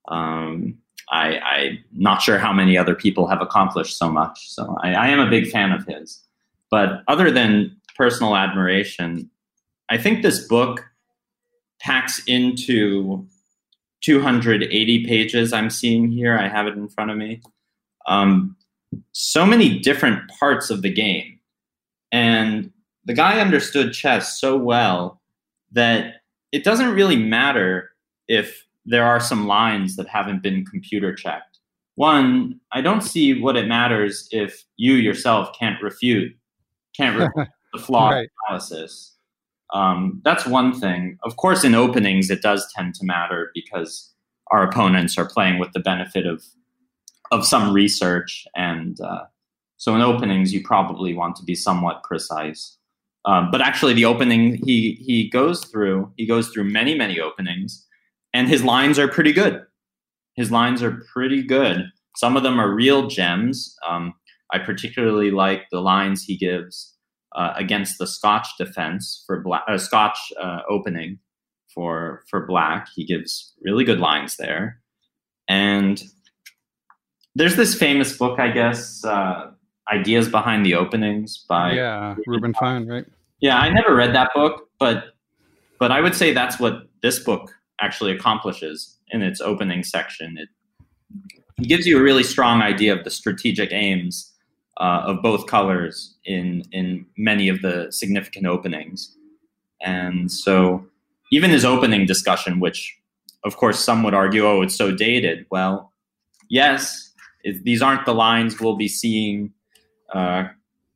Um, 0.09 0.78
I, 1.11 1.38
I'm 1.38 1.85
not 1.92 2.22
sure 2.22 2.38
how 2.38 2.52
many 2.52 2.78
other 2.78 2.94
people 2.94 3.26
have 3.26 3.42
accomplished 3.42 3.98
so 3.98 4.11
much. 4.11 4.50
So 4.50 4.76
I, 4.83 4.94
I 4.94 5.09
am 5.09 5.20
a 5.20 5.28
big 5.28 5.50
fan 5.50 5.72
of 5.72 5.85
his. 5.87 6.22
But 6.70 7.02
other 7.09 7.30
than 7.30 7.76
personal 7.94 8.37
admiration, 8.37 9.30
I 9.88 9.98
think 9.98 10.22
this 10.22 10.46
book 10.46 10.85
packs 11.80 12.22
into 12.26 13.26
280 14.02 15.07
pages 15.07 15.52
I'm 15.52 15.70
seeing 15.70 16.11
here. 16.11 16.37
I 16.38 16.48
have 16.48 16.66
it 16.66 16.74
in 16.74 16.88
front 16.88 17.11
of 17.11 17.16
me. 17.16 17.40
Um, 18.07 18.57
so 19.12 19.46
many 19.46 19.78
different 19.78 20.28
parts 20.28 20.70
of 20.70 20.83
the 20.83 20.92
game. 20.92 21.38
And 22.12 22.70
the 23.04 23.14
guy 23.14 23.40
understood 23.40 23.92
chess 23.92 24.40
so 24.40 24.57
well 24.57 25.20
that 25.72 26.16
it 26.52 26.64
doesn't 26.64 26.94
really 26.94 27.16
matter 27.16 27.90
if 28.28 28.66
there 28.87 29.04
are 29.04 29.20
some 29.20 29.46
lines 29.46 29.96
that 29.96 30.09
haven't 30.09 30.42
been 30.42 30.64
computer 30.64 31.14
checked. 31.14 31.59
One, 31.96 32.61
I 32.72 32.80
don't 32.80 33.02
see 33.02 33.40
what 33.40 33.57
it 33.57 33.66
matters 33.66 34.28
if 34.30 34.64
you 34.76 34.94
yourself 34.94 35.57
can't 35.59 35.83
refute, 35.83 36.37
can't 36.96 37.18
refute 37.18 37.48
the 37.74 37.82
flawed 37.82 38.12
right. 38.12 38.28
analysis. 38.48 39.14
Um, 39.74 40.22
that's 40.24 40.46
one 40.46 40.78
thing. 40.78 41.18
Of 41.24 41.37
course, 41.37 41.64
in 41.64 41.74
openings, 41.74 42.30
it 42.30 42.40
does 42.40 42.70
tend 42.74 42.94
to 42.94 43.04
matter 43.04 43.50
because 43.54 44.12
our 44.50 44.62
opponents 44.62 45.18
are 45.18 45.28
playing 45.28 45.58
with 45.58 45.72
the 45.72 45.80
benefit 45.80 46.26
of 46.26 46.42
of 47.32 47.44
some 47.44 47.72
research, 47.72 48.46
and 48.54 49.00
uh, 49.00 49.24
so 49.76 49.94
in 49.94 50.00
openings, 50.00 50.52
you 50.52 50.62
probably 50.62 51.14
want 51.14 51.34
to 51.37 51.42
be 51.42 51.54
somewhat 51.54 52.04
precise. 52.04 52.78
Um, 53.24 53.50
but 53.50 53.60
actually, 53.60 53.94
the 53.94 54.04
opening 54.04 54.56
he 54.64 54.92
he 55.04 55.28
goes 55.28 55.64
through 55.64 56.12
he 56.16 56.26
goes 56.26 56.48
through 56.50 56.64
many 56.64 56.96
many 56.96 57.18
openings, 57.18 57.84
and 58.32 58.48
his 58.48 58.62
lines 58.62 58.98
are 58.98 59.08
pretty 59.08 59.32
good. 59.32 59.62
His 60.37 60.50
lines 60.50 60.82
are 60.82 61.02
pretty 61.12 61.42
good. 61.42 61.87
Some 62.16 62.37
of 62.37 62.42
them 62.42 62.60
are 62.60 62.72
real 62.72 63.08
gems. 63.08 63.76
Um, 63.88 64.14
I 64.52 64.58
particularly 64.58 65.32
like 65.32 65.64
the 65.72 65.80
lines 65.80 66.22
he 66.22 66.37
gives 66.37 66.93
against 67.35 67.99
the 67.99 68.07
Scotch 68.07 68.49
defense 68.59 69.25
for 69.27 69.40
black, 69.40 69.62
uh, 69.68 69.79
Scotch 69.79 70.18
uh, 70.40 70.61
opening 70.68 71.18
for 71.73 72.23
for 72.29 72.47
black. 72.47 72.88
He 72.94 73.05
gives 73.05 73.53
really 73.62 73.85
good 73.85 74.01
lines 74.01 74.37
there, 74.37 74.81
and 75.49 76.03
there's 77.35 77.57
this 77.57 77.75
famous 77.75 78.16
book, 78.16 78.38
I 78.38 78.51
guess, 78.51 79.05
uh, 79.05 79.51
"Ideas 79.92 80.29
Behind 80.29 80.64
the 80.64 80.75
Openings" 80.75 81.44
by 81.49 81.73
yeah 81.73 82.16
Reuben 82.27 82.55
Fine, 82.55 82.87
right? 82.87 83.07
Yeah, 83.40 83.59
I 83.59 83.68
never 83.68 83.94
read 83.94 84.14
that 84.14 84.31
book, 84.35 84.68
but 84.79 85.14
but 85.79 85.90
I 85.90 86.01
would 86.01 86.14
say 86.14 86.33
that's 86.33 86.59
what 86.61 86.88
this 87.03 87.18
book 87.18 87.53
actually 87.81 88.12
accomplishes 88.12 88.99
in 89.11 89.23
its 89.23 89.40
opening 89.40 89.83
section. 89.83 90.38
It 90.38 90.49
gives 91.66 91.87
you 91.87 91.99
a 91.99 92.03
really 92.03 92.23
strong 92.23 92.62
idea 92.62 92.94
of 92.94 93.05
the 93.05 93.11
strategic 93.11 93.73
aims 93.73 94.34
uh, 94.78 95.02
of 95.06 95.22
both 95.22 95.46
colors 95.46 96.14
in 96.24 96.62
in 96.72 97.06
many 97.16 97.48
of 97.48 97.62
the 97.62 97.88
significant 97.90 98.46
openings. 98.46 99.14
And 99.82 100.30
so, 100.30 100.87
even 101.30 101.50
his 101.50 101.64
opening 101.64 102.06
discussion, 102.06 102.60
which 102.60 102.96
of 103.44 103.56
course 103.56 103.78
some 103.78 104.02
would 104.02 104.14
argue, 104.14 104.46
oh, 104.46 104.62
it's 104.62 104.74
so 104.74 104.90
dated. 104.90 105.46
Well, 105.50 105.92
yes, 106.48 107.12
it, 107.42 107.62
these 107.64 107.82
aren't 107.82 108.06
the 108.06 108.14
lines 108.14 108.58
we'll 108.58 108.76
be 108.76 108.88
seeing 108.88 109.52
uh, 110.12 110.44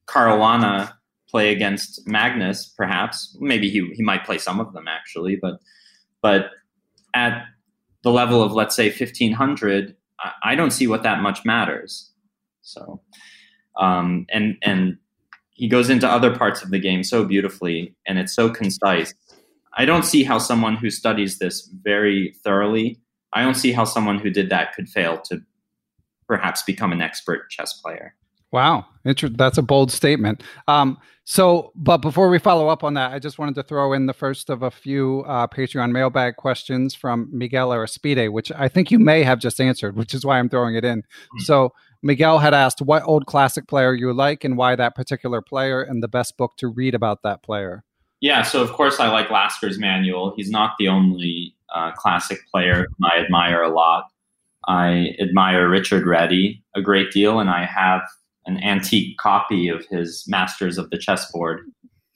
Caruana 0.06 0.92
play 1.28 1.52
against 1.52 2.06
Magnus. 2.06 2.66
Perhaps, 2.66 3.36
maybe 3.40 3.68
he 3.68 3.92
he 3.94 4.02
might 4.02 4.24
play 4.24 4.38
some 4.38 4.60
of 4.60 4.72
them 4.72 4.88
actually, 4.88 5.36
but 5.36 5.60
but 6.22 6.50
at 7.14 7.44
the 8.02 8.10
level 8.10 8.42
of 8.42 8.52
let's 8.52 8.74
say 8.74 8.88
1500, 8.88 9.94
I, 10.20 10.32
I 10.42 10.54
don't 10.54 10.70
see 10.70 10.86
what 10.86 11.02
that 11.02 11.20
much 11.20 11.44
matters. 11.44 12.10
So 12.62 13.00
um, 13.78 14.26
and 14.30 14.56
and 14.62 14.98
he 15.50 15.68
goes 15.68 15.90
into 15.90 16.08
other 16.08 16.36
parts 16.36 16.62
of 16.62 16.70
the 16.70 16.78
game 16.78 17.02
so 17.02 17.24
beautifully, 17.24 17.94
and 18.06 18.18
it's 18.18 18.34
so 18.34 18.50
concise. 18.50 19.14
I 19.76 19.84
don't 19.84 20.04
see 20.04 20.24
how 20.24 20.38
someone 20.38 20.76
who 20.76 20.90
studies 20.90 21.38
this 21.38 21.68
very 21.82 22.34
thoroughly, 22.42 23.00
I 23.32 23.42
don't 23.42 23.54
see 23.54 23.72
how 23.72 23.84
someone 23.84 24.18
who 24.18 24.30
did 24.30 24.50
that 24.50 24.74
could 24.74 24.88
fail 24.88 25.20
to 25.26 25.40
perhaps 26.26 26.62
become 26.62 26.92
an 26.92 27.02
expert 27.02 27.50
chess 27.50 27.74
player. 27.74 28.14
Wow, 28.50 28.86
that's 29.04 29.58
a 29.58 29.62
bold 29.62 29.92
statement. 29.92 30.42
Um, 30.66 30.96
so, 31.24 31.72
but 31.74 31.98
before 31.98 32.30
we 32.30 32.38
follow 32.38 32.68
up 32.68 32.82
on 32.82 32.94
that, 32.94 33.12
I 33.12 33.18
just 33.18 33.38
wanted 33.38 33.54
to 33.56 33.62
throw 33.62 33.92
in 33.92 34.06
the 34.06 34.14
first 34.14 34.48
of 34.48 34.62
a 34.62 34.70
few 34.70 35.22
uh, 35.26 35.46
Patreon 35.46 35.92
mailbag 35.92 36.36
questions 36.36 36.94
from 36.94 37.28
Miguel 37.30 37.68
Araspide, 37.68 38.32
which 38.32 38.50
I 38.52 38.68
think 38.68 38.90
you 38.90 38.98
may 38.98 39.22
have 39.22 39.38
just 39.38 39.60
answered, 39.60 39.96
which 39.96 40.14
is 40.14 40.24
why 40.24 40.38
I'm 40.38 40.48
throwing 40.48 40.76
it 40.76 40.84
in. 40.86 41.00
Mm-hmm. 41.00 41.40
So, 41.40 41.74
Miguel 42.02 42.38
had 42.38 42.54
asked 42.54 42.80
what 42.80 43.02
old 43.04 43.26
classic 43.26 43.66
player 43.66 43.92
you 43.92 44.12
like 44.12 44.44
and 44.44 44.56
why 44.56 44.76
that 44.76 44.94
particular 44.94 45.42
player 45.42 45.82
and 45.82 46.02
the 46.02 46.08
best 46.08 46.36
book 46.36 46.56
to 46.58 46.68
read 46.68 46.94
about 46.94 47.22
that 47.22 47.42
player. 47.42 47.84
Yeah, 48.20 48.42
so 48.42 48.62
of 48.62 48.72
course 48.72 48.98
I 48.98 49.10
like 49.10 49.30
Lasker's 49.30 49.78
Manual. 49.78 50.34
He's 50.36 50.50
not 50.50 50.72
the 50.78 50.88
only 50.88 51.54
uh, 51.74 51.92
classic 51.92 52.38
player 52.50 52.86
I 53.04 53.18
admire 53.18 53.62
a 53.62 53.72
lot. 53.72 54.04
I 54.66 55.14
admire 55.20 55.68
Richard 55.68 56.04
Réti 56.04 56.62
a 56.74 56.82
great 56.82 57.10
deal, 57.10 57.40
and 57.40 57.48
I 57.48 57.64
have 57.64 58.02
an 58.46 58.62
antique 58.62 59.16
copy 59.18 59.68
of 59.68 59.84
his 59.86 60.24
Masters 60.26 60.78
of 60.78 60.90
the 60.90 60.98
Chessboard. 60.98 61.60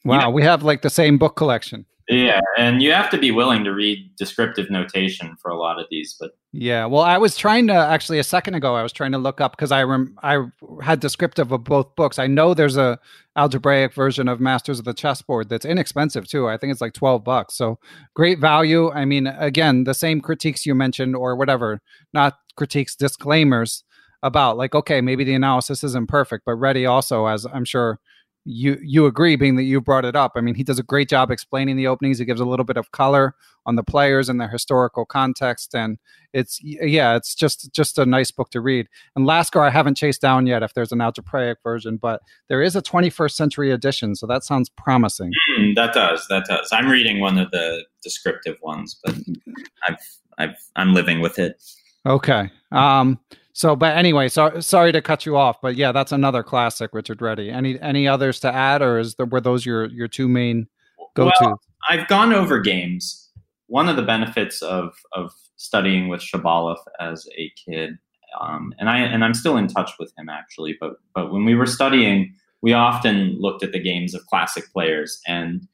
Wow, 0.04 0.14
you 0.14 0.22
know, 0.22 0.30
we 0.30 0.42
have 0.42 0.62
like 0.62 0.82
the 0.82 0.90
same 0.90 1.18
book 1.18 1.36
collection. 1.36 1.86
Yeah, 2.08 2.40
and 2.58 2.82
you 2.82 2.92
have 2.92 3.10
to 3.10 3.18
be 3.18 3.30
willing 3.30 3.62
to 3.64 3.70
read 3.70 4.10
descriptive 4.16 4.68
notation 4.70 5.36
for 5.40 5.50
a 5.50 5.56
lot 5.56 5.78
of 5.78 5.86
these. 5.88 6.16
But 6.18 6.32
yeah, 6.52 6.84
well, 6.84 7.02
I 7.02 7.16
was 7.16 7.36
trying 7.36 7.68
to 7.68 7.74
actually 7.74 8.18
a 8.18 8.24
second 8.24 8.54
ago. 8.54 8.74
I 8.74 8.82
was 8.82 8.92
trying 8.92 9.12
to 9.12 9.18
look 9.18 9.40
up 9.40 9.52
because 9.56 9.70
I 9.70 9.84
rem- 9.84 10.16
I 10.22 10.44
had 10.82 10.98
descriptive 10.98 11.52
of 11.52 11.64
both 11.64 11.94
books. 11.94 12.18
I 12.18 12.26
know 12.26 12.54
there's 12.54 12.76
a 12.76 12.98
algebraic 13.36 13.94
version 13.94 14.28
of 14.28 14.40
Masters 14.40 14.78
of 14.78 14.84
the 14.84 14.92
Chessboard 14.92 15.48
that's 15.48 15.64
inexpensive 15.64 16.26
too. 16.26 16.48
I 16.48 16.56
think 16.56 16.72
it's 16.72 16.80
like 16.80 16.92
twelve 16.92 17.22
bucks. 17.22 17.54
So 17.54 17.78
great 18.14 18.40
value. 18.40 18.90
I 18.90 19.04
mean, 19.04 19.28
again, 19.28 19.84
the 19.84 19.94
same 19.94 20.20
critiques 20.20 20.66
you 20.66 20.74
mentioned 20.74 21.14
or 21.14 21.36
whatever, 21.36 21.80
not 22.12 22.34
critiques, 22.56 22.96
disclaimers 22.96 23.84
about 24.24 24.56
like, 24.56 24.74
okay, 24.74 25.00
maybe 25.00 25.24
the 25.24 25.34
analysis 25.34 25.82
isn't 25.82 26.08
perfect, 26.08 26.44
but 26.44 26.56
Réti 26.56 26.88
also, 26.88 27.26
as 27.26 27.46
I'm 27.46 27.64
sure 27.64 28.00
you 28.44 28.78
you 28.82 29.06
agree 29.06 29.36
being 29.36 29.56
that 29.56 29.62
you 29.62 29.80
brought 29.80 30.04
it 30.04 30.16
up. 30.16 30.32
I 30.34 30.40
mean 30.40 30.54
he 30.54 30.64
does 30.64 30.78
a 30.78 30.82
great 30.82 31.08
job 31.08 31.30
explaining 31.30 31.76
the 31.76 31.86
openings. 31.86 32.18
He 32.18 32.24
gives 32.24 32.40
a 32.40 32.44
little 32.44 32.64
bit 32.64 32.76
of 32.76 32.90
color 32.90 33.34
on 33.66 33.76
the 33.76 33.84
players 33.84 34.28
and 34.28 34.40
their 34.40 34.48
historical 34.48 35.04
context 35.04 35.74
and 35.74 35.98
it's 36.32 36.58
yeah 36.62 37.14
it's 37.14 37.34
just 37.36 37.72
just 37.72 37.98
a 37.98 38.06
nice 38.06 38.30
book 38.30 38.50
to 38.50 38.60
read. 38.60 38.88
And 39.14 39.26
lasker 39.26 39.60
i 39.60 39.70
haven't 39.70 39.96
chased 39.96 40.20
down 40.20 40.46
yet 40.46 40.62
if 40.62 40.74
there's 40.74 40.90
an 40.92 41.00
algebraic 41.00 41.58
version 41.62 41.98
but 41.98 42.20
there 42.48 42.62
is 42.62 42.74
a 42.74 42.82
21st 42.82 43.32
century 43.32 43.70
edition 43.70 44.16
so 44.16 44.26
that 44.26 44.42
sounds 44.42 44.68
promising. 44.70 45.30
Mm, 45.56 45.74
that 45.76 45.94
does 45.94 46.26
that 46.28 46.46
does. 46.46 46.68
I'm 46.72 46.88
reading 46.88 47.20
one 47.20 47.38
of 47.38 47.50
the 47.52 47.84
descriptive 48.02 48.56
ones 48.62 48.98
but 49.04 49.14
i've 49.88 50.18
i've 50.38 50.56
i'm 50.74 50.94
living 50.94 51.20
with 51.20 51.38
it. 51.38 51.62
Okay 52.06 52.50
um 52.72 53.20
so, 53.52 53.76
but 53.76 53.96
anyway, 53.96 54.28
so 54.28 54.60
sorry 54.60 54.92
to 54.92 55.02
cut 55.02 55.26
you 55.26 55.36
off, 55.36 55.60
but 55.60 55.76
yeah, 55.76 55.92
that's 55.92 56.12
another 56.12 56.42
classic, 56.42 56.90
Richard 56.94 57.18
Réti. 57.18 57.52
Any 57.52 57.78
any 57.80 58.08
others 58.08 58.40
to 58.40 58.52
add, 58.52 58.80
or 58.80 58.98
is 58.98 59.14
there, 59.16 59.26
were 59.26 59.40
those 59.40 59.66
your 59.66 59.86
your 59.86 60.08
two 60.08 60.28
main 60.28 60.68
go 61.14 61.26
to? 61.26 61.34
Well, 61.40 61.60
I've 61.90 62.08
gone 62.08 62.32
over 62.32 62.60
games. 62.60 63.30
One 63.66 63.88
of 63.88 63.96
the 63.96 64.02
benefits 64.02 64.62
of 64.62 64.94
of 65.12 65.32
studying 65.56 66.08
with 66.08 66.20
Shabalov 66.20 66.78
as 66.98 67.28
a 67.36 67.52
kid, 67.66 67.98
um, 68.40 68.72
and 68.78 68.88
I 68.88 68.98
and 68.98 69.22
I'm 69.22 69.34
still 69.34 69.58
in 69.58 69.68
touch 69.68 69.90
with 69.98 70.12
him 70.16 70.30
actually. 70.30 70.76
But 70.80 70.94
but 71.14 71.30
when 71.30 71.44
we 71.44 71.54
were 71.54 71.66
studying, 71.66 72.34
we 72.62 72.72
often 72.72 73.36
looked 73.38 73.62
at 73.62 73.72
the 73.72 73.80
games 73.80 74.14
of 74.14 74.24
classic 74.26 74.64
players, 74.72 75.20
and 75.26 75.68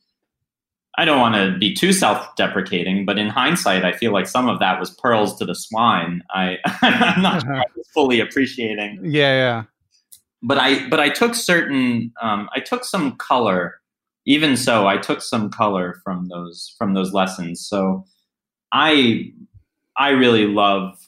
I 0.99 1.05
don't 1.05 1.21
want 1.21 1.37
to 1.37 1.57
be 1.57 1.73
too 1.73 1.93
self-deprecating, 1.93 3.07
but 3.07 3.21
in 3.21 3.29
hindsight, 3.29 3.85
I 3.85 3.93
feel 3.93 4.13
like 4.13 4.27
some 4.27 4.49
of 4.49 4.59
that 4.59 4.81
was 4.81 4.91
pearls 4.91 5.39
to 5.39 5.45
the 5.45 5.55
swine. 5.55 6.25
I 6.31 6.57
I'm 6.83 7.23
not 7.23 7.43
sure 7.43 7.55
I 7.55 7.65
fully 7.95 8.19
appreciating. 8.19 8.99
Yeah, 9.05 9.33
yeah. 9.33 9.65
But 10.43 10.59
I 10.59 10.89
but 10.89 10.99
I 10.99 11.09
took 11.09 11.37
certain 11.37 12.13
um, 12.21 12.51
I 12.53 12.59
took 12.59 12.85
some 12.85 13.17
color. 13.17 13.77
Even 14.27 14.57
so, 14.57 14.89
I 14.89 14.99
took 14.99 15.23
some 15.23 15.51
color 15.51 16.01
from 16.03 16.27
those 16.27 16.75
from 16.77 16.95
those 16.95 17.13
lessons. 17.13 17.65
So 17.65 18.05
I 18.73 19.33
I 19.97 20.11
really 20.11 20.49
love 20.49 20.99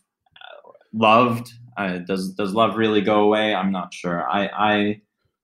loved. 0.93 1.51
Uh, 1.77 1.99
does 1.99 2.33
does 2.35 2.55
love 2.55 2.77
really 2.77 3.01
go 3.01 3.25
away? 3.25 3.57
I'm 3.57 3.73
not 3.73 3.93
sure. 3.93 4.23
I 4.31 4.51
I 4.57 5.01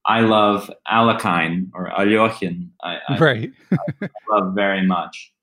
I 0.07 0.21
love 0.21 0.71
Alekhine 0.89 1.69
or 1.73 1.89
Alyokhin. 1.89 2.69
I, 2.81 2.97
I, 3.09 3.17
right. 3.19 3.51
I 4.01 4.07
love 4.31 4.55
very 4.55 4.85
much. 4.85 5.33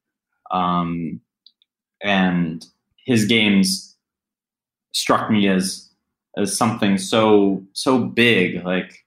Um, 0.51 1.21
and 2.03 2.67
his 3.05 3.27
games 3.27 3.97
struck 4.93 5.31
me 5.31 5.49
as 5.49 5.91
as 6.37 6.57
something 6.57 6.99
so 6.99 7.63
so 7.73 7.99
big. 7.99 8.65
Like 8.65 9.05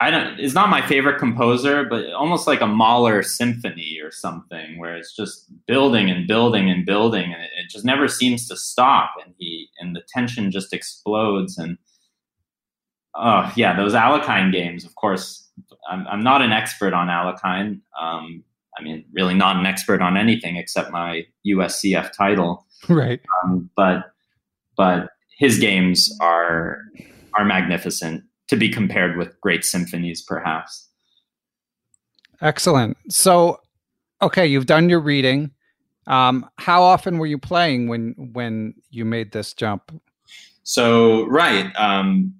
I 0.00 0.10
don't. 0.10 0.38
It's 0.38 0.54
not 0.54 0.68
my 0.68 0.86
favorite 0.86 1.18
composer, 1.18 1.84
but 1.84 2.12
almost 2.12 2.46
like 2.46 2.60
a 2.60 2.66
Mahler 2.66 3.22
symphony 3.22 3.98
or 4.02 4.10
something, 4.10 4.78
where 4.78 4.96
it's 4.96 5.16
just 5.16 5.50
building 5.66 6.10
and 6.10 6.26
building 6.26 6.70
and 6.70 6.84
building, 6.84 7.32
and 7.32 7.42
it, 7.42 7.50
it 7.58 7.70
just 7.70 7.84
never 7.84 8.06
seems 8.08 8.46
to 8.48 8.56
stop. 8.56 9.12
And 9.24 9.34
he 9.38 9.68
and 9.80 9.96
the 9.96 10.02
tension 10.08 10.50
just 10.50 10.74
explodes 10.74 11.56
and 11.56 11.78
uh, 13.16 13.50
yeah, 13.56 13.76
those 13.76 13.94
Alekhine 13.94 14.52
games, 14.52 14.84
of 14.84 14.94
course. 14.94 15.48
I'm, 15.90 16.06
I'm 16.08 16.22
not 16.22 16.42
an 16.42 16.52
expert 16.52 16.92
on 16.92 17.08
Alekhine. 17.08 17.80
Um, 18.00 18.44
I 18.78 18.82
mean, 18.82 19.04
really 19.12 19.34
not 19.34 19.56
an 19.56 19.66
expert 19.66 20.02
on 20.02 20.16
anything 20.16 20.56
except 20.56 20.90
my 20.90 21.26
USCF 21.46 22.12
title. 22.12 22.64
Right. 22.90 23.20
Um, 23.42 23.70
but 23.74 24.12
but 24.76 25.08
his 25.38 25.58
games 25.58 26.14
are 26.20 26.82
are 27.32 27.44
magnificent 27.44 28.22
to 28.48 28.56
be 28.56 28.68
compared 28.68 29.16
with 29.16 29.40
great 29.40 29.64
symphonies, 29.64 30.22
perhaps. 30.22 30.88
Excellent. 32.42 32.98
So, 33.08 33.60
okay, 34.20 34.46
you've 34.46 34.66
done 34.66 34.90
your 34.90 35.00
reading. 35.00 35.52
Um, 36.06 36.48
how 36.58 36.82
often 36.82 37.18
were 37.18 37.26
you 37.26 37.38
playing 37.38 37.88
when 37.88 38.14
when 38.34 38.74
you 38.90 39.04
made 39.04 39.32
this 39.32 39.54
jump? 39.54 39.90
So, 40.62 41.26
right. 41.26 41.74
Um, 41.76 42.34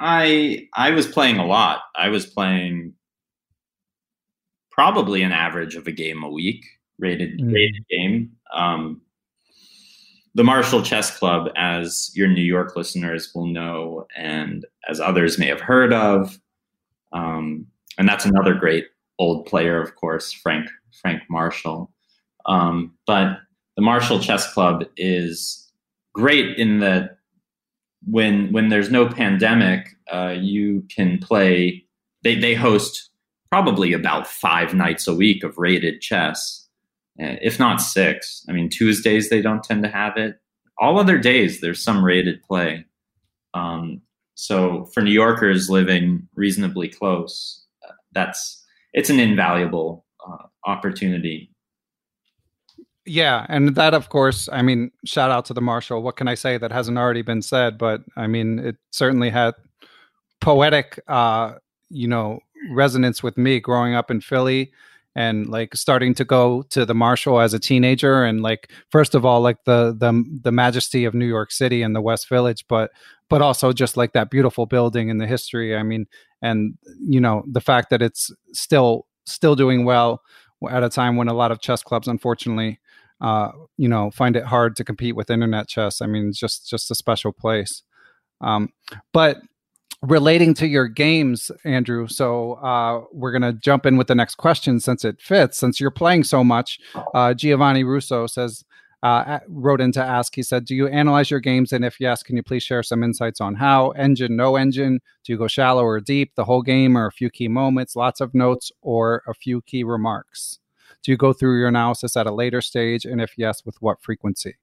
I 0.00 0.68
I 0.74 0.90
was 0.90 1.06
playing 1.06 1.38
a 1.38 1.46
lot. 1.46 1.80
I 1.96 2.08
was 2.08 2.26
playing 2.26 2.94
probably 4.70 5.22
an 5.22 5.32
average 5.32 5.74
of 5.74 5.86
a 5.86 5.92
game 5.92 6.22
a 6.22 6.30
week, 6.30 6.64
rated 6.98 7.40
mm. 7.40 7.52
rated 7.52 7.84
game. 7.88 8.32
Um, 8.54 9.02
the 10.34 10.44
Marshall 10.44 10.82
Chess 10.82 11.16
Club, 11.18 11.50
as 11.56 12.12
your 12.14 12.28
New 12.28 12.42
York 12.42 12.76
listeners 12.76 13.32
will 13.34 13.46
know, 13.46 14.06
and 14.16 14.64
as 14.88 15.00
others 15.00 15.38
may 15.38 15.46
have 15.46 15.60
heard 15.60 15.92
of, 15.92 16.38
um, 17.12 17.66
and 17.98 18.08
that's 18.08 18.24
another 18.24 18.54
great 18.54 18.86
old 19.18 19.46
player, 19.46 19.82
of 19.82 19.96
course, 19.96 20.32
Frank 20.32 20.68
Frank 21.02 21.22
Marshall. 21.28 21.90
Um, 22.46 22.94
but 23.06 23.38
the 23.76 23.82
Marshall 23.82 24.20
Chess 24.20 24.52
Club 24.52 24.84
is 24.96 25.70
great 26.14 26.56
in 26.56 26.80
that 26.80 27.17
when 28.06 28.52
when 28.52 28.68
there's 28.68 28.90
no 28.90 29.08
pandemic, 29.08 29.88
uh, 30.12 30.34
you 30.38 30.84
can 30.94 31.18
play. 31.18 31.84
They 32.22 32.34
they 32.34 32.54
host 32.54 33.10
probably 33.50 33.92
about 33.92 34.26
five 34.26 34.74
nights 34.74 35.06
a 35.06 35.14
week 35.14 35.42
of 35.42 35.58
rated 35.58 36.00
chess, 36.00 36.68
uh, 37.20 37.36
if 37.40 37.58
not 37.58 37.80
six. 37.80 38.44
I 38.48 38.52
mean, 38.52 38.68
Tuesdays 38.68 39.30
they 39.30 39.42
don't 39.42 39.62
tend 39.62 39.82
to 39.84 39.88
have 39.90 40.16
it. 40.16 40.36
All 40.78 40.98
other 40.98 41.18
days 41.18 41.60
there's 41.60 41.82
some 41.82 42.04
rated 42.04 42.42
play. 42.42 42.84
Um, 43.54 44.02
so 44.34 44.84
for 44.94 45.02
New 45.02 45.10
Yorkers 45.12 45.68
living 45.68 46.28
reasonably 46.36 46.88
close, 46.88 47.64
uh, 47.86 47.92
that's 48.12 48.64
it's 48.92 49.10
an 49.10 49.18
invaluable 49.20 50.04
uh, 50.26 50.44
opportunity 50.66 51.50
yeah, 53.08 53.46
and 53.48 53.74
that 53.74 53.94
of 53.94 54.08
course, 54.08 54.48
I 54.52 54.62
mean, 54.62 54.90
shout 55.04 55.30
out 55.30 55.44
to 55.46 55.54
the 55.54 55.60
Marshall. 55.60 56.02
What 56.02 56.16
can 56.16 56.28
I 56.28 56.34
say 56.34 56.58
that 56.58 56.72
hasn't 56.72 56.98
already 56.98 57.22
been 57.22 57.42
said? 57.42 57.78
But 57.78 58.02
I 58.16 58.26
mean, 58.26 58.58
it 58.58 58.76
certainly 58.90 59.30
had 59.30 59.54
poetic, 60.40 61.00
uh, 61.08 61.54
you 61.90 62.06
know, 62.06 62.40
resonance 62.70 63.22
with 63.22 63.36
me 63.38 63.60
growing 63.60 63.94
up 63.94 64.10
in 64.10 64.20
Philly 64.20 64.72
and 65.14 65.48
like 65.48 65.74
starting 65.74 66.14
to 66.14 66.24
go 66.24 66.62
to 66.70 66.84
the 66.84 66.94
Marshall 66.94 67.40
as 67.40 67.54
a 67.54 67.58
teenager 67.58 68.24
and 68.24 68.40
like 68.40 68.70
first 68.90 69.14
of 69.14 69.24
all 69.24 69.40
like 69.40 69.64
the 69.64 69.96
the 69.98 70.24
the 70.42 70.52
majesty 70.52 71.04
of 71.04 71.14
New 71.14 71.26
York 71.26 71.50
City 71.50 71.82
and 71.82 71.94
the 71.94 72.00
West 72.00 72.28
Village 72.28 72.64
but 72.68 72.90
but 73.28 73.42
also 73.42 73.72
just 73.72 73.96
like 73.96 74.12
that 74.12 74.30
beautiful 74.30 74.66
building 74.66 75.10
and 75.10 75.20
the 75.20 75.26
history 75.26 75.76
I 75.76 75.82
mean 75.82 76.06
and 76.42 76.74
you 77.00 77.20
know 77.20 77.42
the 77.50 77.60
fact 77.60 77.90
that 77.90 78.02
it's 78.02 78.30
still 78.52 79.06
still 79.26 79.56
doing 79.56 79.84
well 79.84 80.22
at 80.70 80.84
a 80.84 80.88
time 80.88 81.16
when 81.16 81.28
a 81.28 81.34
lot 81.34 81.50
of 81.50 81.60
chess 81.60 81.82
clubs 81.82 82.06
unfortunately 82.06 82.78
uh, 83.20 83.50
you 83.76 83.88
know, 83.88 84.10
find 84.10 84.36
it 84.36 84.44
hard 84.44 84.76
to 84.76 84.84
compete 84.84 85.16
with 85.16 85.30
internet 85.30 85.68
chess. 85.68 86.00
I 86.00 86.06
mean, 86.06 86.32
just 86.32 86.68
just 86.68 86.90
a 86.90 86.94
special 86.94 87.32
place. 87.32 87.82
Um, 88.40 88.70
but 89.12 89.38
relating 90.02 90.54
to 90.54 90.68
your 90.68 90.86
games, 90.86 91.50
Andrew, 91.64 92.06
so 92.06 92.54
uh, 92.54 93.04
we're 93.12 93.32
gonna 93.32 93.52
jump 93.52 93.86
in 93.86 93.96
with 93.96 94.06
the 94.06 94.14
next 94.14 94.36
question 94.36 94.78
since 94.80 95.04
it 95.04 95.20
fits. 95.20 95.58
Since 95.58 95.80
you're 95.80 95.90
playing 95.90 96.24
so 96.24 96.44
much, 96.44 96.78
uh, 97.14 97.34
Giovanni 97.34 97.84
Russo 97.84 98.26
says. 98.26 98.64
Uh, 99.00 99.38
wrote 99.46 99.80
in 99.80 99.92
to 99.92 100.02
ask, 100.02 100.34
he 100.34 100.42
said, 100.42 100.64
Do 100.64 100.74
you 100.74 100.88
analyze 100.88 101.30
your 101.30 101.38
games? 101.38 101.72
And 101.72 101.84
if 101.84 102.00
yes, 102.00 102.24
can 102.24 102.34
you 102.34 102.42
please 102.42 102.64
share 102.64 102.82
some 102.82 103.04
insights 103.04 103.40
on 103.40 103.54
how? 103.54 103.90
Engine, 103.90 104.34
no 104.34 104.56
engine? 104.56 104.98
Do 105.22 105.32
you 105.32 105.38
go 105.38 105.46
shallow 105.46 105.84
or 105.84 106.00
deep, 106.00 106.34
the 106.34 106.44
whole 106.44 106.62
game, 106.62 106.98
or 106.98 107.06
a 107.06 107.12
few 107.12 107.30
key 107.30 107.46
moments, 107.46 107.94
lots 107.94 108.20
of 108.20 108.34
notes, 108.34 108.72
or 108.82 109.22
a 109.28 109.34
few 109.34 109.62
key 109.62 109.84
remarks? 109.84 110.58
Do 111.02 111.12
you 111.12 111.16
go 111.16 111.32
through 111.32 111.58
your 111.58 111.68
analysis 111.68 112.16
at 112.16 112.26
a 112.26 112.32
later 112.32 112.60
stage? 112.60 113.04
And 113.04 113.20
if 113.20 113.32
yes, 113.36 113.64
with 113.64 113.76
what 113.80 114.02
frequency? 114.02 114.56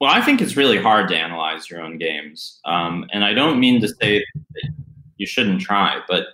Well, 0.00 0.10
I 0.10 0.20
think 0.20 0.40
it's 0.40 0.56
really 0.56 0.80
hard 0.80 1.08
to 1.08 1.16
analyze 1.16 1.68
your 1.68 1.80
own 1.80 1.98
games. 1.98 2.60
Um, 2.64 3.06
and 3.12 3.24
I 3.24 3.34
don't 3.34 3.58
mean 3.58 3.80
to 3.80 3.88
say 3.88 4.24
you 5.16 5.26
shouldn't 5.26 5.60
try, 5.60 6.00
but 6.08 6.26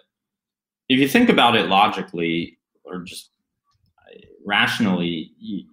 if 0.89 1.01
you 1.01 1.09
think 1.09 1.31
about 1.31 1.57
it 1.57 1.69
logically 1.69 2.59
or 2.85 3.01
just 3.01 3.31
rationally, 4.45 5.33
you, 5.39 5.65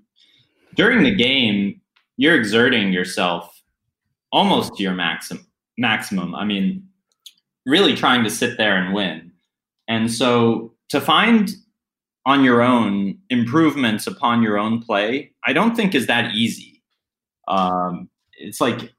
during 0.75 1.03
the 1.03 1.13
game, 1.13 1.81
you're 2.15 2.35
exerting 2.35 2.93
yourself 2.93 3.61
almost 4.31 4.75
to 4.75 4.83
your 4.83 4.93
maximum. 4.93 5.45
Maximum. 5.77 6.33
I 6.33 6.45
mean, 6.45 6.87
really 7.65 7.95
trying 7.95 8.23
to 8.23 8.29
sit 8.29 8.57
there 8.57 8.77
and 8.77 8.93
win. 8.93 9.31
And 9.87 10.11
so 10.11 10.73
to 10.89 11.01
find 11.01 11.49
on 12.25 12.43
your 12.43 12.61
own 12.61 13.17
improvements 13.29 14.07
upon 14.07 14.43
your 14.43 14.57
own 14.57 14.81
play 14.81 15.31
i 15.45 15.53
don't 15.53 15.75
think 15.75 15.95
is 15.95 16.07
that 16.07 16.33
easy. 16.33 16.81
Um, 17.47 18.09
it's 18.33 18.61
like 18.61 18.93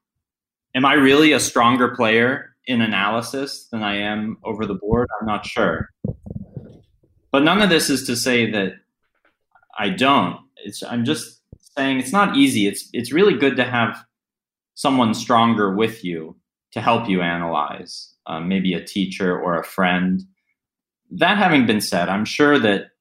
am 0.74 0.84
i 0.84 0.94
really 0.94 1.32
a 1.32 1.40
stronger 1.40 1.94
player 1.94 2.54
in 2.66 2.80
analysis 2.80 3.68
than 3.70 3.82
i 3.82 3.96
am 3.96 4.38
over 4.44 4.66
the 4.66 4.74
board? 4.74 5.08
I'm 5.20 5.26
not 5.26 5.46
sure. 5.46 5.88
But 7.30 7.44
none 7.44 7.62
of 7.62 7.70
this 7.70 7.88
is 7.90 8.06
to 8.06 8.16
say 8.16 8.50
that 8.50 8.74
i 9.78 9.88
don't. 9.88 10.36
It's 10.64 10.82
i'm 10.82 11.04
just 11.04 11.42
saying 11.76 11.98
it's 11.98 12.12
not 12.12 12.36
easy. 12.36 12.66
It's 12.66 12.88
it's 12.92 13.12
really 13.12 13.34
good 13.34 13.56
to 13.56 13.64
have 13.64 14.04
someone 14.74 15.14
stronger 15.14 15.74
with 15.74 16.04
you 16.04 16.36
to 16.72 16.80
help 16.80 17.08
you 17.08 17.20
analyze, 17.20 18.14
um, 18.26 18.48
maybe 18.48 18.74
a 18.74 18.84
teacher 18.84 19.38
or 19.38 19.58
a 19.58 19.64
friend. 19.64 20.22
That 21.10 21.36
having 21.36 21.66
been 21.66 21.80
said, 21.80 22.08
I'm 22.08 22.24
sure 22.24 22.58
that 22.58 22.91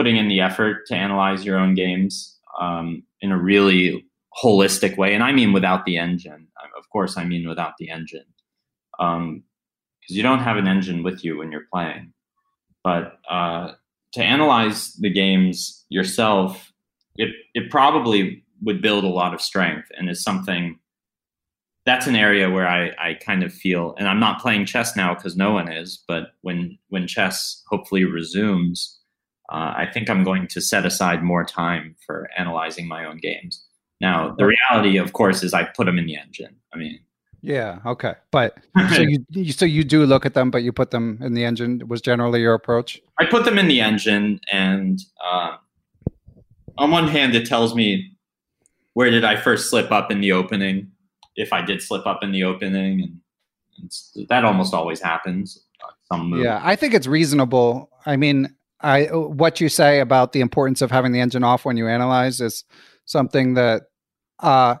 putting 0.00 0.16
in 0.16 0.28
the 0.28 0.40
effort 0.40 0.86
to 0.86 0.94
analyze 0.94 1.44
your 1.44 1.58
own 1.58 1.74
games 1.74 2.38
um, 2.58 3.02
in 3.20 3.30
a 3.32 3.36
really 3.36 4.02
holistic 4.42 4.96
way, 4.96 5.12
and 5.12 5.22
I 5.22 5.30
mean 5.30 5.52
without 5.52 5.84
the 5.84 5.98
engine. 5.98 6.48
Of 6.78 6.88
course, 6.88 7.18
I 7.18 7.24
mean 7.24 7.46
without 7.46 7.74
the 7.78 7.90
engine, 7.90 8.24
because 8.92 9.16
um, 9.18 9.42
you 10.08 10.22
don't 10.22 10.38
have 10.38 10.56
an 10.56 10.66
engine 10.66 11.02
with 11.02 11.22
you 11.22 11.36
when 11.36 11.52
you're 11.52 11.66
playing. 11.70 12.14
But 12.82 13.18
uh, 13.28 13.72
to 14.12 14.22
analyze 14.24 14.94
the 14.94 15.10
games 15.10 15.84
yourself, 15.90 16.72
it 17.16 17.28
it 17.52 17.70
probably 17.70 18.42
would 18.62 18.80
build 18.80 19.04
a 19.04 19.08
lot 19.08 19.34
of 19.34 19.42
strength 19.42 19.88
and 19.98 20.08
is 20.08 20.22
something 20.22 20.78
that's 21.84 22.06
an 22.06 22.16
area 22.16 22.48
where 22.48 22.66
I, 22.66 22.92
I 22.98 23.14
kind 23.14 23.42
of 23.42 23.52
feel 23.52 23.94
and 23.98 24.08
I'm 24.08 24.20
not 24.20 24.40
playing 24.40 24.64
chess 24.64 24.96
now 24.96 25.14
because 25.14 25.36
no 25.36 25.52
one 25.52 25.70
is, 25.70 26.02
but 26.08 26.28
when 26.40 26.78
when 26.88 27.06
chess 27.06 27.62
hopefully 27.68 28.04
resumes, 28.04 28.99
uh, 29.50 29.74
I 29.76 29.86
think 29.92 30.08
I'm 30.08 30.22
going 30.22 30.46
to 30.48 30.60
set 30.60 30.86
aside 30.86 31.22
more 31.22 31.44
time 31.44 31.96
for 32.06 32.28
analyzing 32.36 32.86
my 32.86 33.04
own 33.04 33.18
games. 33.18 33.64
Now, 34.00 34.34
the 34.38 34.46
reality, 34.46 34.96
of 34.96 35.12
course, 35.12 35.42
is 35.42 35.52
I 35.52 35.64
put 35.64 35.86
them 35.86 35.98
in 35.98 36.06
the 36.06 36.16
engine. 36.16 36.56
I 36.72 36.78
mean, 36.78 37.00
yeah, 37.42 37.78
okay, 37.84 38.14
but 38.30 38.58
so 38.94 39.02
you 39.02 39.52
so 39.52 39.64
you 39.64 39.82
do 39.82 40.04
look 40.04 40.24
at 40.24 40.34
them, 40.34 40.50
but 40.50 40.62
you 40.62 40.72
put 40.72 40.90
them 40.90 41.18
in 41.22 41.34
the 41.34 41.44
engine. 41.44 41.82
Was 41.88 42.00
generally 42.00 42.40
your 42.40 42.54
approach? 42.54 43.00
I 43.18 43.26
put 43.26 43.44
them 43.44 43.58
in 43.58 43.66
the 43.66 43.80
engine, 43.80 44.40
and 44.52 45.00
uh, 45.24 45.56
on 46.78 46.90
one 46.90 47.08
hand, 47.08 47.34
it 47.34 47.46
tells 47.46 47.74
me 47.74 48.16
where 48.94 49.10
did 49.10 49.24
I 49.24 49.36
first 49.36 49.70
slip 49.70 49.90
up 49.90 50.10
in 50.10 50.20
the 50.20 50.32
opening, 50.32 50.90
if 51.36 51.52
I 51.52 51.62
did 51.62 51.82
slip 51.82 52.06
up 52.06 52.22
in 52.22 52.32
the 52.32 52.44
opening, 52.44 53.00
and, 53.02 53.20
and 53.78 54.28
that 54.28 54.44
almost 54.44 54.74
always 54.74 55.00
happens. 55.00 55.64
Uh, 55.82 55.92
some 56.10 56.30
move. 56.30 56.44
Yeah, 56.44 56.60
I 56.62 56.76
think 56.76 56.94
it's 56.94 57.06
reasonable. 57.06 57.90
I 58.04 58.16
mean, 58.16 58.54
I 58.82 59.04
what 59.06 59.60
you 59.60 59.68
say 59.68 60.00
about 60.00 60.32
the 60.32 60.40
importance 60.40 60.82
of 60.82 60.90
having 60.90 61.12
the 61.12 61.20
engine 61.20 61.44
off 61.44 61.64
when 61.64 61.76
you 61.76 61.86
analyze 61.86 62.40
is 62.40 62.64
something 63.04 63.54
that 63.54 63.82
uh, 64.40 64.76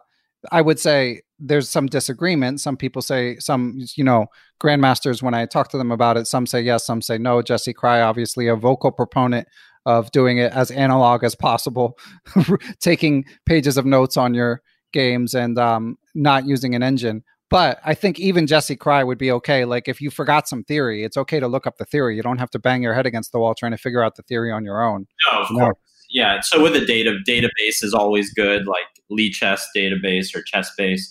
I 0.50 0.62
would 0.62 0.78
say 0.78 1.22
there's 1.38 1.68
some 1.68 1.86
disagreement. 1.86 2.60
Some 2.60 2.76
people 2.76 3.02
say 3.02 3.36
some, 3.38 3.80
you 3.96 4.04
know, 4.04 4.26
grandmasters. 4.60 5.22
When 5.22 5.34
I 5.34 5.46
talk 5.46 5.68
to 5.70 5.78
them 5.78 5.90
about 5.90 6.16
it, 6.16 6.26
some 6.26 6.46
say 6.46 6.60
yes, 6.60 6.84
some 6.84 7.02
say 7.02 7.18
no. 7.18 7.42
Jesse 7.42 7.74
Kraai, 7.74 8.02
obviously 8.02 8.46
a 8.46 8.56
vocal 8.56 8.92
proponent 8.92 9.48
of 9.86 10.10
doing 10.12 10.38
it 10.38 10.52
as 10.52 10.70
analog 10.70 11.24
as 11.24 11.34
possible, 11.34 11.98
taking 12.80 13.24
pages 13.46 13.78
of 13.78 13.86
notes 13.86 14.16
on 14.16 14.34
your 14.34 14.62
games 14.92 15.34
and 15.34 15.58
um, 15.58 15.96
not 16.14 16.46
using 16.46 16.74
an 16.74 16.82
engine. 16.82 17.24
But 17.50 17.80
I 17.84 17.94
think 17.94 18.20
even 18.20 18.46
Jesse 18.46 18.76
Kraai 18.76 19.04
would 19.04 19.18
be 19.18 19.32
okay. 19.32 19.64
Like 19.64 19.88
if 19.88 20.00
you 20.00 20.08
forgot 20.10 20.48
some 20.48 20.62
theory, 20.62 21.02
it's 21.02 21.16
okay 21.16 21.40
to 21.40 21.48
look 21.48 21.66
up 21.66 21.78
the 21.78 21.84
theory. 21.84 22.16
You 22.16 22.22
don't 22.22 22.38
have 22.38 22.50
to 22.50 22.60
bang 22.60 22.82
your 22.82 22.94
head 22.94 23.06
against 23.06 23.32
the 23.32 23.40
wall 23.40 23.54
trying 23.54 23.72
to 23.72 23.78
figure 23.78 24.04
out 24.04 24.14
the 24.14 24.22
theory 24.22 24.52
on 24.52 24.64
your 24.64 24.82
own. 24.82 25.06
No, 25.30 25.40
of 25.42 25.48
course. 25.48 25.76
Yeah. 26.10 26.40
So 26.42 26.62
with 26.62 26.76
a 26.76 26.84
data 26.84 27.18
database 27.28 27.82
is 27.82 27.92
always 27.92 28.32
good, 28.32 28.66
like 28.66 28.86
Lichess 29.10 29.62
database 29.76 30.34
or 30.34 30.42
ChessBase. 30.42 31.02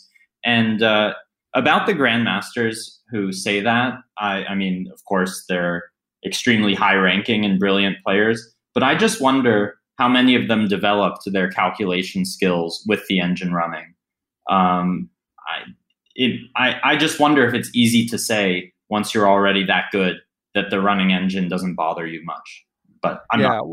And 0.46 0.82
uh, 0.82 1.14
about 1.56 1.86
the 1.86 1.94
grandmasters 1.94 3.00
who 3.10 3.32
say 3.34 3.60
that, 3.60 3.96
I, 4.18 4.46
I 4.46 4.56
mean, 4.56 4.90
of 4.94 5.04
course, 5.06 5.46
they're 5.50 5.84
extremely 6.26 6.74
high 6.74 6.96
ranking 6.96 7.46
and 7.46 7.60
brilliant 7.60 7.98
players. 8.04 8.56
But 8.74 8.84
I 8.84 8.96
just 8.96 9.22
wonder 9.22 9.76
how 9.98 10.08
many 10.08 10.36
of 10.36 10.48
them 10.48 10.68
developed 10.68 11.24
their 11.26 11.50
calculation 11.50 12.26
skills 12.26 12.84
with 12.88 13.06
the 13.08 13.20
engine 13.20 13.54
running. 13.54 13.94
Um, 14.50 15.10
I, 15.48 15.64
it, 16.20 16.40
I, 16.56 16.80
I 16.84 16.98
just 16.98 17.20
wonder 17.20 17.48
if 17.48 17.54
it's 17.54 17.72
easy 17.74 18.06
to 18.08 18.18
say 18.18 18.74
once 18.90 19.14
you're 19.14 19.28
already 19.28 19.64
that 19.66 19.86
good 19.92 20.18
that 20.54 20.70
the 20.70 20.82
running 20.82 21.14
engine 21.14 21.48
doesn't 21.48 21.76
bother 21.76 22.06
you 22.06 22.24
much. 22.26 22.66
But 23.02 23.24
I'm 23.32 23.40
yeah. 23.40 23.48
not. 23.48 23.68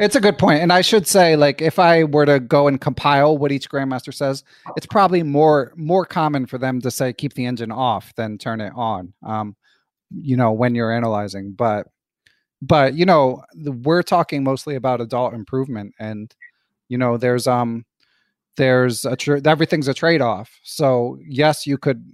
It's 0.00 0.16
a 0.16 0.20
good 0.20 0.38
point. 0.38 0.60
And 0.60 0.72
I 0.72 0.80
should 0.80 1.06
say, 1.06 1.36
like, 1.36 1.62
if 1.62 1.78
I 1.78 2.04
were 2.04 2.26
to 2.26 2.40
go 2.40 2.66
and 2.66 2.80
compile 2.80 3.38
what 3.38 3.52
each 3.52 3.70
grandmaster 3.70 4.12
says, 4.12 4.44
it's 4.76 4.86
probably 4.86 5.22
more 5.22 5.72
more 5.76 6.04
common 6.04 6.46
for 6.46 6.58
them 6.58 6.80
to 6.80 6.90
say 6.90 7.12
keep 7.12 7.34
the 7.34 7.46
engine 7.46 7.72
off 7.72 8.12
than 8.16 8.38
turn 8.38 8.60
it 8.60 8.72
on. 8.74 9.12
Um, 9.24 9.56
you 10.10 10.36
know, 10.36 10.52
when 10.52 10.74
you're 10.74 10.92
analyzing. 10.92 11.52
But 11.52 11.86
but 12.62 12.94
you 12.94 13.06
know 13.06 13.42
we're 13.54 14.02
talking 14.02 14.42
mostly 14.42 14.74
about 14.74 15.00
adult 15.00 15.34
improvement 15.34 15.94
and 15.98 16.34
you 16.88 16.98
know 16.98 17.16
there's 17.16 17.46
um 17.46 17.84
there's 18.60 19.04
a 19.06 19.16
tr- 19.16 19.38
everything's 19.46 19.88
a 19.88 19.94
trade-off. 19.94 20.50
So 20.62 21.18
yes 21.26 21.66
you 21.66 21.78
could 21.78 22.04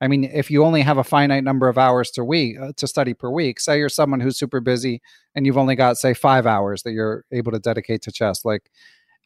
i 0.00 0.08
mean 0.08 0.24
if 0.24 0.50
you 0.50 0.64
only 0.64 0.82
have 0.82 0.98
a 0.98 1.04
finite 1.04 1.44
number 1.44 1.68
of 1.68 1.78
hours 1.78 2.10
to 2.10 2.24
week 2.24 2.58
uh, 2.60 2.72
to 2.76 2.88
study 2.88 3.14
per 3.14 3.30
week 3.30 3.60
say 3.60 3.78
you're 3.78 3.88
someone 3.88 4.18
who's 4.20 4.36
super 4.36 4.60
busy 4.60 5.00
and 5.36 5.46
you've 5.46 5.56
only 5.58 5.76
got 5.76 5.96
say 5.96 6.12
5 6.12 6.44
hours 6.44 6.82
that 6.82 6.90
you're 6.92 7.24
able 7.30 7.52
to 7.52 7.60
dedicate 7.60 8.02
to 8.02 8.10
chess 8.12 8.44
like 8.44 8.70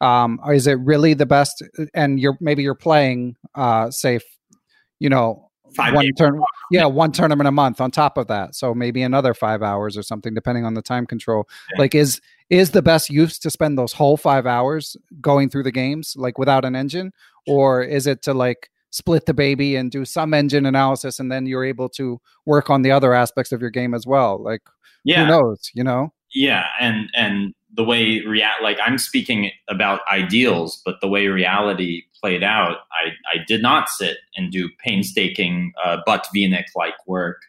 um 0.01 0.39
is 0.53 0.67
it 0.67 0.79
really 0.91 1.15
the 1.15 1.25
best? 1.25 1.63
And 1.95 2.19
you're 2.19 2.37
maybe 2.39 2.61
you're 2.63 2.75
playing 2.75 3.35
uh 3.55 3.89
say 3.89 4.19
you 4.99 5.09
know 5.09 5.46
Five 5.75 5.93
one 5.93 6.07
turn 6.17 6.41
yeah 6.71 6.85
one 6.85 7.11
tournament 7.11 7.47
a 7.47 7.51
month 7.51 7.81
on 7.81 7.91
top 7.91 8.17
of 8.17 8.27
that. 8.27 8.55
So 8.55 8.73
maybe 8.73 9.01
another 9.01 9.33
five 9.33 9.61
hours 9.61 9.97
or 9.97 10.03
something 10.03 10.33
depending 10.33 10.65
on 10.65 10.73
the 10.73 10.81
time 10.81 11.05
control. 11.05 11.47
Yeah. 11.73 11.81
like 11.81 11.95
is 11.95 12.21
is 12.49 12.71
the 12.71 12.81
best 12.81 13.09
use 13.09 13.37
to 13.39 13.49
spend 13.49 13.77
those 13.77 13.93
whole 13.93 14.17
five 14.17 14.45
hours 14.45 14.95
going 15.19 15.49
through 15.49 15.63
the 15.63 15.71
games 15.71 16.15
like 16.17 16.37
without 16.37 16.65
an 16.65 16.75
engine? 16.75 17.11
Or 17.47 17.83
is 17.83 18.07
it 18.07 18.21
to 18.23 18.33
like 18.33 18.69
split 18.89 19.25
the 19.25 19.33
baby 19.33 19.75
and 19.75 19.91
do 19.91 20.05
some 20.05 20.33
engine 20.33 20.65
analysis 20.65 21.19
and 21.19 21.31
then 21.31 21.45
you're 21.45 21.65
able 21.65 21.89
to 21.89 22.19
work 22.45 22.69
on 22.69 22.81
the 22.81 22.91
other 22.91 23.13
aspects 23.13 23.51
of 23.51 23.61
your 23.61 23.69
game 23.69 23.93
as 23.93 24.07
well? 24.07 24.41
Like 24.41 24.61
yeah. 25.03 25.25
who 25.25 25.27
knows 25.27 25.71
you 25.73 25.83
know? 25.83 26.13
Yeah 26.33 26.65
and 26.79 27.09
and 27.15 27.53
the 27.77 27.83
way 27.83 28.21
react 28.21 28.61
like 28.61 28.77
i'm 28.83 28.97
speaking 28.97 29.51
about 29.69 30.01
ideals 30.11 30.81
but 30.85 30.99
the 31.01 31.07
way 31.07 31.27
reality 31.27 32.03
played 32.21 32.43
out 32.43 32.77
i 32.91 33.09
i 33.33 33.43
did 33.47 33.61
not 33.61 33.89
sit 33.89 34.17
and 34.35 34.51
do 34.51 34.69
painstaking 34.83 35.71
uh, 35.83 35.97
Botvinnik 36.07 36.65
like 36.75 36.95
work 37.07 37.41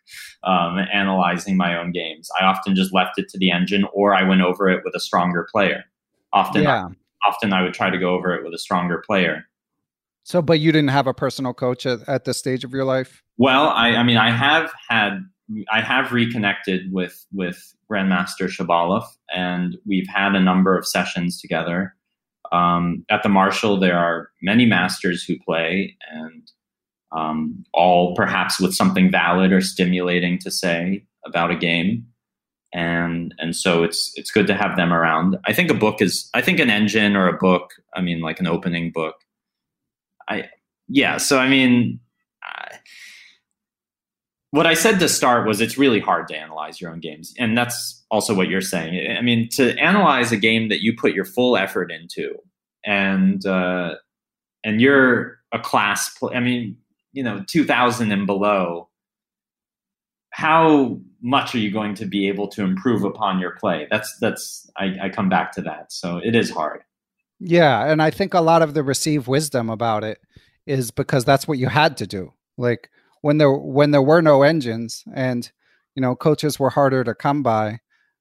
um, 0.45 0.79
analyzing 0.93 1.57
my 1.57 1.77
own 1.77 1.93
games 1.93 2.29
i 2.41 2.45
often 2.45 2.75
just 2.75 2.93
left 2.93 3.19
it 3.19 3.29
to 3.29 3.39
the 3.39 3.51
engine 3.51 3.85
or 3.93 4.15
i 4.15 4.23
went 4.23 4.43
over 4.43 4.69
it 4.69 4.83
with 4.85 4.95
a 4.95 5.01
stronger 5.01 5.47
player 5.51 5.85
often 6.33 6.63
yeah. 6.63 6.89
often 7.27 7.53
i 7.53 7.63
would 7.63 7.75
try 7.75 7.91
to 7.91 7.99
go 7.99 8.15
over 8.15 8.35
it 8.35 8.45
with 8.45 8.55
a 8.55 8.59
stronger 8.59 9.03
player 9.07 9.45
so 10.25 10.43
but 10.43 10.61
you 10.61 10.73
didn't 10.73 10.91
have 10.91 11.07
a 11.07 11.15
personal 11.15 11.55
coach 11.55 11.87
at, 11.87 12.07
at 12.09 12.25
this 12.25 12.39
stage 12.39 12.65
of 12.65 12.73
your 12.73 12.85
life 12.85 13.23
well 13.37 13.69
i 13.69 13.91
i 13.91 14.03
mean 14.03 14.17
i 14.17 14.31
have 14.31 14.71
had 14.89 15.21
I 15.71 15.81
have 15.81 16.13
reconnected 16.13 16.93
with 16.93 17.27
with 17.33 17.75
Grandmaster 17.91 18.49
Shabalov, 18.49 19.05
and 19.35 19.77
we've 19.87 20.07
had 20.09 20.35
a 20.35 20.41
number 20.41 20.77
of 20.77 20.87
sessions 20.87 21.41
together. 21.41 21.95
Um, 22.53 23.05
at 23.11 23.23
the 23.23 23.29
Marshall, 23.29 23.79
there 23.79 23.99
are 23.99 24.31
many 24.43 24.67
masters 24.67 25.25
who 25.25 25.39
play, 25.39 25.97
and 26.11 26.51
um, 27.13 27.65
all 27.73 28.15
perhaps 28.15 28.61
with 28.61 28.75
something 28.75 29.11
valid 29.11 29.53
or 29.53 29.61
stimulating 29.61 30.39
to 30.41 30.51
say 30.51 31.05
about 31.27 31.51
a 31.51 31.57
game. 31.57 32.07
And 32.73 33.35
and 33.39 33.57
so 33.57 33.83
it's 33.83 34.13
it's 34.17 34.31
good 34.31 34.47
to 34.49 34.55
have 34.55 34.77
them 34.77 34.93
around. 34.93 35.39
I 35.47 35.53
think 35.53 35.71
a 35.71 35.75
book 35.75 36.03
is 36.03 36.29
I 36.35 36.43
think 36.43 36.61
an 36.61 36.71
engine 36.71 37.17
or 37.17 37.29
a 37.29 37.39
book. 37.39 37.71
I 37.95 38.03
mean, 38.03 38.21
like 38.21 38.41
an 38.41 38.47
opening 38.47 38.93
book. 38.93 39.17
I 40.29 40.51
yeah. 40.89 41.17
So 41.17 41.39
I 41.39 41.49
mean. 41.49 42.01
What 44.51 44.67
I 44.67 44.75
said 44.75 44.99
to 45.01 45.09
start 45.09 45.47
was 45.47 45.61
it's 45.61 45.77
really 45.77 46.01
hard 46.01 46.29
to 46.29 46.37
analyze 46.37 46.81
your 46.81 46.91
own 46.91 47.01
games. 47.01 47.35
And 47.39 47.57
that's 47.57 48.05
also 48.11 48.35
what 48.35 48.49
you're 48.49 48.63
saying. 48.63 49.17
I 49.17 49.21
mean, 49.21 49.49
to 49.53 49.77
analyze 49.79 50.33
a 50.33 50.39
game 50.39 50.71
that 50.71 50.81
you 50.81 50.97
put 50.97 51.13
your 51.13 51.27
full 51.27 51.57
effort 51.57 51.93
into 51.93 52.35
and, 52.85 53.45
uh, 53.45 53.97
and 54.65 54.81
you're 54.81 55.39
a 55.53 55.59
class, 55.59 56.17
pl- 56.17 56.33
I 56.35 56.41
mean, 56.41 56.79
you 57.13 57.23
know, 57.23 57.45
2000 57.47 58.11
and 58.11 58.27
below, 58.27 58.89
how 60.31 60.99
much 61.21 61.55
are 61.55 61.59
you 61.59 61.71
going 61.71 61.95
to 61.97 62.07
be 62.07 62.29
able 62.29 62.49
to 62.49 62.63
improve 62.63 63.05
upon 63.05 63.41
your 63.41 63.51
play? 63.53 63.87
That's, 63.91 64.17
that's, 64.19 64.71
I, 64.79 64.95
I 65.03 65.09
come 65.11 65.29
back 65.29 65.53
to 65.53 65.63
that. 65.63 65.93
So 65.93 66.21
it 66.25 66.35
is 66.35 66.51
hard. 66.51 66.83
Yeah. 67.39 67.91
And 67.91 68.01
I 68.01 68.11
think 68.11 68.33
a 68.33 68.41
lot 68.41 68.63
of 68.63 68.73
the 68.73 68.83
received 68.83 69.27
wisdom 69.27 69.69
about 69.69 70.05
it 70.05 70.21
is 70.67 70.91
because 70.91 71.25
that's 71.25 71.47
what 71.47 71.59
you 71.59 71.69
had 71.69 71.99
to 71.99 72.07
do. 72.07 72.33
Like, 72.57 72.91
when 73.23 73.39
there 73.39 73.53
when 73.53 73.91
there 73.91 74.03
were 74.03 74.23
no 74.23 74.43
engines 74.43 75.05
and 75.15 75.51
you 75.95 76.03
know 76.03 76.15
coaches 76.15 76.59
were 76.59 76.71
harder 76.71 77.05
to 77.05 77.15
come 77.15 77.43
by 77.43 77.79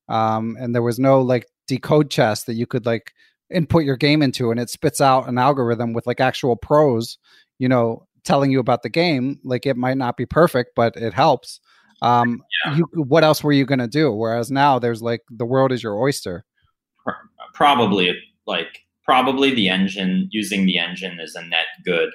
um, 0.10 0.56
and 0.60 0.74
there 0.74 0.82
was 0.82 1.00
no 1.00 1.22
like 1.22 1.48
decode 1.68 2.10
chess 2.10 2.44
that 2.44 2.54
you 2.54 2.66
could 2.66 2.86
like 2.86 3.14
input 3.50 3.84
your 3.84 3.98
game 3.98 4.22
into 4.22 4.52
and 4.52 4.60
it 4.60 4.70
spits 4.70 5.00
out 5.02 5.28
an 5.28 5.38
algorithm 5.38 5.94
with 5.94 6.06
like 6.08 6.20
actual 6.20 6.56
pros 6.56 7.18
you 7.60 7.70
know 7.70 8.06
telling 8.28 8.52
you 8.52 8.60
about 8.60 8.84
the 8.84 8.90
game 8.90 9.40
like 9.44 9.66
it 9.66 9.78
might 9.78 9.98
not 9.98 10.18
be 10.18 10.26
perfect 10.26 10.72
but 10.76 10.96
it 10.98 11.14
helps. 11.14 11.60
Um 12.02 12.44
yeah. 12.66 12.76
you 12.76 12.86
what 12.94 13.24
else 13.24 13.44
were 13.44 13.54
you 13.54 13.66
going 13.66 13.80
to 13.80 13.88
do? 13.88 14.12
Whereas 14.12 14.52
now 14.52 14.78
there's 14.78 15.02
like 15.02 15.22
the 15.32 15.46
world 15.46 15.72
is 15.72 15.82
your 15.82 16.00
oyster. 16.00 16.46
Probably 17.54 18.14
like 18.46 18.86
probably 19.04 19.56
the 19.56 19.70
engine 19.70 20.28
using 20.32 20.66
the 20.66 20.78
engine 20.78 21.20
is 21.20 21.36
a 21.36 21.44
net 21.44 21.66
good 21.86 22.10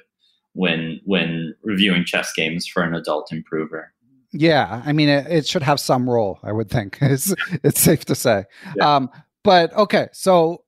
when 0.55 1.00
when 1.05 1.55
reviewing 1.62 2.05
chess 2.05 2.32
games 2.34 2.66
for 2.66 2.82
an 2.82 2.94
adult 2.94 3.32
improver. 3.32 3.92
Yeah, 4.32 4.82
I 4.84 4.92
mean, 4.92 5.09
it, 5.09 5.26
it 5.28 5.46
should 5.46 5.62
have 5.62 5.78
some 5.78 6.09
role. 6.09 6.38
I 6.42 6.53
would 6.53 6.70
think 6.70 6.98
it's 7.03 7.34
it's 7.62 7.80
safe 7.80 8.05
to 8.07 8.14
say. 8.14 8.44
Yeah. 8.76 8.96
Um, 8.96 9.11
but 9.44 9.72
okay, 9.74 10.09
so 10.12 10.64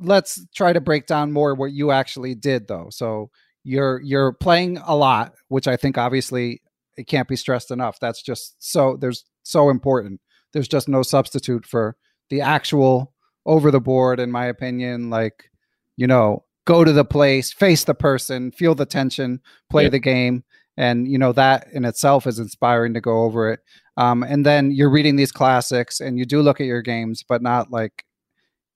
let's 0.00 0.44
try 0.54 0.72
to 0.72 0.80
break 0.80 1.06
down 1.06 1.32
more 1.32 1.54
what 1.54 1.72
you 1.72 1.90
actually 1.90 2.34
did, 2.34 2.68
though. 2.68 2.88
So 2.90 3.30
you're 3.62 4.00
you're 4.02 4.32
playing 4.32 4.78
a 4.78 4.94
lot, 4.94 5.34
which 5.48 5.66
I 5.66 5.76
think 5.76 5.96
obviously 5.96 6.60
it 6.96 7.06
can't 7.06 7.28
be 7.28 7.36
stressed 7.36 7.70
enough. 7.70 7.98
That's 8.00 8.22
just 8.22 8.56
so 8.58 8.96
there's 9.00 9.24
so 9.42 9.70
important. 9.70 10.20
There's 10.52 10.68
just 10.68 10.88
no 10.88 11.02
substitute 11.02 11.66
for 11.66 11.96
the 12.30 12.40
actual 12.40 13.12
over 13.46 13.70
the 13.70 13.80
board, 13.80 14.20
in 14.20 14.30
my 14.30 14.46
opinion. 14.46 15.10
Like, 15.10 15.50
you 15.96 16.06
know, 16.06 16.44
go 16.64 16.84
to 16.84 16.92
the 16.92 17.04
place, 17.04 17.52
face 17.52 17.84
the 17.84 17.94
person, 17.94 18.50
feel 18.52 18.74
the 18.74 18.86
tension, 18.86 19.40
play 19.70 19.84
yeah. 19.84 19.90
the 19.90 19.98
game. 19.98 20.44
And, 20.76 21.06
you 21.06 21.18
know, 21.18 21.32
that 21.32 21.68
in 21.72 21.84
itself 21.84 22.26
is 22.26 22.38
inspiring 22.38 22.94
to 22.94 23.00
go 23.00 23.22
over 23.22 23.52
it. 23.52 23.60
Um, 23.96 24.24
and 24.24 24.44
then 24.44 24.72
you're 24.72 24.90
reading 24.90 25.16
these 25.16 25.30
classics 25.30 26.00
and 26.00 26.18
you 26.18 26.24
do 26.24 26.42
look 26.42 26.60
at 26.60 26.66
your 26.66 26.82
games, 26.82 27.24
but 27.28 27.42
not 27.42 27.70
like 27.70 28.04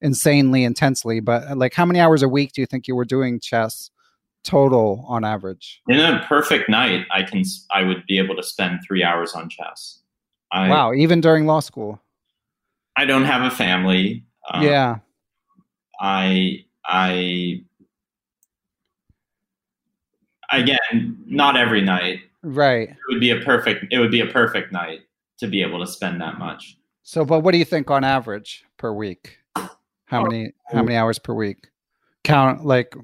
insanely 0.01 0.63
intensely. 0.63 1.19
But 1.19 1.59
like, 1.59 1.75
how 1.75 1.85
many 1.85 1.99
hours 1.99 2.23
a 2.23 2.29
week 2.29 2.53
do 2.53 2.61
you 2.61 2.67
think 2.67 2.87
you 2.87 2.95
were 2.95 3.05
doing 3.05 3.41
chess 3.41 3.91
total 4.45 5.05
on 5.09 5.25
average? 5.25 5.81
In 5.89 5.99
a 5.99 6.25
perfect 6.29 6.69
night, 6.69 7.05
I 7.11 7.25
can, 7.25 7.43
I 7.73 7.83
would 7.83 8.05
be 8.07 8.19
able 8.19 8.37
to 8.37 8.45
spend 8.45 8.79
three 8.87 9.03
hours 9.03 9.35
on 9.35 9.49
chess. 9.49 10.01
I, 10.53 10.69
wow, 10.69 10.93
even 10.93 11.21
during 11.21 11.47
law 11.47 11.61
school. 11.61 12.01
I 12.97 13.05
don't 13.05 13.25
have 13.25 13.43
a 13.43 13.55
family. 13.55 14.25
Um, 14.51 14.63
yeah. 14.63 14.99
I 16.01 16.65
I 16.87 17.65
again, 20.51 21.19
not 21.27 21.57
every 21.57 21.81
night. 21.81 22.21
Right. 22.43 22.91
It 22.91 22.97
would 23.09 23.21
be 23.21 23.31
a 23.31 23.41
perfect 23.41 23.87
it 23.91 23.99
would 23.99 24.11
be 24.11 24.21
a 24.21 24.27
perfect 24.27 24.73
night 24.73 25.01
to 25.39 25.47
be 25.47 25.63
able 25.63 25.81
to 25.81 25.87
spend 25.87 26.21
that 26.21 26.39
much. 26.39 26.79
So 27.03 27.25
but 27.25 27.41
what 27.41 27.53
do 27.53 27.59
you 27.59 27.65
think 27.65 27.91
on 27.91 28.05
average 28.05 28.65
per 28.77 28.93
week? 28.93 29.39
How 30.07 30.23
many 30.23 30.53
how 30.69 30.83
many 30.83 30.97
hours 30.97 31.19
per 31.19 31.35
week? 31.35 31.69
Count 32.25 32.65
like 32.65 32.95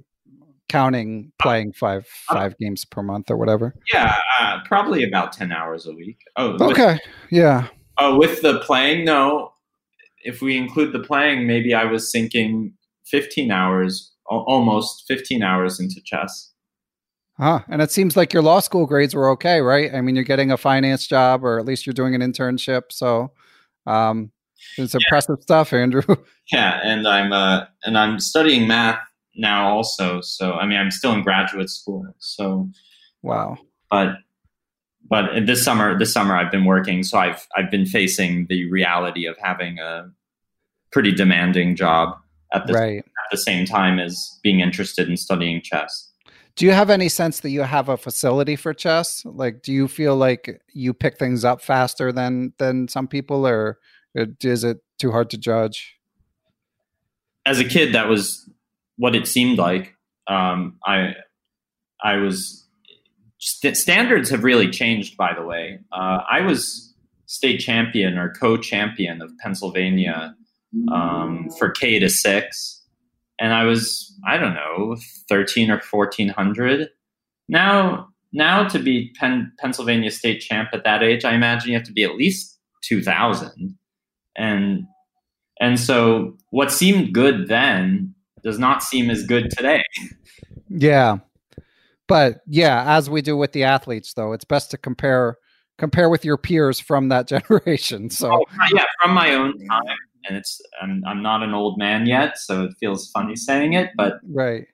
counting 0.69 1.31
playing 1.41 1.73
five 1.73 2.07
five 2.07 2.57
games 2.59 2.85
per 2.85 3.03
month 3.03 3.31
or 3.31 3.37
whatever. 3.37 3.75
Yeah, 3.93 4.19
uh, 4.41 4.61
probably 4.65 5.05
about 5.05 5.33
ten 5.33 5.53
hours 5.53 5.87
a 5.87 5.93
week. 5.93 6.19
Oh, 6.37 6.57
okay, 6.71 6.93
with, 6.93 7.01
yeah. 7.31 7.69
Oh, 7.99 8.19
with 8.19 8.43
the 8.43 8.61
playing, 8.61 9.05
no. 9.05 9.53
If 10.25 10.41
we 10.41 10.57
include 10.57 10.93
the 10.93 11.01
playing, 11.01 11.47
maybe 11.47 11.75
I 11.75 11.85
was 11.85 12.11
sinking 12.11 12.73
fifteen 13.05 13.51
hours, 13.51 14.13
almost 14.27 15.05
fifteen 15.07 15.43
hours 15.43 15.79
into 15.79 16.01
chess. 16.03 16.51
Huh. 17.37 17.61
And 17.69 17.83
it 17.83 17.91
seems 17.91 18.17
like 18.17 18.33
your 18.33 18.43
law 18.43 18.61
school 18.61 18.87
grades 18.87 19.15
were 19.15 19.29
okay, 19.31 19.61
right? 19.61 19.93
I 19.93 20.01
mean, 20.01 20.15
you're 20.15 20.25
getting 20.25 20.53
a 20.53 20.57
finance 20.57 21.07
job, 21.07 21.45
or 21.45 21.59
at 21.59 21.65
least 21.65 21.85
you're 21.85 21.93
doing 21.93 22.15
an 22.15 22.21
internship. 22.21 22.85
So, 22.91 23.33
um, 23.87 24.31
it's 24.79 24.95
yeah. 24.95 25.01
impressive 25.05 25.39
stuff, 25.41 25.73
Andrew. 25.73 26.03
Yeah, 26.53 26.79
and 26.83 27.09
I'm 27.09 27.33
uh, 27.33 27.65
and 27.85 27.97
I'm 27.97 28.21
studying 28.21 28.69
math 28.69 29.01
now 29.35 29.67
also. 29.67 30.21
So 30.21 30.53
I 30.53 30.67
mean, 30.67 30.79
I'm 30.79 30.91
still 30.91 31.15
in 31.15 31.23
graduate 31.23 31.71
school. 31.71 32.07
So 32.19 32.69
wow. 33.23 33.57
But 33.91 34.17
but 35.09 35.47
this 35.47 35.65
summer, 35.65 35.99
this 35.99 36.13
summer 36.13 36.37
I've 36.37 36.53
been 36.53 36.67
working, 36.67 37.03
so 37.03 37.17
I've 37.17 37.47
I've 37.57 37.71
been 37.71 37.87
facing 37.87 38.47
the 38.51 38.71
reality 38.71 39.25
of 39.25 39.39
having 39.39 39.79
a 39.79 40.11
pretty 40.93 41.13
demanding 41.13 41.77
job 41.77 42.15
at 42.53 42.67
the 42.67 42.75
right. 42.75 42.99
at 42.99 43.31
the 43.31 43.39
same 43.39 43.65
time 43.65 43.99
as 43.99 44.39
being 44.43 44.61
interested 44.61 45.09
in 45.09 45.17
studying 45.17 45.63
chess. 45.63 46.11
Do 46.57 46.67
you 46.67 46.73
have 46.73 46.89
any 46.89 47.09
sense 47.09 47.41
that 47.41 47.51
you 47.51 47.63
have 47.63 47.89
a 47.89 47.97
facility 47.97 48.55
for 48.55 48.73
chess? 48.73 49.25
Like, 49.25 49.63
do 49.63 49.73
you 49.73 49.89
feel 49.89 50.17
like 50.17 50.63
you 50.73 50.95
pick 50.95 51.19
things 51.19 51.45
up 51.45 51.61
faster 51.61 52.13
than 52.13 52.53
than 52.59 52.89
some 52.89 53.09
people, 53.09 53.47
or 53.47 53.79
is 54.15 54.63
it 54.63 54.79
too 54.99 55.11
hard 55.11 55.31
to 55.31 55.39
judge? 55.39 55.97
As 57.45 57.59
a 57.59 57.65
kid, 57.65 57.95
that 57.95 58.09
was 58.09 58.49
what 58.97 59.17
it 59.17 59.27
seemed 59.27 59.59
like. 59.59 59.97
Um, 60.29 60.79
I 60.87 61.15
I 62.03 62.17
was 62.17 62.67
st- 63.39 63.77
standards 63.77 64.31
have 64.31 64.45
really 64.45 64.71
changed. 64.71 65.17
By 65.17 65.35
the 65.35 65.45
way, 65.45 65.81
uh, 65.93 66.21
I 66.31 66.41
was 66.43 66.95
state 67.27 67.59
champion 67.59 68.17
or 68.17 68.31
co-champion 68.31 69.21
of 69.21 69.37
Pennsylvania 69.39 70.37
um, 70.93 71.49
for 71.59 71.71
K 71.71 71.99
to 71.99 72.09
six, 72.09 72.83
and 73.45 73.53
I 73.53 73.65
was 73.65 74.11
I 74.27 74.39
don't 74.39 74.55
know 74.55 74.97
thirteen 75.29 75.71
or 75.71 75.79
fourteen 75.79 76.29
hundred. 76.29 76.89
Now 77.47 78.09
now 78.33 78.67
to 78.69 78.79
be 78.79 79.13
Penn, 79.21 79.53
Pennsylvania 79.59 80.11
state 80.11 80.41
champ 80.41 80.71
at 80.73 80.85
that 80.85 81.03
age, 81.03 81.27
I 81.27 81.35
imagine 81.35 81.71
you 81.71 81.77
have 81.77 81.87
to 81.87 81.93
be 81.93 82.05
at 82.05 82.17
least 82.17 82.59
two 82.83 83.03
thousand, 83.03 83.77
and 84.35 84.85
and 85.61 85.79
so 85.79 86.39
what 86.51 86.73
seemed 86.73 87.13
good 87.13 87.49
then 87.49 88.15
does 88.43 88.59
not 88.59 88.83
seem 88.83 89.11
as 89.11 89.27
good 89.27 89.51
today. 89.51 89.83
Yeah. 90.71 91.19
But 92.09 92.41
yeah, 92.47 92.97
as 92.97 93.11
we 93.11 93.21
do 93.21 93.37
with 93.37 93.53
the 93.53 93.65
athletes 93.65 94.15
though, 94.15 94.33
it's 94.33 94.47
best 94.47 94.71
to 94.71 94.79
compare 94.79 95.37
compare 95.77 96.09
with 96.09 96.25
your 96.25 96.39
peers 96.39 96.81
from 96.81 97.11
that 97.11 97.29
generation. 97.29 98.09
So 98.09 98.33
oh, 98.33 98.45
yeah, 98.75 98.85
from 99.03 99.13
my 99.13 99.35
own 99.35 99.59
time 99.67 99.97
and 100.27 100.37
it's 100.37 100.61
I'm 100.81 101.03
I'm 101.07 101.23
not 101.23 101.43
an 101.43 101.55
old 101.55 101.79
man 101.79 102.07
yet, 102.07 102.39
so 102.39 102.65
it 102.65 102.73
feels 102.81 103.11
funny 103.11 103.37
saying 103.37 103.75
it, 103.75 103.91
but 103.97 104.15
right. 104.29 104.67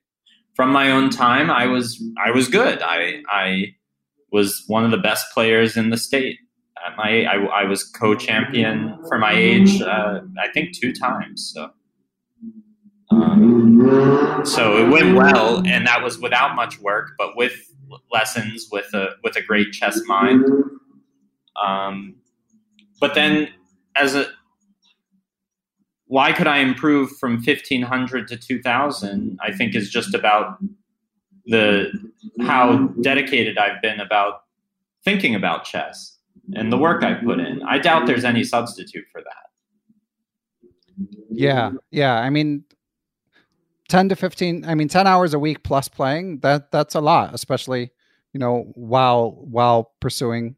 From 0.54 0.70
my 0.72 0.90
own 0.90 1.10
time, 1.10 1.50
I 1.50 1.66
was 1.66 2.02
I 2.24 2.30
was 2.30 2.48
good. 2.48 2.82
I 2.82 3.22
I 3.30 3.74
was 4.32 4.64
one 4.66 4.84
of 4.84 4.90
the 4.90 4.98
best 4.98 5.32
players 5.32 5.76
in 5.76 5.90
the 5.90 5.96
state. 5.96 6.38
At 6.86 6.96
my 6.96 7.24
I, 7.24 7.62
I 7.62 7.64
was 7.64 7.84
co-champion 7.84 8.98
for 9.08 9.18
my 9.18 9.32
age. 9.32 9.80
Uh, 9.80 10.20
I 10.42 10.48
think 10.52 10.78
two 10.78 10.92
times. 10.92 11.52
So 11.54 11.70
um, 13.10 14.42
so 14.44 14.76
it 14.76 14.88
went 14.88 15.16
well, 15.16 15.66
and 15.66 15.86
that 15.86 16.02
was 16.02 16.18
without 16.18 16.54
much 16.54 16.80
work, 16.80 17.12
but 17.18 17.36
with 17.36 17.54
lessons, 18.12 18.68
with 18.70 18.92
a 18.94 19.10
with 19.22 19.36
a 19.36 19.42
great 19.42 19.72
chess 19.72 20.00
mind. 20.06 20.44
Um, 21.60 22.16
but 23.00 23.14
then, 23.14 23.48
as 23.96 24.14
a 24.14 24.26
why 26.10 26.32
could 26.32 26.48
I 26.48 26.58
improve 26.58 27.16
from 27.18 27.40
fifteen 27.40 27.82
hundred 27.82 28.26
to 28.28 28.36
two 28.36 28.60
thousand? 28.60 29.38
I 29.40 29.52
think 29.52 29.76
is 29.76 29.88
just 29.88 30.12
about 30.12 30.58
the 31.46 31.92
how 32.40 32.88
dedicated 33.00 33.56
I've 33.58 33.80
been 33.80 34.00
about 34.00 34.42
thinking 35.04 35.36
about 35.36 35.62
chess 35.64 36.18
and 36.54 36.72
the 36.72 36.76
work 36.76 37.04
I 37.04 37.14
put 37.14 37.38
in. 37.38 37.62
I 37.62 37.78
doubt 37.78 38.08
there's 38.08 38.24
any 38.24 38.42
substitute 38.42 39.04
for 39.12 39.20
that. 39.20 41.06
Yeah, 41.30 41.70
yeah. 41.92 42.14
I 42.18 42.28
mean, 42.28 42.64
10 43.88 44.08
to 44.08 44.14
15 44.14 44.64
i 44.66 44.74
mean 44.76 44.86
10 44.86 45.08
hours 45.08 45.34
a 45.34 45.38
week 45.38 45.64
plus 45.64 45.88
playing 45.88 46.38
that 46.40 46.70
that's 46.70 46.94
a 46.94 47.00
lot 47.00 47.34
especially 47.34 47.90
you 48.32 48.38
know 48.38 48.70
while 48.76 49.32
while 49.50 49.90
pursuing 49.98 50.54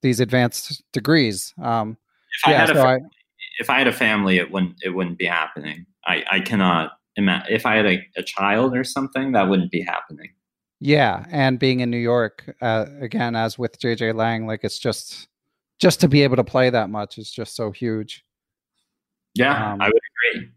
these 0.00 0.20
advanced 0.20 0.82
degrees 0.90 1.52
um 1.62 1.98
if 2.42 2.48
yeah, 2.50 2.54
I 2.54 2.58
had 2.58 2.68
so 2.68 2.72
a 2.72 2.76
family, 2.76 3.02
I, 3.04 3.15
if 3.58 3.70
I 3.70 3.78
had 3.78 3.86
a 3.88 3.92
family 3.92 4.38
it 4.38 4.50
wouldn't 4.50 4.76
it 4.82 4.90
wouldn't 4.90 5.18
be 5.18 5.26
happening. 5.26 5.86
I 6.04 6.24
i 6.30 6.40
cannot 6.40 6.92
imagine 7.16 7.52
if 7.52 7.64
i 7.66 7.76
had 7.76 7.86
a, 7.86 8.06
a 8.16 8.22
child 8.22 8.76
or 8.76 8.84
something 8.84 9.32
that 9.32 9.48
wouldn't 9.48 9.70
be 9.70 9.80
happening. 9.82 10.30
Yeah 10.80 11.24
and 11.30 11.58
being 11.58 11.80
in 11.80 11.90
new 11.90 11.96
york 11.96 12.54
uh, 12.60 12.86
again 13.00 13.34
as 13.34 13.58
with 13.58 13.78
jj 13.80 14.14
lang 14.14 14.46
like 14.46 14.60
it's 14.62 14.78
just 14.78 15.28
just 15.78 16.00
to 16.00 16.08
be 16.08 16.22
able 16.22 16.36
to 16.36 16.44
play 16.44 16.70
that 16.70 16.90
much 16.90 17.18
is 17.18 17.30
just 17.30 17.54
so 17.56 17.70
huge. 17.70 18.24
Yeah 19.34 19.72
um, 19.72 19.80
i 19.80 19.86
would 19.86 20.02
agree. 20.32 20.50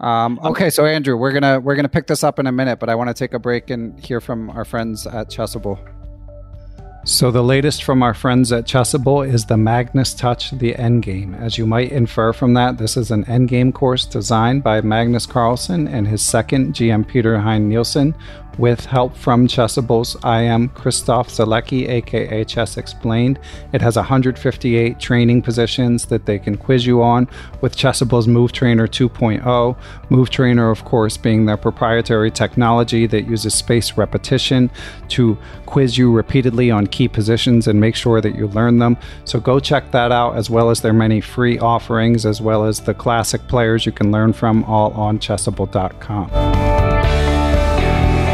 um, 0.00 0.40
okay, 0.44 0.70
so 0.70 0.84
Andrew, 0.84 1.16
we're 1.16 1.32
gonna 1.32 1.60
we're 1.60 1.76
gonna 1.76 1.88
pick 1.88 2.06
this 2.06 2.22
up 2.24 2.38
in 2.38 2.46
a 2.46 2.52
minute, 2.52 2.78
but 2.80 2.88
I 2.88 2.94
want 2.94 3.08
to 3.08 3.14
take 3.14 3.32
a 3.32 3.38
break 3.38 3.70
and 3.70 3.98
hear 3.98 4.20
from 4.20 4.50
our 4.50 4.64
friends 4.64 5.06
at 5.06 5.30
Chessable. 5.30 5.78
So 7.08 7.30
the 7.30 7.44
latest 7.44 7.84
from 7.84 8.02
our 8.02 8.14
friends 8.14 8.50
at 8.50 8.64
Chessable 8.64 9.24
is 9.24 9.46
the 9.46 9.56
Magnus 9.56 10.12
Touch 10.12 10.50
the 10.50 10.74
Endgame. 10.74 11.40
As 11.40 11.56
you 11.56 11.64
might 11.64 11.92
infer 11.92 12.32
from 12.32 12.54
that, 12.54 12.78
this 12.78 12.96
is 12.96 13.12
an 13.12 13.24
endgame 13.26 13.72
course 13.72 14.04
designed 14.04 14.64
by 14.64 14.80
Magnus 14.80 15.24
Carlsen 15.24 15.86
and 15.86 16.08
his 16.08 16.20
second 16.20 16.74
GM 16.74 17.06
Peter 17.06 17.38
Heine 17.38 17.68
Nielsen, 17.68 18.12
with 18.58 18.86
help 18.86 19.16
from 19.16 19.46
Chessable's 19.46 20.16
I 20.22 20.42
am 20.42 20.68
Christof 20.70 21.28
Sielecki, 21.28 21.88
aka 21.88 22.44
Chess 22.44 22.76
Explained. 22.76 23.38
It 23.72 23.82
has 23.82 23.96
158 23.96 24.98
training 24.98 25.42
positions 25.42 26.06
that 26.06 26.26
they 26.26 26.38
can 26.38 26.56
quiz 26.56 26.86
you 26.86 27.02
on 27.02 27.28
with 27.60 27.76
Chessable's 27.76 28.28
Move 28.28 28.52
Trainer 28.52 28.86
2.0. 28.86 29.76
Move 30.10 30.30
Trainer, 30.30 30.70
of 30.70 30.84
course, 30.84 31.16
being 31.16 31.46
their 31.46 31.56
proprietary 31.56 32.30
technology 32.30 33.06
that 33.06 33.28
uses 33.28 33.54
spaced 33.54 33.96
repetition 33.96 34.70
to 35.08 35.36
quiz 35.66 35.98
you 35.98 36.12
repeatedly 36.12 36.70
on 36.70 36.86
key 36.86 37.08
positions 37.08 37.66
and 37.66 37.80
make 37.80 37.94
sure 37.96 38.20
that 38.20 38.34
you 38.36 38.48
learn 38.48 38.78
them. 38.78 38.96
So 39.24 39.40
go 39.40 39.60
check 39.60 39.90
that 39.90 40.12
out, 40.12 40.36
as 40.36 40.48
well 40.48 40.70
as 40.70 40.80
their 40.80 40.92
many 40.92 41.20
free 41.20 41.58
offerings, 41.58 42.24
as 42.24 42.40
well 42.40 42.64
as 42.64 42.80
the 42.80 42.94
classic 42.94 43.46
players 43.48 43.84
you 43.84 43.92
can 43.92 44.10
learn 44.10 44.32
from, 44.32 44.64
all 44.64 44.92
on 44.92 45.18
chessable.com. 45.18 46.95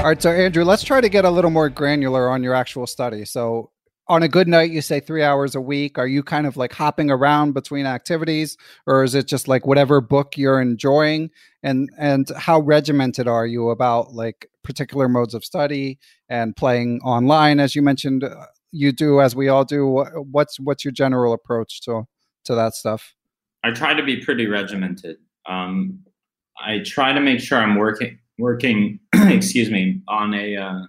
All 0.03 0.09
right, 0.09 0.21
so 0.21 0.33
Andrew, 0.33 0.65
let's 0.65 0.83
try 0.83 1.01
to 1.01 1.09
get 1.09 1.25
a 1.25 1.31
little 1.31 1.53
more 1.53 1.69
granular 1.69 2.29
on 2.29 2.43
your 2.43 2.55
actual 2.55 2.89
study. 2.89 3.25
So, 3.25 3.71
on 4.09 4.25
a 4.25 4.29
good 4.29 4.49
night, 4.49 4.73
you 4.73 4.83
say 4.83 4.99
three 4.99 5.23
hours 5.23 5.55
a 5.55 5.61
week. 5.61 5.97
Are 5.97 6.09
you 6.09 6.25
kind 6.25 6.45
of 6.45 6.57
like 6.57 6.73
hopping 6.73 7.09
around 7.09 7.53
between 7.53 7.87
activities, 7.87 8.57
or 8.85 9.05
is 9.05 9.15
it 9.15 9.29
just 9.29 9.47
like 9.47 9.65
whatever 9.65 10.01
book 10.01 10.37
you're 10.37 10.61
enjoying? 10.61 11.31
And 11.63 11.89
and 11.97 12.29
how 12.37 12.59
regimented 12.59 13.29
are 13.29 13.47
you 13.47 13.71
about 13.71 14.13
like 14.13 14.51
particular 14.65 15.09
modes 15.09 15.35
of 15.35 15.45
study 15.45 16.01
and 16.29 16.57
playing 16.57 17.01
online, 17.05 17.61
as 17.61 17.77
you 17.77 17.83
mentioned, 17.83 18.25
uh, 18.25 18.47
you 18.73 18.91
do, 18.91 19.21
as 19.21 19.37
we 19.37 19.49
all 19.49 19.65
do? 19.65 20.05
What's 20.33 20.59
what's 20.59 20.85
your 20.85 20.91
general 20.91 21.33
approach 21.33 21.81
to 21.83 22.09
to 22.47 22.57
that 22.57 22.75
stuff? 22.75 23.15
I 23.63 23.71
try 23.71 23.95
to 23.95 24.03
be 24.03 24.17
pretty 24.17 24.49
regimented. 24.49 25.19
Um, 25.47 26.01
I 26.61 26.81
try 26.81 27.13
to 27.13 27.21
make 27.21 27.39
sure 27.39 27.59
I'm 27.59 27.77
working 27.77 28.19
working, 28.39 28.99
excuse 29.31 29.71
me, 29.71 30.01
on 30.09 30.35
a 30.35 30.57
uh, 30.57 30.83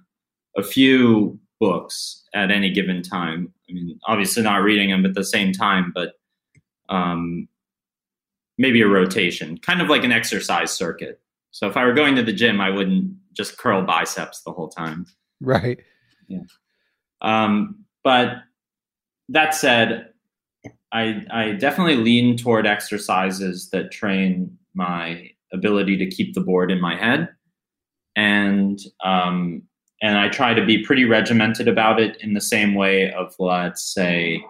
a 0.58 0.64
few 0.64 1.40
books 1.60 2.24
at 2.34 2.52
any 2.52 2.72
given 2.72 3.02
time. 3.02 3.54
I 3.70 3.74
mean, 3.74 4.00
obviously 4.06 4.44
not 4.44 4.62
reading 4.62 4.90
them 4.90 5.06
at 5.06 5.14
the 5.14 5.24
same 5.24 5.54
time, 5.54 5.92
but 5.96 6.14
um, 6.90 7.48
maybe 8.58 8.82
a 8.82 8.88
rotation, 8.88 9.58
kind 9.58 9.82
of 9.82 9.90
like 9.90 10.04
an 10.04 10.12
exercise 10.12 10.72
circuit. 10.72 11.22
So 11.52 11.68
if 11.68 11.78
I 11.78 11.86
were 11.86 11.94
going 11.94 12.16
to 12.16 12.24
the 12.24 12.34
gym, 12.34 12.60
I 12.60 12.70
wouldn't 12.70 13.14
just 13.34 13.58
curl 13.58 13.84
biceps 13.84 14.42
the 14.42 14.52
whole 14.52 14.70
time. 14.70 15.06
Right. 15.40 15.80
Yeah. 16.28 16.40
Um, 17.22 17.86
but 18.04 18.38
that 19.30 19.56
said, 19.56 20.10
I 20.92 21.26
I 21.32 21.52
definitely 21.54 21.96
lean 21.96 22.38
toward 22.38 22.68
exercises 22.68 23.70
that 23.72 23.92
train 23.92 24.58
my 24.74 25.30
ability 25.52 25.98
to 25.98 26.10
keep 26.10 26.34
the 26.34 26.42
board 26.42 26.72
in 26.72 26.82
my 26.82 26.96
head, 26.98 27.30
and 28.16 28.80
um, 29.04 29.64
and 30.02 30.18
I 30.18 30.30
try 30.30 30.54
to 30.54 30.66
be 30.66 30.84
pretty 30.84 31.06
regimented 31.06 31.68
about 31.68 32.00
it 32.00 32.18
in 32.22 32.34
the 32.34 32.42
same 32.42 32.76
way 32.76 33.12
of 33.14 33.34
let's 33.40 33.94
say 33.94 34.44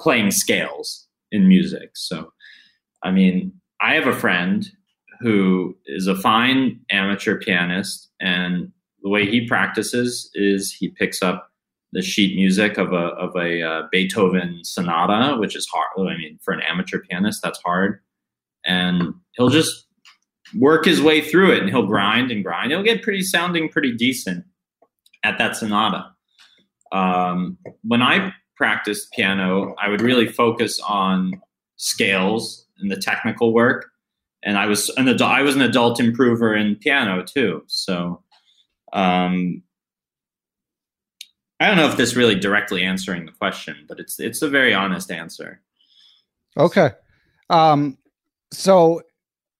playing 0.00 0.30
scales 0.30 1.06
in 1.30 1.48
music. 1.48 1.90
So, 1.94 2.32
I 3.02 3.10
mean, 3.10 3.52
I 3.80 3.94
have 3.94 4.06
a 4.06 4.16
friend 4.16 4.68
who 5.20 5.76
is 5.86 6.06
a 6.06 6.16
fine 6.16 6.80
amateur 6.90 7.38
pianist, 7.38 8.08
and 8.20 8.72
the 9.02 9.10
way 9.10 9.26
he 9.26 9.46
practices 9.46 10.30
is 10.34 10.72
he 10.72 10.88
picks 10.88 11.22
up 11.22 11.50
the 11.92 12.02
sheet 12.02 12.36
music 12.36 12.78
of 12.78 12.92
a 12.92 13.08
of 13.16 13.34
a 13.36 13.62
uh, 13.62 13.82
Beethoven 13.90 14.60
sonata, 14.64 15.36
which 15.38 15.56
is 15.56 15.68
hard. 15.72 16.08
I 16.08 16.16
mean, 16.16 16.38
for 16.42 16.54
an 16.54 16.62
amateur 16.62 17.00
pianist, 17.00 17.42
that's 17.42 17.60
hard, 17.62 18.00
and 18.64 19.14
he'll 19.32 19.50
just 19.50 19.86
work 20.58 20.84
his 20.84 21.00
way 21.00 21.20
through 21.20 21.52
it, 21.52 21.60
and 21.60 21.70
he'll 21.70 21.86
grind 21.86 22.30
and 22.30 22.44
grind. 22.44 22.70
He'll 22.70 22.82
get 22.82 23.02
pretty 23.02 23.22
sounding 23.22 23.68
pretty 23.68 23.92
decent 23.94 24.44
at 25.22 25.38
that 25.38 25.56
sonata. 25.56 26.10
Um, 26.92 27.58
when 27.82 28.02
I 28.02 28.32
practiced 28.56 29.12
piano, 29.12 29.74
I 29.80 29.88
would 29.88 30.00
really 30.00 30.26
focus 30.26 30.80
on 30.80 31.40
scales 31.76 32.66
and 32.78 32.90
the 32.90 32.96
technical 32.96 33.52
work, 33.52 33.90
and 34.42 34.58
I 34.58 34.66
was 34.66 34.88
an 34.96 35.08
adult. 35.08 35.32
I 35.32 35.42
was 35.42 35.54
an 35.54 35.62
adult 35.62 36.00
improver 36.00 36.54
in 36.54 36.76
piano 36.76 37.22
too, 37.22 37.64
so. 37.66 38.22
Um, 38.92 39.62
I 41.60 41.66
don't 41.66 41.76
know 41.76 41.86
if 41.86 41.98
this 41.98 42.16
really 42.16 42.34
directly 42.34 42.82
answering 42.82 43.26
the 43.26 43.32
question, 43.32 43.84
but 43.86 44.00
it's 44.00 44.18
it's 44.18 44.40
a 44.40 44.48
very 44.48 44.72
honest 44.72 45.10
answer. 45.10 45.60
Okay. 46.56 46.90
Um, 47.50 47.98
so 48.50 49.02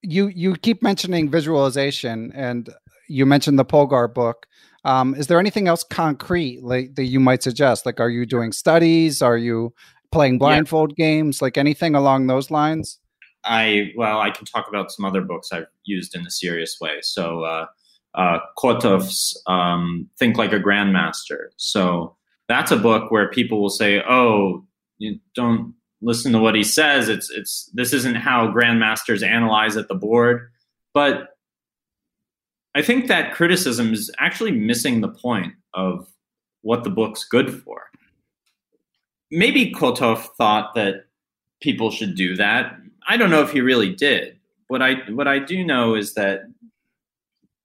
you 0.02 0.28
you 0.28 0.56
keep 0.56 0.82
mentioning 0.82 1.30
visualization 1.30 2.32
and 2.34 2.70
you 3.08 3.26
mentioned 3.26 3.58
the 3.58 3.64
Polgar 3.64 4.12
book. 4.12 4.46
Um, 4.84 5.14
is 5.14 5.26
there 5.26 5.38
anything 5.38 5.68
else 5.68 5.82
concrete 5.82 6.62
like 6.62 6.94
that 6.94 7.04
you 7.04 7.20
might 7.20 7.42
suggest? 7.42 7.84
Like 7.84 8.00
are 8.00 8.08
you 8.08 8.24
doing 8.24 8.52
studies? 8.52 9.20
Are 9.20 9.36
you 9.36 9.74
playing 10.10 10.38
blindfold 10.38 10.94
yeah. 10.96 11.04
games? 11.06 11.42
Like 11.42 11.58
anything 11.58 11.94
along 11.94 12.26
those 12.26 12.50
lines? 12.50 12.98
I 13.44 13.92
well, 13.96 14.20
I 14.20 14.30
can 14.30 14.46
talk 14.46 14.68
about 14.68 14.90
some 14.90 15.04
other 15.04 15.22
books 15.22 15.52
I've 15.52 15.66
used 15.84 16.14
in 16.14 16.26
a 16.26 16.30
serious 16.30 16.78
way. 16.80 16.98
So 17.02 17.42
uh, 17.44 17.66
uh, 18.14 18.38
Kotov's 18.58 19.40
um, 19.46 20.08
Think 20.18 20.36
Like 20.36 20.52
a 20.52 20.60
Grandmaster. 20.60 21.48
So 21.56 22.16
that's 22.48 22.70
a 22.70 22.76
book 22.76 23.10
where 23.10 23.30
people 23.30 23.60
will 23.60 23.70
say, 23.70 24.02
"Oh, 24.08 24.64
you 24.98 25.18
don't 25.34 25.74
listen 26.02 26.32
to 26.32 26.38
what 26.38 26.54
he 26.54 26.64
says. 26.64 27.08
It's 27.08 27.30
it's 27.30 27.70
this 27.74 27.92
isn't 27.92 28.16
how 28.16 28.48
grandmasters 28.48 29.26
analyze 29.26 29.76
at 29.76 29.88
the 29.88 29.94
board." 29.94 30.50
But 30.92 31.36
I 32.74 32.82
think 32.82 33.08
that 33.08 33.34
criticism 33.34 33.92
is 33.92 34.10
actually 34.18 34.52
missing 34.52 35.00
the 35.00 35.08
point 35.08 35.54
of 35.74 36.08
what 36.62 36.84
the 36.84 36.90
book's 36.90 37.24
good 37.24 37.62
for. 37.62 37.90
Maybe 39.30 39.72
Kotov 39.72 40.26
thought 40.36 40.74
that 40.74 41.06
people 41.60 41.90
should 41.90 42.16
do 42.16 42.36
that. 42.36 42.76
I 43.08 43.16
don't 43.16 43.30
know 43.30 43.42
if 43.42 43.52
he 43.52 43.60
really 43.60 43.94
did. 43.94 44.36
What 44.68 44.82
I 44.82 44.94
what 45.10 45.28
I 45.28 45.38
do 45.38 45.64
know 45.64 45.94
is 45.94 46.14
that 46.14 46.42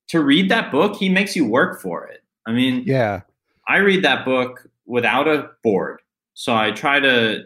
to 0.10 0.22
read 0.22 0.50
that 0.50 0.72
book, 0.72 0.96
he 0.96 1.10
makes 1.10 1.36
you 1.36 1.46
work 1.46 1.82
for 1.82 2.08
it. 2.08 2.24
I 2.46 2.52
mean, 2.52 2.84
yeah. 2.86 3.22
I 3.68 3.78
read 3.78 4.04
that 4.04 4.26
book 4.26 4.70
without 4.86 5.28
a 5.28 5.50
board. 5.64 6.02
So 6.34 6.56
I 6.56 6.72
try 6.72 7.00
to 7.00 7.46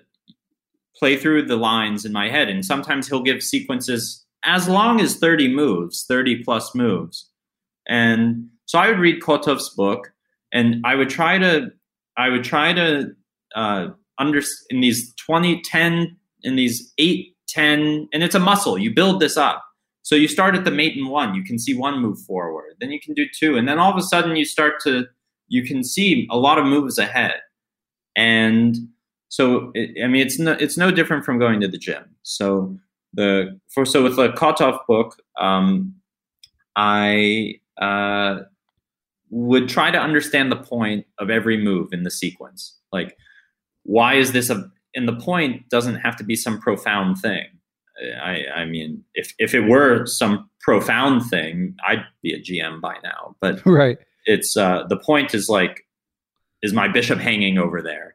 play 1.00 1.18
through 1.18 1.46
the 1.46 1.56
lines 1.56 2.06
in 2.06 2.12
my 2.12 2.30
head 2.30 2.50
and 2.50 2.66
sometimes 2.66 3.08
he'll 3.08 3.24
give 3.24 3.42
sequences 3.42 4.26
as 4.44 4.68
long 4.68 5.02
as 5.02 5.16
30 5.18 5.54
moves, 5.54 6.06
30 6.08 6.44
plus 6.44 6.76
moves. 6.76 7.30
And 7.88 8.48
so 8.66 8.78
I 8.78 8.90
would 8.90 9.00
read 9.00 9.22
Kotov's 9.22 9.70
book 9.70 10.12
and 10.54 10.78
I 10.86 10.96
would 10.96 11.10
try 11.10 11.38
to 11.38 11.72
I 12.18 12.30
would 12.30 12.44
try 12.44 12.74
to 12.74 13.12
uh, 13.56 13.88
under 14.18 14.42
in 14.70 14.82
these 14.82 15.14
20 15.26 15.62
10 15.62 16.18
in 16.44 16.56
these 16.56 16.94
8 16.98 17.36
10 17.48 18.10
and 18.14 18.24
it's 18.24 18.36
a 18.36 18.40
muscle. 18.40 18.78
You 18.78 18.94
build 18.94 19.20
this 19.20 19.38
up 19.38 19.64
so 20.10 20.16
you 20.16 20.28
start 20.28 20.56
at 20.56 20.64
the 20.64 20.72
mate 20.72 20.98
in 20.98 21.08
one, 21.08 21.36
you 21.36 21.44
can 21.44 21.60
see 21.60 21.76
one 21.76 22.00
move 22.00 22.20
forward, 22.22 22.74
then 22.80 22.90
you 22.90 23.00
can 23.00 23.14
do 23.14 23.26
two, 23.38 23.58
and 23.58 23.68
then 23.68 23.78
all 23.78 23.92
of 23.92 23.98
a 23.98 24.02
sudden 24.02 24.36
you 24.36 24.44
start 24.46 24.80
to 24.84 25.06
you 25.48 25.64
can 25.64 25.84
see 25.84 26.28
a 26.32 26.38
lot 26.38 26.58
of 26.58 26.66
moves 26.66 26.98
ahead. 26.98 27.36
And 28.16 28.76
so 29.30 29.72
it, 29.74 30.04
I 30.04 30.08
mean 30.08 30.26
it's 30.26 30.38
no 30.38 30.52
it's 30.54 30.78
no 30.78 30.92
different 30.92 31.24
from 31.24 31.40
going 31.40 31.62
to 31.62 31.68
the 31.68 31.78
gym. 31.78 32.04
So 32.24 32.78
the 33.14 33.60
for 33.70 33.86
so 33.86 34.04
with 34.04 34.16
the 34.16 34.30
Kotov 34.30 34.80
book, 34.88 35.16
um, 35.40 35.96
I 36.76 37.60
uh, 37.80 38.40
would 39.30 39.70
try 39.70 39.92
to 39.92 40.00
understand 40.00 40.52
the 40.52 40.58
point 40.58 41.06
of 41.20 41.30
every 41.30 41.58
move 41.58 41.90
in 41.92 42.04
the 42.04 42.12
sequence. 42.12 42.78
Like, 42.92 43.18
why 43.84 44.16
is 44.16 44.32
this 44.32 44.50
a? 44.50 44.70
And 44.96 45.08
the 45.08 45.16
point 45.16 45.70
doesn't 45.70 45.96
have 45.96 46.16
to 46.18 46.24
be 46.24 46.36
some 46.36 46.60
profound 46.60 47.20
thing. 47.20 47.46
I, 48.22 48.46
I 48.56 48.66
mean, 48.66 49.04
if 49.14 49.34
if 49.40 49.54
it 49.54 49.62
were 49.62 50.06
some 50.06 50.50
profound 50.62 51.26
thing, 51.30 51.76
I'd 51.86 52.06
be 52.24 52.34
a 52.34 52.40
GM 52.40 52.82
by 52.82 52.96
now. 53.04 53.36
But 53.40 53.62
right, 53.66 53.98
it's 54.26 54.58
uh, 54.58 54.86
the 54.88 54.98
point 54.98 55.34
is 55.34 55.50
like, 55.50 55.86
is 56.62 56.74
my 56.74 56.88
bishop 56.88 57.20
hanging 57.20 57.58
over 57.58 57.82
there? 57.82 58.09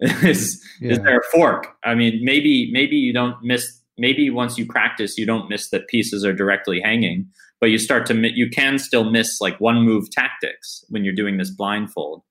is 0.22 0.62
yeah. 0.80 0.92
is 0.92 0.98
there 1.00 1.18
a 1.18 1.24
fork? 1.32 1.76
I 1.84 1.94
mean, 1.94 2.20
maybe 2.22 2.70
maybe 2.72 2.96
you 2.96 3.12
don't 3.12 3.36
miss. 3.42 3.80
Maybe 3.96 4.30
once 4.30 4.56
you 4.56 4.64
practice, 4.64 5.18
you 5.18 5.26
don't 5.26 5.48
miss 5.50 5.70
that 5.70 5.88
pieces 5.88 6.24
are 6.24 6.32
directly 6.32 6.80
hanging, 6.80 7.26
but 7.60 7.70
you 7.70 7.78
start 7.78 8.06
to 8.06 8.14
you 8.14 8.48
can 8.48 8.78
still 8.78 9.10
miss 9.10 9.40
like 9.40 9.58
one 9.60 9.82
move 9.82 10.08
tactics 10.10 10.84
when 10.88 11.04
you're 11.04 11.14
doing 11.14 11.36
this 11.36 11.50
blindfold. 11.50 12.22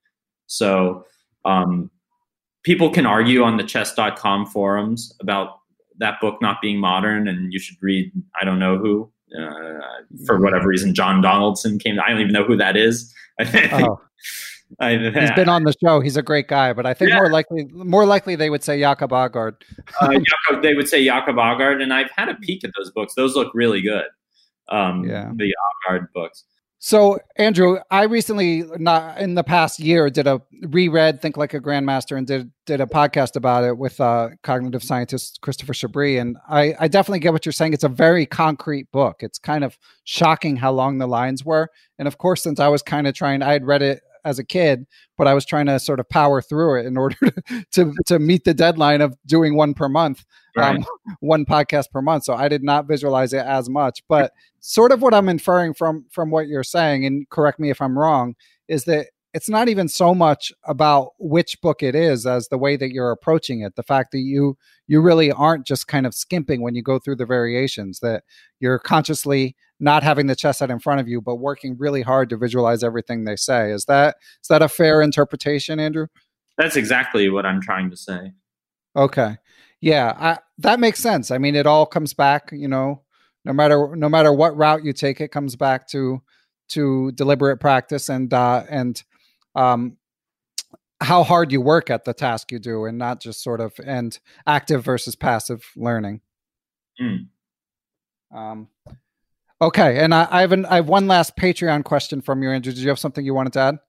So 0.46 1.06
um, 1.44 1.92
people 2.64 2.90
can 2.90 3.06
argue 3.06 3.44
on 3.44 3.58
the 3.58 3.64
chess.com 3.64 4.46
forums 4.46 5.14
about 5.22 5.60
that 6.00 6.22
book 6.22 6.42
not 6.42 6.62
being 6.62 6.80
modern 6.80 7.28
and 7.28 7.52
you 7.52 7.60
should 7.60 7.78
read 7.82 8.12
I 8.40 8.46
don't 8.46 8.60
know 8.60 8.78
who 8.78 9.12
uh, 9.38 9.80
for 10.26 10.40
whatever 10.40 10.68
reason 10.68 10.94
John 10.94 11.22
Donaldson 11.22 11.80
came. 11.80 12.00
I 12.00 12.10
don't 12.10 12.22
even 12.22 12.34
know 12.34 12.44
who 12.44 12.56
that 12.58 12.78
is. 12.78 13.14
oh. 13.40 14.00
I, 14.80 14.98
he's 14.98 15.32
been 15.32 15.50
on 15.58 15.64
the 15.64 15.74
show. 15.84 16.00
He's 16.00 16.18
a 16.18 16.22
great 16.22 16.48
guy, 16.48 16.74
but 16.74 16.86
I 16.86 16.94
think 16.94 17.12
yeah. 17.12 17.18
more 17.18 17.32
likely, 17.32 17.66
more 17.72 18.06
likely 18.06 18.36
they 18.36 18.50
would 18.50 18.64
say 18.64 18.80
Jakob 18.80 19.12
Aagaard. 19.12 19.56
uh, 20.02 20.08
Jakob, 20.48 20.62
they 20.64 20.74
would 20.74 20.88
say 20.88 21.04
Jakob 21.04 21.38
Aagaard, 21.38 21.82
and 21.82 21.94
I've 21.94 22.12
had 22.16 22.30
a 22.30 22.36
peek 22.36 22.64
at 22.64 22.72
those 22.78 22.92
books. 22.92 23.14
Those 23.16 23.36
look 23.36 23.52
really 23.54 23.82
good. 23.82 24.06
Um, 24.70 25.04
yeah, 25.06 25.32
the 25.36 25.54
Aagaard 25.90 26.08
books. 26.14 26.44
So, 26.80 27.18
Andrew, 27.38 27.80
I 27.90 28.04
recently, 28.04 28.64
not 28.78 29.18
in 29.18 29.34
the 29.34 29.44
past 29.44 29.80
year, 29.80 30.12
did 30.12 30.28
a 30.28 30.42
reread 30.62 31.22
"Think 31.22 31.36
Like 31.36 31.56
a 31.56 31.60
Grandmaster" 31.60 32.16
and 32.16 32.28
did 32.28 32.52
did 32.68 32.82
a 32.82 32.86
podcast 32.86 33.36
about 33.36 33.64
it 33.64 33.80
with 33.80 34.00
uh, 34.00 34.30
cognitive 34.44 34.84
scientist 34.84 35.40
Christopher 35.42 35.74
Chabris. 35.74 36.22
And 36.22 36.38
I, 36.48 36.76
I 36.80 36.88
definitely 36.88 37.20
get 37.20 37.34
what 37.34 37.48
you're 37.48 37.54
saying. 37.54 37.74
It's 37.74 37.84
a 37.84 37.90
very 37.90 38.28
concrete 38.28 38.92
book. 38.92 39.18
It's 39.22 39.40
kind 39.40 39.64
of 39.64 39.76
shocking 40.04 40.56
how 40.56 40.72
long 40.72 41.00
the 41.00 41.08
lines 41.08 41.44
were. 41.44 41.70
And 41.98 42.08
of 42.08 42.20
course, 42.20 42.44
since 42.44 42.60
I 42.60 42.68
was 42.68 42.84
kind 42.84 43.08
of 43.08 43.16
trying, 43.16 43.42
I 43.42 43.54
had 43.54 43.66
read 43.66 43.82
it 43.82 44.02
as 44.28 44.40
a 44.40 44.44
kid, 44.44 44.86
but 45.18 45.28
I 45.28 45.34
was 45.34 45.46
trying 45.46 45.68
to 45.68 45.80
sort 45.80 46.00
of 46.00 46.10
power 46.10 46.42
through 46.42 46.82
it 46.82 46.86
in 46.86 46.98
order 46.98 47.16
to 47.16 47.66
to, 47.72 47.94
to 48.08 48.20
meet 48.20 48.44
the 48.44 48.54
deadline 48.54 49.02
of 49.02 49.16
doing 49.26 49.56
one 49.56 49.74
per 49.74 49.88
month. 49.88 50.26
right. 50.56 50.78
um, 50.78 50.86
one 51.22 51.46
podcast 51.46 51.90
per 51.92 52.02
month. 52.02 52.26
So 52.26 52.34
I 52.34 52.48
did 52.48 52.64
not 52.64 52.88
visualize 52.88 53.34
it 53.34 53.46
as 53.46 53.70
much. 53.70 54.04
But 54.08 54.34
sort 54.60 54.92
of 54.92 55.02
what 55.02 55.14
I'm 55.14 55.30
inferring 55.30 55.74
from 55.74 56.06
from 56.12 56.30
what 56.30 56.48
you're 56.48 56.64
saying, 56.64 57.06
and 57.06 57.28
correct 57.30 57.60
me 57.60 57.70
if 57.70 57.82
I'm 57.82 57.98
wrong, 57.98 58.36
is 58.68 58.84
that 58.86 59.08
it's 59.34 59.50
not 59.50 59.70
even 59.70 59.88
so 59.88 60.16
much 60.16 60.52
about 60.64 61.10
which 61.20 61.60
book 61.62 61.84
it 61.84 61.96
is 61.96 62.26
as 62.26 62.48
the 62.48 62.58
way 62.58 62.76
that 62.78 62.92
you're 62.92 63.12
approaching 63.12 63.62
it. 63.62 63.76
The 63.76 63.84
fact 63.84 64.12
that 64.12 64.20
you 64.20 64.58
you 64.88 65.02
really 65.02 65.32
aren't 65.32 65.66
just 65.66 65.88
kind 65.88 66.06
of 66.06 66.14
skimping 66.14 66.62
when 66.62 66.76
you 66.76 66.82
go 66.82 66.98
through 66.98 67.18
the 67.18 67.26
variations 67.26 68.00
that 68.00 68.24
you're 68.60 68.80
consciously 68.80 69.56
not 69.80 70.02
having 70.02 70.28
the 70.28 70.36
chess 70.36 70.60
set 70.60 70.72
in 70.72 70.80
front 70.80 71.00
of 71.00 71.08
you 71.08 71.22
but 71.22 71.36
working 71.36 71.76
really 71.78 72.02
hard 72.02 72.30
to 72.30 72.38
visualize 72.38 72.84
everything 72.84 73.26
they 73.26 73.36
say. 73.36 73.72
Is 73.72 73.86
that 73.86 74.16
is 74.42 74.48
that 74.48 74.62
a 74.62 74.70
fair 74.70 75.02
interpretation 75.02 75.80
andrew? 75.80 76.08
That's 76.58 76.76
exactly 76.76 77.30
what 77.30 77.46
i'm 77.46 77.62
trying 77.62 77.90
to 77.92 77.98
say. 77.98 78.32
Okay. 78.96 79.38
Yeah 79.82 80.16
I, 80.18 80.38
that 80.60 80.80
makes 80.80 81.00
sense. 81.00 81.32
I 81.32 81.38
mean 81.38 81.56
it 81.56 81.68
all 81.68 81.86
comes 81.86 82.14
back 82.14 82.50
you 82.54 82.68
know 82.68 83.04
no 83.46 83.54
matter 83.54 83.96
no 83.96 84.10
matter 84.10 84.32
what 84.32 84.56
route 84.58 84.84
you 84.86 84.94
take 84.94 85.20
it 85.20 85.32
comes 85.32 85.56
back 85.56 85.88
to 85.90 86.22
to 86.70 87.12
deliberate 87.12 87.60
practice 87.60 88.10
and 88.10 88.34
uh 88.34 88.64
and 88.70 89.04
um, 89.58 89.98
how 91.02 91.24
hard 91.24 91.52
you 91.52 91.62
work 91.62 91.90
at 91.90 92.06
the 92.06 92.14
task 92.14 92.52
you 92.52 92.60
do 92.60 92.86
and 92.86 92.98
not 92.98 93.20
just 93.20 93.44
sort 93.44 93.60
of 93.60 93.74
and 93.86 94.20
active 94.46 94.84
versus 94.84 95.16
passive 95.16 95.66
learning 95.76 96.22
mm. 97.02 97.28
um, 98.34 98.68
okay 99.62 100.00
and 100.00 100.14
I, 100.14 100.28
I, 100.30 100.42
have 100.42 100.52
an, 100.52 100.66
I 100.66 100.76
have 100.76 100.88
one 100.88 101.08
last 101.08 101.36
patreon 101.36 101.84
question 101.84 102.22
from 102.22 102.42
you 102.42 102.52
andrew 102.52 102.72
did 102.72 102.82
you 102.82 102.90
have 102.90 103.00
something 103.00 103.26
you 103.26 103.34
wanted 103.34 103.54
to 103.54 103.60
add 103.60 103.80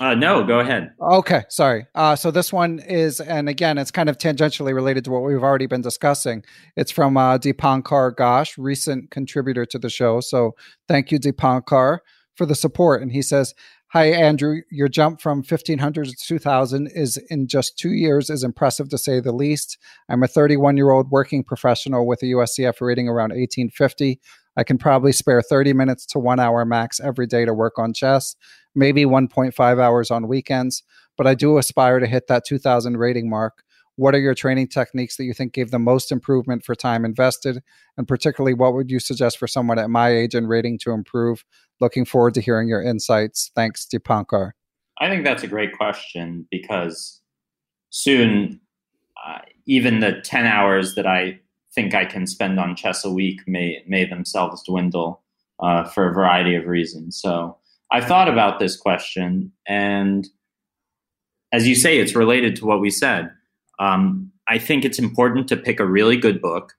uh, 0.00 0.12
no, 0.12 0.42
go 0.42 0.58
ahead. 0.58 0.90
Okay, 1.00 1.44
sorry. 1.48 1.86
Uh, 1.94 2.16
so 2.16 2.32
this 2.32 2.52
one 2.52 2.80
is, 2.80 3.20
and 3.20 3.48
again, 3.48 3.78
it's 3.78 3.92
kind 3.92 4.08
of 4.08 4.18
tangentially 4.18 4.74
related 4.74 5.04
to 5.04 5.12
what 5.12 5.22
we've 5.22 5.40
already 5.40 5.66
been 5.66 5.82
discussing. 5.82 6.42
It's 6.76 6.90
from 6.90 7.16
uh, 7.16 7.38
Deepankar 7.38 8.16
Ghosh, 8.16 8.54
recent 8.58 9.12
contributor 9.12 9.64
to 9.66 9.78
the 9.78 9.88
show. 9.88 10.18
So 10.20 10.56
thank 10.88 11.12
you, 11.12 11.20
Deepankar 11.20 11.98
for 12.34 12.46
the 12.46 12.54
support. 12.54 13.02
And 13.02 13.12
he 13.12 13.22
says, 13.22 13.54
Hi, 13.94 14.06
Andrew. 14.06 14.62
Your 14.72 14.88
jump 14.88 15.20
from 15.20 15.36
1500 15.36 16.08
to 16.08 16.16
2000 16.16 16.88
is 16.88 17.16
in 17.30 17.46
just 17.46 17.78
two 17.78 17.92
years 17.92 18.28
is 18.28 18.42
impressive 18.42 18.88
to 18.88 18.98
say 18.98 19.20
the 19.20 19.30
least. 19.30 19.78
I'm 20.08 20.24
a 20.24 20.26
31 20.26 20.76
year 20.76 20.90
old 20.90 21.12
working 21.12 21.44
professional 21.44 22.04
with 22.04 22.20
a 22.24 22.26
USCF 22.26 22.80
rating 22.80 23.06
around 23.06 23.28
1850. 23.28 24.20
I 24.56 24.64
can 24.64 24.78
probably 24.78 25.12
spare 25.12 25.40
30 25.42 25.74
minutes 25.74 26.06
to 26.06 26.18
one 26.18 26.40
hour 26.40 26.64
max 26.64 26.98
every 26.98 27.28
day 27.28 27.44
to 27.44 27.54
work 27.54 27.78
on 27.78 27.92
chess, 27.92 28.34
maybe 28.74 29.04
1.5 29.04 29.80
hours 29.80 30.10
on 30.10 30.26
weekends, 30.26 30.82
but 31.16 31.28
I 31.28 31.36
do 31.36 31.56
aspire 31.56 32.00
to 32.00 32.08
hit 32.08 32.26
that 32.26 32.44
2000 32.44 32.96
rating 32.96 33.30
mark. 33.30 33.62
What 33.96 34.14
are 34.14 34.20
your 34.20 34.34
training 34.34 34.68
techniques 34.68 35.16
that 35.16 35.24
you 35.24 35.32
think 35.32 35.52
gave 35.52 35.70
the 35.70 35.78
most 35.78 36.10
improvement 36.10 36.64
for 36.64 36.74
time 36.74 37.04
invested? 37.04 37.62
And 37.96 38.08
particularly, 38.08 38.54
what 38.54 38.74
would 38.74 38.90
you 38.90 38.98
suggest 38.98 39.38
for 39.38 39.46
someone 39.46 39.78
at 39.78 39.90
my 39.90 40.08
age 40.08 40.34
and 40.34 40.48
rating 40.48 40.78
to 40.80 40.90
improve? 40.90 41.44
Looking 41.80 42.04
forward 42.04 42.34
to 42.34 42.40
hearing 42.40 42.68
your 42.68 42.82
insights. 42.82 43.50
Thanks, 43.54 43.86
Deepankar. 43.86 44.52
I 44.98 45.08
think 45.08 45.24
that's 45.24 45.42
a 45.42 45.48
great 45.48 45.76
question 45.76 46.46
because 46.50 47.20
soon, 47.90 48.60
uh, 49.26 49.38
even 49.66 50.00
the 50.00 50.20
10 50.24 50.46
hours 50.46 50.94
that 50.94 51.06
I 51.06 51.40
think 51.74 51.94
I 51.94 52.04
can 52.04 52.26
spend 52.26 52.60
on 52.60 52.76
chess 52.76 53.04
a 53.04 53.10
week 53.10 53.40
may, 53.46 53.82
may 53.86 54.04
themselves 54.04 54.62
dwindle 54.64 55.22
uh, 55.60 55.84
for 55.84 56.08
a 56.08 56.12
variety 56.12 56.54
of 56.54 56.66
reasons. 56.66 57.20
So 57.20 57.58
I've 57.90 58.04
thought 58.04 58.28
about 58.28 58.58
this 58.58 58.76
question, 58.76 59.52
and 59.66 60.26
as 61.52 61.68
you 61.68 61.74
say, 61.76 61.98
it's 61.98 62.16
related 62.16 62.56
to 62.56 62.66
what 62.66 62.80
we 62.80 62.90
said. 62.90 63.30
Um, 63.78 64.30
I 64.48 64.58
think 64.58 64.84
it's 64.84 64.98
important 64.98 65.48
to 65.48 65.56
pick 65.56 65.80
a 65.80 65.86
really 65.86 66.16
good 66.16 66.40
book, 66.40 66.74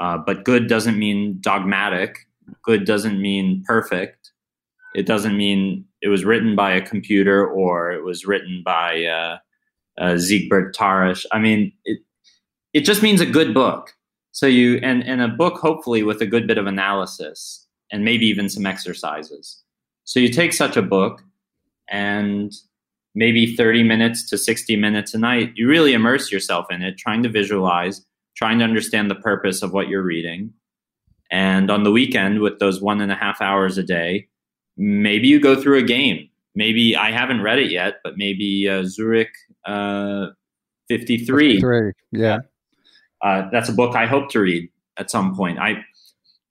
uh, 0.00 0.18
but 0.18 0.44
good 0.44 0.68
doesn't 0.68 0.98
mean 0.98 1.38
dogmatic. 1.40 2.18
Good 2.62 2.84
doesn't 2.84 3.20
mean 3.20 3.62
perfect. 3.66 4.32
It 4.94 5.06
doesn't 5.06 5.36
mean 5.36 5.84
it 6.00 6.08
was 6.08 6.24
written 6.24 6.56
by 6.56 6.72
a 6.72 6.80
computer 6.80 7.46
or 7.46 7.92
it 7.92 8.02
was 8.04 8.26
written 8.26 8.62
by 8.64 9.04
uh, 9.04 9.38
uh, 9.98 10.14
Siegbert 10.14 10.72
Tarrasch. 10.72 11.26
I 11.32 11.38
mean, 11.38 11.72
it 11.84 11.98
it 12.72 12.80
just 12.80 13.02
means 13.02 13.20
a 13.20 13.26
good 13.26 13.54
book. 13.54 13.94
So 14.32 14.46
you 14.46 14.78
and 14.82 15.02
and 15.04 15.22
a 15.22 15.28
book 15.28 15.58
hopefully 15.58 16.02
with 16.02 16.20
a 16.20 16.26
good 16.26 16.46
bit 16.46 16.58
of 16.58 16.66
analysis 16.66 17.66
and 17.90 18.04
maybe 18.04 18.26
even 18.26 18.48
some 18.48 18.66
exercises. 18.66 19.62
So 20.04 20.20
you 20.20 20.28
take 20.28 20.52
such 20.52 20.76
a 20.76 20.82
book 20.82 21.22
and 21.88 22.52
maybe 23.16 23.56
30 23.56 23.82
minutes 23.82 24.28
to 24.28 24.38
60 24.38 24.76
minutes 24.76 25.14
a 25.14 25.18
night, 25.18 25.52
you 25.56 25.66
really 25.66 25.94
immerse 25.94 26.30
yourself 26.30 26.66
in 26.70 26.82
it, 26.82 26.98
trying 26.98 27.22
to 27.22 27.28
visualize, 27.30 28.04
trying 28.36 28.58
to 28.58 28.64
understand 28.64 29.10
the 29.10 29.16
purpose 29.16 29.62
of 29.62 29.72
what 29.72 29.88
you're 29.88 30.02
reading. 30.02 30.52
And 31.32 31.70
on 31.70 31.82
the 31.82 31.90
weekend, 31.90 32.40
with 32.40 32.60
those 32.60 32.80
one 32.80 33.00
and 33.00 33.10
a 33.10 33.16
half 33.16 33.40
hours 33.40 33.78
a 33.78 33.82
day, 33.82 34.28
maybe 34.76 35.26
you 35.26 35.40
go 35.40 35.60
through 35.60 35.78
a 35.78 35.82
game. 35.82 36.28
Maybe 36.54 36.94
I 36.94 37.10
haven't 37.10 37.42
read 37.42 37.58
it 37.58 37.70
yet, 37.70 37.94
but 38.04 38.16
maybe 38.16 38.68
uh, 38.68 38.84
Zurich 38.84 39.32
uh, 39.64 40.28
53. 40.88 41.54
53. 41.54 41.92
Yeah. 42.12 42.38
Uh, 43.24 43.48
that's 43.50 43.70
a 43.70 43.72
book 43.72 43.96
I 43.96 44.06
hope 44.06 44.28
to 44.30 44.40
read 44.40 44.68
at 44.98 45.10
some 45.10 45.34
point. 45.34 45.58
I 45.58 45.82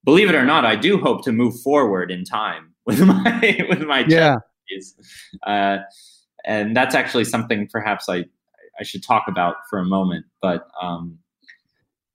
believe 0.04 0.30
it 0.30 0.36
or 0.36 0.46
not, 0.46 0.66
I 0.66 0.76
do 0.76 1.00
hope 1.00 1.24
to 1.26 1.32
move 1.32 1.60
forward 1.62 2.12
in 2.12 2.26
time 2.26 2.74
with 2.86 3.00
my 3.02 3.66
with 3.70 3.82
my 3.84 4.04
yeah. 4.08 4.38
And 6.46 6.76
that's 6.76 6.96
actually 6.96 7.26
something 7.26 7.68
perhaps 7.72 8.08
I 8.10 8.26
I 8.80 8.84
should 8.84 9.04
talk 9.04 9.24
about 9.28 9.56
for 9.70 9.80
a 9.80 9.86
moment. 9.86 10.26
But 10.42 10.68
um, 10.82 11.20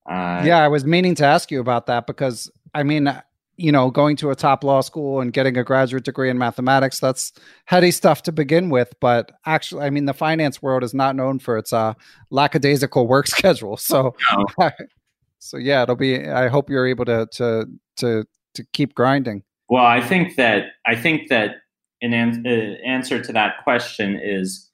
uh, 0.08 0.42
yeah, 0.44 0.58
I 0.58 0.68
was 0.68 0.84
meaning 0.84 1.14
to 1.16 1.24
ask 1.24 1.50
you 1.50 1.60
about 1.60 1.86
that 1.86 2.06
because 2.06 2.50
I 2.74 2.82
mean, 2.82 3.12
you 3.56 3.72
know, 3.72 3.90
going 3.90 4.16
to 4.16 4.30
a 4.30 4.34
top 4.34 4.64
law 4.64 4.80
school 4.80 5.20
and 5.20 5.32
getting 5.32 5.56
a 5.56 5.64
graduate 5.64 6.04
degree 6.04 6.30
in 6.30 6.38
mathematics, 6.38 6.98
that's 6.98 7.32
heady 7.66 7.90
stuff 7.90 8.22
to 8.22 8.32
begin 8.32 8.70
with. 8.70 8.94
But 9.00 9.32
actually, 9.44 9.84
I 9.84 9.90
mean, 9.90 10.06
the 10.06 10.14
finance 10.14 10.62
world 10.62 10.82
is 10.82 10.94
not 10.94 11.14
known 11.16 11.38
for 11.38 11.58
its 11.58 11.72
uh, 11.72 11.94
lackadaisical 12.30 13.06
work 13.06 13.26
schedule. 13.26 13.76
So, 13.76 14.14
no. 14.58 14.70
so 15.38 15.56
yeah, 15.56 15.82
it'll 15.82 15.96
be. 15.96 16.28
I 16.28 16.48
hope 16.48 16.70
you're 16.70 16.86
able 16.86 17.04
to 17.06 17.26
to 17.32 17.66
to 17.96 18.24
to 18.54 18.64
keep 18.72 18.94
grinding. 18.94 19.42
Well, 19.68 19.84
I 19.84 20.00
think 20.00 20.36
that 20.36 20.64
I 20.86 20.96
think 20.96 21.28
that 21.28 21.56
an 22.02 22.12
an- 22.12 22.46
uh, 22.46 22.86
answer 22.86 23.20
to 23.22 23.32
that 23.32 23.62
question 23.64 24.18
is 24.22 24.70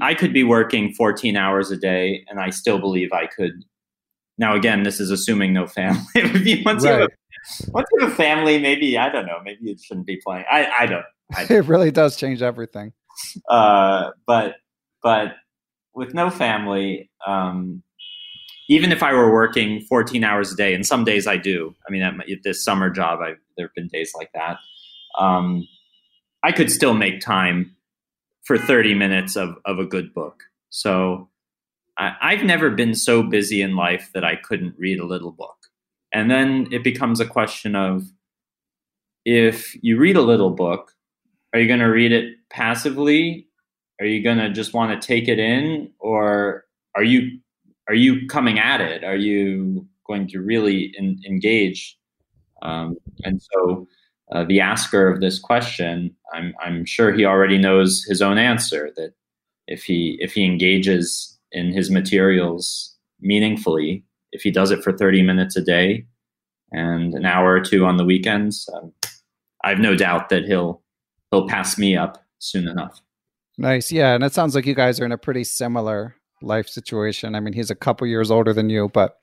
I 0.00 0.14
could 0.14 0.32
be 0.32 0.44
working 0.44 0.94
14 0.94 1.36
hours 1.36 1.70
a 1.70 1.76
day 1.76 2.24
and 2.28 2.40
I 2.40 2.50
still 2.50 2.78
believe 2.78 3.12
I 3.12 3.26
could. 3.26 3.64
Now, 4.38 4.54
again, 4.54 4.82
this 4.82 5.00
is 5.00 5.10
assuming 5.10 5.52
no 5.52 5.66
family. 5.66 6.02
once, 6.64 6.84
right. 6.84 6.94
you 6.94 7.00
have 7.00 7.00
a, 7.00 7.70
once 7.70 7.86
you 7.92 8.00
have 8.00 8.12
a 8.12 8.14
family, 8.14 8.58
maybe, 8.58 8.96
I 8.98 9.08
don't 9.10 9.26
know, 9.26 9.38
maybe 9.44 9.70
it 9.70 9.80
shouldn't 9.80 10.06
be 10.06 10.18
playing. 10.24 10.44
I, 10.50 10.66
I 10.80 10.86
don't. 10.86 11.04
I 11.34 11.44
don't. 11.46 11.58
it 11.58 11.68
really 11.68 11.90
does 11.90 12.16
change 12.16 12.42
everything. 12.42 12.92
Uh, 13.48 14.10
but, 14.26 14.56
but 15.02 15.34
with 15.94 16.14
no 16.14 16.30
family, 16.30 17.10
um, 17.26 17.82
even 18.68 18.92
if 18.92 19.02
I 19.02 19.12
were 19.12 19.32
working 19.32 19.80
14 19.82 20.24
hours 20.24 20.52
a 20.52 20.56
day, 20.56 20.74
and 20.74 20.84
some 20.84 21.04
days 21.04 21.26
I 21.26 21.36
do, 21.36 21.74
I 21.86 21.92
mean, 21.92 22.02
at, 22.02 22.16
my, 22.16 22.24
at 22.24 22.42
this 22.44 22.64
summer 22.64 22.90
job, 22.90 23.20
I, 23.22 23.34
there 23.56 23.66
have 23.66 23.74
been 23.74 23.88
days 23.88 24.12
like 24.16 24.30
that. 24.34 24.56
Um, 25.18 25.66
I 26.46 26.52
could 26.52 26.70
still 26.70 26.94
make 26.94 27.20
time 27.20 27.74
for 28.44 28.56
30 28.56 28.94
minutes 28.94 29.34
of, 29.34 29.56
of 29.64 29.80
a 29.80 29.84
good 29.84 30.14
book. 30.14 30.44
So 30.70 31.28
I, 31.98 32.36
have 32.36 32.44
never 32.44 32.70
been 32.70 32.94
so 32.94 33.24
busy 33.24 33.62
in 33.62 33.74
life 33.74 34.10
that 34.14 34.24
I 34.24 34.36
couldn't 34.36 34.76
read 34.78 35.00
a 35.00 35.04
little 35.04 35.32
book. 35.32 35.56
And 36.14 36.30
then 36.30 36.68
it 36.70 36.84
becomes 36.84 37.18
a 37.18 37.26
question 37.26 37.74
of 37.74 38.04
if 39.24 39.74
you 39.82 39.98
read 39.98 40.16
a 40.16 40.22
little 40.22 40.50
book, 40.50 40.92
are 41.52 41.58
you 41.58 41.66
going 41.66 41.80
to 41.80 41.86
read 41.86 42.12
it 42.12 42.36
passively? 42.48 43.48
Are 43.98 44.06
you 44.06 44.22
going 44.22 44.38
to 44.38 44.52
just 44.52 44.72
want 44.72 45.02
to 45.02 45.04
take 45.04 45.26
it 45.26 45.40
in 45.40 45.90
or 45.98 46.64
are 46.94 47.02
you 47.02 47.40
are 47.88 47.94
you 47.94 48.28
coming 48.28 48.60
at 48.60 48.80
it? 48.80 49.02
Are 49.02 49.16
you 49.16 49.84
going 50.06 50.28
to 50.28 50.40
really 50.40 50.94
in, 50.96 51.20
engage? 51.26 51.98
Um, 52.62 52.98
and 53.24 53.42
so 53.42 53.88
uh, 54.32 54.44
the 54.44 54.60
asker 54.60 55.08
of 55.08 55.20
this 55.20 55.38
question, 55.38 56.15
I'm, 56.32 56.54
I'm 56.60 56.84
sure 56.84 57.12
he 57.12 57.24
already 57.24 57.58
knows 57.58 58.04
his 58.08 58.22
own 58.22 58.38
answer. 58.38 58.90
That 58.96 59.12
if 59.66 59.84
he 59.84 60.16
if 60.20 60.34
he 60.34 60.44
engages 60.44 61.38
in 61.52 61.72
his 61.72 61.90
materials 61.90 62.94
meaningfully, 63.20 64.04
if 64.32 64.42
he 64.42 64.50
does 64.50 64.70
it 64.70 64.82
for 64.82 64.92
30 64.92 65.22
minutes 65.22 65.56
a 65.56 65.62
day 65.62 66.06
and 66.72 67.14
an 67.14 67.24
hour 67.24 67.52
or 67.52 67.60
two 67.60 67.86
on 67.86 67.96
the 67.96 68.04
weekends, 68.04 68.68
um, 68.74 68.92
I 69.64 69.70
have 69.70 69.78
no 69.78 69.96
doubt 69.96 70.28
that 70.30 70.44
he'll 70.44 70.82
he'll 71.30 71.48
pass 71.48 71.78
me 71.78 71.96
up 71.96 72.24
soon 72.38 72.68
enough. 72.68 73.00
Nice, 73.58 73.90
yeah, 73.90 74.14
and 74.14 74.22
it 74.22 74.34
sounds 74.34 74.54
like 74.54 74.66
you 74.66 74.74
guys 74.74 75.00
are 75.00 75.06
in 75.06 75.12
a 75.12 75.18
pretty 75.18 75.44
similar 75.44 76.14
life 76.42 76.68
situation. 76.68 77.34
I 77.34 77.40
mean, 77.40 77.54
he's 77.54 77.70
a 77.70 77.74
couple 77.74 78.06
years 78.06 78.30
older 78.30 78.52
than 78.52 78.68
you, 78.68 78.90
but 78.92 79.18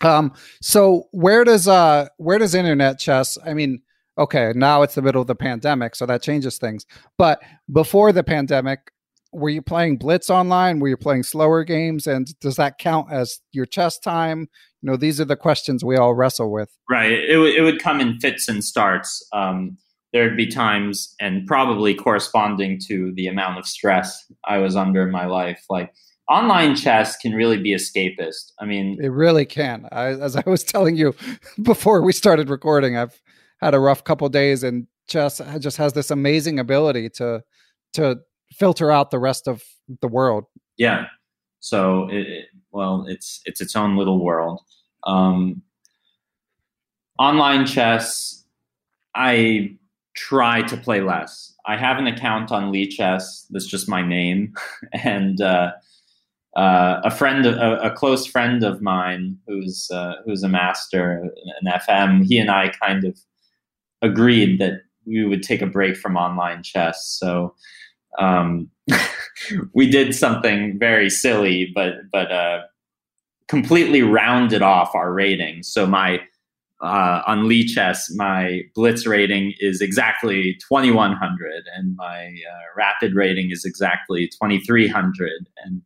um, 0.00 0.32
so 0.62 1.08
where 1.12 1.44
does 1.44 1.66
uh 1.66 2.08
where 2.18 2.38
does 2.38 2.54
internet 2.54 2.98
chess? 2.98 3.38
I 3.44 3.54
mean 3.54 3.82
okay, 4.18 4.52
now 4.54 4.82
it's 4.82 4.94
the 4.94 5.02
middle 5.02 5.20
of 5.20 5.26
the 5.26 5.34
pandemic, 5.34 5.94
so 5.94 6.06
that 6.06 6.22
changes 6.22 6.58
things. 6.58 6.86
But 7.18 7.42
before 7.72 8.12
the 8.12 8.24
pandemic, 8.24 8.90
were 9.34 9.48
you 9.48 9.62
playing 9.62 9.96
blitz 9.96 10.30
online? 10.30 10.78
Were 10.78 10.88
you 10.88 10.96
playing 10.96 11.24
slower 11.24 11.64
games? 11.64 12.06
And 12.06 12.38
does 12.38 12.56
that 12.56 12.78
count 12.78 13.10
as 13.10 13.40
your 13.52 13.66
chess 13.66 13.98
time? 13.98 14.48
You 14.80 14.90
know 14.90 14.96
these 14.96 15.20
are 15.20 15.24
the 15.24 15.36
questions 15.36 15.84
we 15.84 15.96
all 15.96 16.14
wrestle 16.14 16.52
with. 16.52 16.70
Right. 16.88 17.12
It, 17.12 17.32
w- 17.32 17.54
it 17.54 17.62
would 17.62 17.82
come 17.82 18.00
in 18.00 18.20
fits 18.20 18.48
and 18.48 18.62
starts. 18.62 19.26
Um, 19.32 19.76
there'd 20.12 20.36
be 20.36 20.46
times 20.46 21.14
and 21.20 21.46
probably 21.46 21.94
corresponding 21.94 22.78
to 22.86 23.12
the 23.16 23.26
amount 23.26 23.58
of 23.58 23.66
stress 23.66 24.30
i 24.46 24.58
was 24.58 24.76
under 24.76 25.02
in 25.02 25.10
my 25.10 25.26
life. 25.26 25.64
Like 25.68 25.92
online 26.30 26.76
chess 26.76 27.16
can 27.16 27.32
really 27.32 27.58
be 27.58 27.74
escapist. 27.74 28.52
I 28.60 28.66
mean 28.66 28.98
it 29.02 29.08
really 29.10 29.46
can. 29.46 29.88
I, 29.90 30.06
as 30.08 30.36
i 30.36 30.42
was 30.46 30.62
telling 30.62 30.96
you 30.96 31.14
before 31.62 32.02
we 32.02 32.12
started 32.12 32.48
recording 32.48 32.96
i've 32.96 33.20
had 33.64 33.74
a 33.74 33.80
rough 33.80 34.04
couple 34.04 34.28
days 34.28 34.62
and 34.62 34.86
chess 35.08 35.40
just 35.58 35.76
has 35.76 35.92
this 35.92 36.10
amazing 36.10 36.58
ability 36.58 37.08
to 37.08 37.42
to 37.94 38.18
filter 38.52 38.90
out 38.90 39.10
the 39.10 39.18
rest 39.18 39.48
of 39.48 39.62
the 40.00 40.08
world. 40.08 40.44
Yeah. 40.76 41.06
So 41.60 42.08
it, 42.10 42.46
well, 42.72 43.06
it's 43.08 43.40
it's 43.46 43.60
its 43.60 43.74
own 43.74 43.96
little 43.96 44.22
world. 44.22 44.60
Um, 45.06 45.62
online 47.18 47.66
chess, 47.66 48.44
I 49.14 49.76
try 50.14 50.62
to 50.62 50.76
play 50.76 51.00
less. 51.00 51.54
I 51.66 51.76
have 51.76 51.98
an 51.98 52.06
account 52.06 52.52
on 52.52 52.72
Lichess. 52.72 53.46
That's 53.50 53.66
just 53.66 53.88
my 53.88 54.02
name, 54.02 54.54
and 54.92 55.40
uh, 55.40 55.72
uh, 56.56 57.00
a 57.04 57.10
friend, 57.10 57.46
a, 57.46 57.80
a, 57.82 57.90
close 57.90 58.26
friend 58.26 58.62
of 58.62 58.80
mine, 58.82 59.38
who's 59.46 59.90
uh, 59.90 60.16
who's 60.24 60.42
a 60.42 60.48
master, 60.48 61.30
an 61.60 61.72
FM. 61.72 62.26
He 62.26 62.38
and 62.38 62.50
I 62.50 62.68
kind 62.68 63.04
of 63.04 63.18
agreed 64.04 64.60
that 64.60 64.82
we 65.06 65.24
would 65.24 65.42
take 65.42 65.62
a 65.62 65.66
break 65.66 65.96
from 65.96 66.16
online 66.16 66.62
chess. 66.62 67.04
So 67.18 67.54
um, 68.18 68.70
we 69.74 69.88
did 69.88 70.14
something 70.14 70.78
very 70.78 71.10
silly, 71.10 71.72
but 71.74 71.94
but 72.12 72.30
uh, 72.30 72.62
completely 73.48 74.02
rounded 74.02 74.62
off 74.62 74.94
our 74.94 75.12
rating. 75.12 75.62
So 75.62 75.86
my 75.86 76.20
uh, 76.82 77.22
on 77.26 77.50
chess, 77.66 78.10
my 78.14 78.60
blitz 78.74 79.06
rating 79.06 79.54
is 79.58 79.80
exactly 79.80 80.58
2100, 80.68 81.64
and 81.74 81.96
my 81.96 82.26
uh, 82.26 82.64
rapid 82.76 83.14
rating 83.14 83.50
is 83.50 83.64
exactly 83.64 84.28
2300. 84.28 85.30
And 85.64 85.82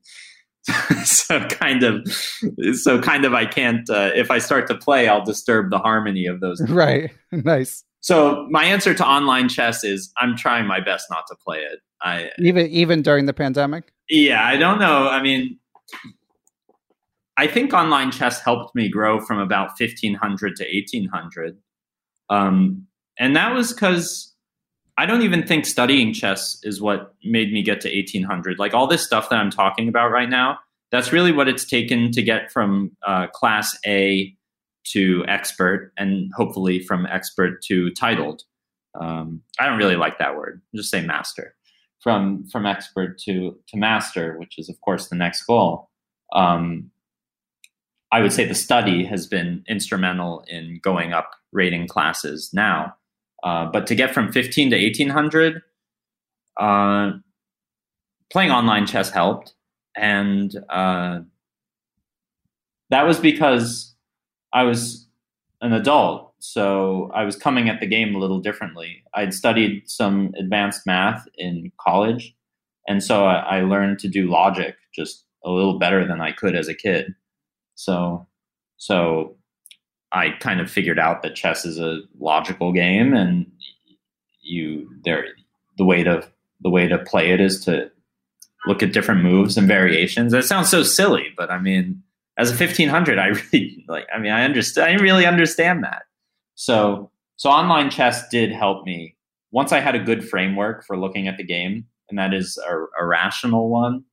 so 1.06 1.46
kind 1.46 1.84
of, 1.84 2.06
so 2.72 3.00
kind 3.00 3.24
of, 3.24 3.32
I 3.32 3.46
can't. 3.46 3.88
Uh, 3.88 4.10
if 4.14 4.30
I 4.30 4.38
start 4.38 4.66
to 4.68 4.74
play, 4.74 5.08
I'll 5.08 5.24
disturb 5.24 5.70
the 5.70 5.78
harmony 5.78 6.26
of 6.26 6.40
those. 6.40 6.60
Right. 6.68 7.10
nice. 7.30 7.84
So 8.00 8.46
my 8.50 8.64
answer 8.64 8.94
to 8.94 9.04
online 9.04 9.48
chess 9.48 9.84
is 9.84 10.12
I'm 10.18 10.36
trying 10.36 10.66
my 10.66 10.80
best 10.80 11.06
not 11.10 11.24
to 11.28 11.36
play 11.44 11.58
it. 11.58 11.80
I 12.00 12.30
even 12.38 12.66
even 12.68 13.02
during 13.02 13.26
the 13.26 13.34
pandemic. 13.34 13.92
Yeah, 14.08 14.44
I 14.44 14.56
don't 14.56 14.78
know. 14.78 15.08
I 15.08 15.20
mean, 15.20 15.58
I 17.36 17.46
think 17.46 17.72
online 17.72 18.10
chess 18.10 18.40
helped 18.40 18.74
me 18.74 18.88
grow 18.88 19.20
from 19.20 19.38
about 19.38 19.70
1500 19.78 20.56
to 20.56 20.64
1800. 20.64 21.56
Um, 22.30 22.86
and 23.18 23.34
that 23.36 23.54
was 23.54 23.72
because 23.72 24.34
I 24.96 25.06
don't 25.06 25.22
even 25.22 25.46
think 25.46 25.66
studying 25.66 26.12
chess 26.12 26.58
is 26.62 26.80
what 26.80 27.14
made 27.24 27.52
me 27.52 27.62
get 27.62 27.80
to 27.82 27.88
1800. 27.88 28.58
Like 28.58 28.74
all 28.74 28.86
this 28.86 29.04
stuff 29.04 29.28
that 29.30 29.36
I'm 29.36 29.50
talking 29.50 29.88
about 29.88 30.10
right 30.10 30.28
now, 30.28 30.58
that's 30.90 31.12
really 31.12 31.32
what 31.32 31.48
it's 31.48 31.64
taken 31.64 32.10
to 32.12 32.22
get 32.22 32.50
from 32.50 32.92
uh, 33.06 33.28
class 33.28 33.76
A 33.86 34.34
to 34.92 35.24
expert 35.28 35.92
and 35.96 36.30
hopefully 36.34 36.80
from 36.80 37.06
expert 37.06 37.62
to 37.64 37.90
titled. 37.92 38.42
Um, 39.00 39.42
I 39.58 39.66
don't 39.66 39.78
really 39.78 39.96
like 39.96 40.18
that 40.18 40.36
word. 40.36 40.62
Just 40.74 40.90
say 40.90 41.04
master. 41.04 41.54
From 42.00 42.46
from 42.46 42.64
expert 42.64 43.18
to 43.20 43.58
to 43.68 43.76
master, 43.76 44.38
which 44.38 44.58
is 44.58 44.68
of 44.68 44.80
course 44.80 45.08
the 45.08 45.16
next 45.16 45.42
goal. 45.44 45.90
Um, 46.32 46.90
I 48.10 48.20
would 48.20 48.32
say 48.32 48.46
the 48.46 48.54
study 48.54 49.04
has 49.04 49.26
been 49.26 49.64
instrumental 49.68 50.44
in 50.48 50.80
going 50.82 51.12
up 51.12 51.30
rating 51.52 51.86
classes 51.86 52.50
now. 52.52 52.94
Uh, 53.42 53.66
but 53.66 53.86
to 53.86 53.94
get 53.94 54.14
from 54.14 54.32
15 54.32 54.70
to 54.70 54.76
1800, 54.76 55.62
uh, 56.58 57.12
playing 58.30 58.50
online 58.50 58.86
chess 58.86 59.10
helped. 59.10 59.54
And 59.96 60.54
uh, 60.68 61.20
that 62.90 63.06
was 63.06 63.18
because 63.18 63.94
I 64.52 64.62
was 64.64 65.06
an 65.60 65.72
adult, 65.72 66.32
so 66.38 67.10
I 67.14 67.24
was 67.24 67.36
coming 67.36 67.68
at 67.68 67.80
the 67.80 67.86
game 67.86 68.14
a 68.14 68.18
little 68.18 68.40
differently. 68.40 69.02
I'd 69.14 69.34
studied 69.34 69.88
some 69.88 70.32
advanced 70.38 70.86
math 70.86 71.26
in 71.36 71.72
college, 71.80 72.34
and 72.86 73.02
so 73.02 73.26
I, 73.26 73.58
I 73.58 73.60
learned 73.62 73.98
to 74.00 74.08
do 74.08 74.30
logic 74.30 74.76
just 74.94 75.24
a 75.44 75.50
little 75.50 75.78
better 75.78 76.06
than 76.06 76.20
I 76.20 76.32
could 76.32 76.54
as 76.54 76.68
a 76.68 76.74
kid. 76.74 77.14
So, 77.74 78.26
so 78.76 79.36
I 80.12 80.30
kind 80.40 80.60
of 80.60 80.70
figured 80.70 80.98
out 80.98 81.22
that 81.22 81.34
chess 81.34 81.64
is 81.64 81.78
a 81.78 82.00
logical 82.18 82.72
game, 82.72 83.14
and 83.14 83.50
you 84.40 84.88
there 85.04 85.26
the 85.76 85.84
way 85.84 86.02
to 86.02 86.26
the 86.60 86.70
way 86.70 86.88
to 86.88 86.98
play 86.98 87.30
it 87.30 87.40
is 87.40 87.64
to 87.64 87.90
look 88.66 88.82
at 88.82 88.92
different 88.92 89.22
moves 89.22 89.56
and 89.56 89.68
variations. 89.68 90.32
That 90.32 90.44
sounds 90.44 90.68
so 90.68 90.82
silly, 90.82 91.28
but 91.36 91.50
I 91.50 91.58
mean, 91.58 92.02
as 92.38 92.50
a 92.50 92.54
1500 92.54 93.18
i 93.18 93.26
really 93.52 93.84
like 93.88 94.06
i 94.14 94.18
mean 94.18 94.32
i 94.32 94.44
understand 94.44 94.90
i 94.90 95.02
really 95.02 95.26
understand 95.26 95.84
that. 95.84 96.02
So 96.54 97.10
so 97.36 97.50
online 97.50 97.90
chess 97.90 98.28
did 98.30 98.50
help 98.50 98.86
me. 98.86 99.16
Once 99.50 99.72
i 99.72 99.80
had 99.80 99.94
a 99.94 99.98
good 99.98 100.26
framework 100.26 100.84
for 100.86 100.96
looking 100.96 101.28
at 101.28 101.36
the 101.36 101.44
game 101.44 101.86
and 102.08 102.18
that 102.18 102.32
is 102.32 102.58
a, 102.68 103.02
a 103.02 103.06
rational 103.06 103.68
one 103.68 104.04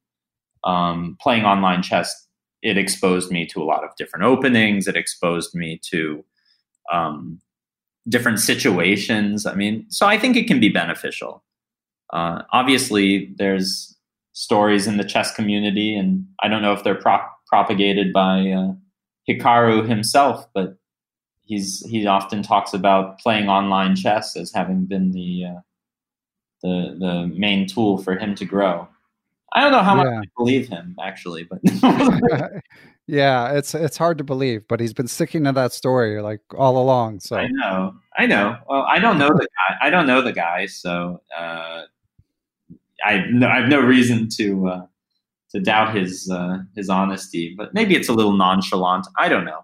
um, 0.63 1.17
playing 1.21 1.45
online 1.45 1.81
chess 1.81 2.27
it 2.61 2.77
exposed 2.77 3.31
me 3.31 3.45
to 3.45 3.61
a 3.61 3.65
lot 3.65 3.83
of 3.83 3.91
different 3.95 4.25
openings. 4.25 4.87
It 4.87 4.95
exposed 4.95 5.53
me 5.53 5.79
to 5.91 6.25
um, 6.91 7.39
different 8.09 8.39
situations. 8.39 9.45
I 9.45 9.53
mean 9.55 9.85
so 9.89 10.07
i 10.07 10.17
think 10.17 10.35
it 10.35 10.47
can 10.47 10.59
be 10.59 10.69
beneficial. 10.69 11.43
Uh, 12.13 12.43
obviously 12.53 13.33
there's 13.37 13.95
stories 14.33 14.85
in 14.85 14.97
the 14.97 15.03
chess 15.03 15.33
community 15.33 15.95
and 15.95 16.25
i 16.43 16.47
don't 16.49 16.61
know 16.61 16.73
if 16.73 16.83
they're 16.83 16.93
pro- 16.93 17.25
propagated 17.47 18.13
by 18.13 18.49
uh, 18.49 18.73
Hikaru 19.27 19.87
himself, 19.87 20.47
but 20.53 20.77
he's 21.45 21.85
he 21.85 22.05
often 22.07 22.43
talks 22.43 22.73
about 22.73 23.19
playing 23.19 23.47
online 23.47 23.95
chess 23.95 24.35
as 24.35 24.51
having 24.51 24.85
been 24.85 25.11
the 25.11 25.45
uh, 25.45 25.59
the 26.61 26.97
the 26.99 27.31
main 27.35 27.67
tool 27.67 27.97
for 27.97 28.17
him 28.17 28.35
to 28.35 28.45
grow. 28.45 28.87
I 29.53 29.61
don't 29.61 29.71
know 29.71 29.83
how 29.83 29.95
much 29.95 30.07
I 30.07 30.23
believe 30.37 30.67
him 30.67 30.95
actually, 31.01 31.43
but 31.43 31.59
yeah, 33.07 33.53
it's 33.53 33.73
it's 33.73 33.97
hard 33.97 34.17
to 34.17 34.23
believe, 34.23 34.67
but 34.67 34.79
he's 34.79 34.93
been 34.93 35.07
sticking 35.07 35.45
to 35.45 35.53
that 35.53 35.71
story 35.71 36.21
like 36.21 36.41
all 36.57 36.77
along. 36.77 37.21
So 37.21 37.37
I 37.37 37.47
know, 37.47 37.95
I 38.17 38.25
know. 38.25 38.57
Well, 38.67 38.85
I 38.89 38.99
don't 38.99 39.17
know 39.17 39.29
the 39.29 39.47
guy. 39.47 39.77
I 39.81 39.89
don't 39.89 40.07
know 40.07 40.21
the 40.21 40.33
guy, 40.33 40.65
so 40.65 41.21
uh, 41.35 41.83
I 43.05 43.25
no, 43.31 43.47
I 43.47 43.61
have 43.61 43.69
no 43.69 43.79
reason 43.79 44.27
to 44.37 44.67
uh, 44.67 44.85
to 45.55 45.61
doubt 45.61 45.95
his 45.95 46.29
uh, 46.29 46.57
his 46.75 46.89
honesty, 46.89 47.55
but 47.57 47.73
maybe 47.73 47.95
it's 47.95 48.09
a 48.09 48.13
little 48.13 48.33
nonchalant. 48.33 49.07
I 49.17 49.29
don't 49.29 49.45
know. 49.45 49.61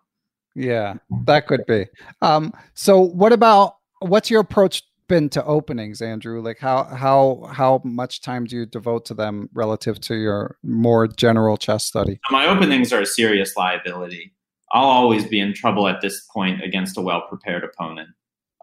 Yeah, 0.55 0.95
that 1.25 1.47
could 1.47 1.65
be. 1.67 1.87
Um, 2.21 2.53
so, 2.73 2.99
what 2.99 3.33
about 3.33 3.75
what's 3.99 4.31
your 4.31 4.39
approach 4.39 4.83
been 5.09 5.27
to 5.29 5.43
openings, 5.43 6.01
Andrew? 6.01 6.41
Like, 6.41 6.59
how 6.59 6.85
how 6.85 7.49
how 7.51 7.81
much 7.83 8.21
time 8.21 8.45
do 8.45 8.55
you 8.55 8.65
devote 8.65 9.03
to 9.05 9.13
them 9.13 9.49
relative 9.53 9.99
to 10.01 10.15
your 10.15 10.57
more 10.63 11.07
general 11.07 11.57
chess 11.57 11.85
study? 11.85 12.21
My 12.31 12.47
openings 12.47 12.93
are 12.93 13.01
a 13.01 13.05
serious 13.05 13.57
liability. 13.57 14.33
I'll 14.71 14.85
always 14.85 15.27
be 15.27 15.41
in 15.41 15.53
trouble 15.53 15.89
at 15.89 15.99
this 15.99 16.21
point 16.33 16.63
against 16.63 16.97
a 16.97 17.01
well 17.01 17.23
prepared 17.27 17.65
opponent. 17.65 18.09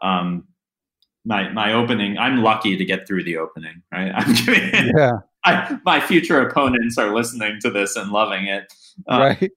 Um, 0.00 0.48
my 1.26 1.50
my 1.50 1.74
opening, 1.74 2.16
I'm 2.16 2.42
lucky 2.42 2.78
to 2.78 2.84
get 2.86 3.06
through 3.06 3.24
the 3.24 3.36
opening. 3.36 3.82
Right? 3.92 4.12
I'm 4.16 4.34
giving, 4.34 4.92
yeah 4.96 5.18
my, 5.44 5.78
my 5.84 6.00
future 6.00 6.40
opponents 6.40 6.98
are 6.98 7.14
listening 7.14 7.58
to 7.60 7.70
this 7.70 7.96
and 7.96 8.10
loving 8.10 8.46
it. 8.46 8.72
Um, 9.06 9.20
right. 9.20 9.52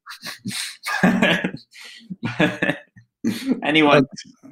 anyone 3.64 4.06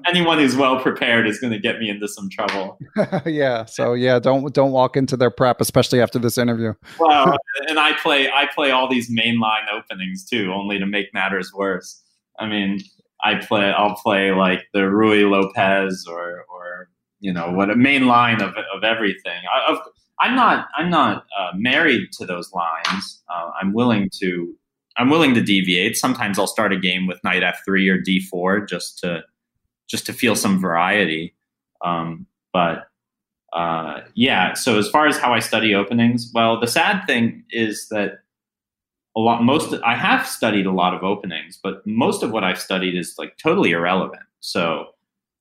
anyone 0.08 0.38
who's 0.38 0.56
well 0.56 0.80
prepared 0.80 1.28
is 1.28 1.40
going 1.40 1.52
to 1.54 1.60
get 1.60 1.80
me 1.80 1.90
into 1.90 2.08
some 2.08 2.30
trouble. 2.30 2.78
yeah. 3.26 3.66
So 3.66 3.94
yeah, 3.94 4.20
don't 4.20 4.54
don't 4.54 4.72
walk 4.72 4.96
into 4.96 5.18
their 5.18 5.32
prep, 5.32 5.62
especially 5.62 6.02
after 6.02 6.20
this 6.20 6.38
interview. 6.38 6.74
well, 7.00 7.36
and 7.68 7.80
I 7.80 7.94
play 8.02 8.30
I 8.30 8.48
play 8.54 8.72
all 8.72 8.90
these 8.90 9.12
mainline 9.12 9.70
openings 9.72 10.26
too, 10.26 10.52
only 10.54 10.80
to 10.80 10.86
make 10.86 11.14
matters 11.14 11.52
worse. 11.54 12.02
I 12.40 12.48
mean, 12.48 12.80
I 13.24 13.36
play 13.36 13.72
I'll 13.72 13.96
play 13.96 14.32
like 14.32 14.66
the 14.74 14.82
Ruy 14.82 15.30
Lopez 15.30 16.06
or 16.10 16.46
or 16.54 16.90
you 17.20 17.34
know 17.34 17.52
what 17.52 17.70
a 17.70 17.76
main 17.76 18.06
line 18.08 18.42
of 18.42 18.56
of 18.74 18.84
everything. 18.84 19.42
I, 19.54 19.72
of 19.72 19.80
I'm 20.22 20.36
not 20.36 20.68
I'm 20.78 20.90
not 20.90 21.26
uh, 21.38 21.52
married 21.56 22.12
to 22.14 22.26
those 22.26 22.52
lines. 22.54 23.24
Uh, 23.34 23.52
I'm 23.62 23.74
willing 23.74 24.10
to 24.20 24.56
I'm 24.98 25.10
willing 25.10 25.34
to 25.36 25.42
deviate. 25.42 25.96
Sometimes 25.96 26.38
I'll 26.38 26.48
start 26.48 26.74
a 26.74 26.80
game 26.80 27.08
with 27.08 27.24
knight 27.24 27.42
f3 27.42 27.90
or 27.90 28.00
d4 28.00 28.68
just 28.68 29.00
to 29.00 29.24
just 29.90 30.06
to 30.06 30.14
feel 30.14 30.36
some 30.36 30.60
variety. 30.60 31.36
Um, 31.84 32.28
but 32.54 32.88
uh, 33.54 34.02
yeah. 34.14 34.54
So 34.54 34.78
as 34.78 34.90
far 34.90 35.08
as 35.08 35.18
how 35.18 35.34
I 35.34 35.40
study 35.40 35.74
openings, 35.74 36.32
well, 36.34 36.60
the 36.60 36.68
sad 36.68 37.06
thing 37.08 37.44
is 37.50 37.88
that 37.90 38.20
a 39.16 39.20
lot 39.20 39.44
most 39.44 39.74
I 39.84 39.96
have 39.96 40.28
studied 40.28 40.66
a 40.66 40.72
lot 40.72 40.94
of 40.94 41.04
openings, 41.04 41.60
but 41.62 41.86
most 41.86 42.22
of 42.24 42.32
what 42.32 42.44
I've 42.44 42.60
studied 42.60 42.96
is 42.96 43.16
like 43.18 43.38
totally 43.38 43.72
irrelevant. 43.72 44.22
So 44.40 44.88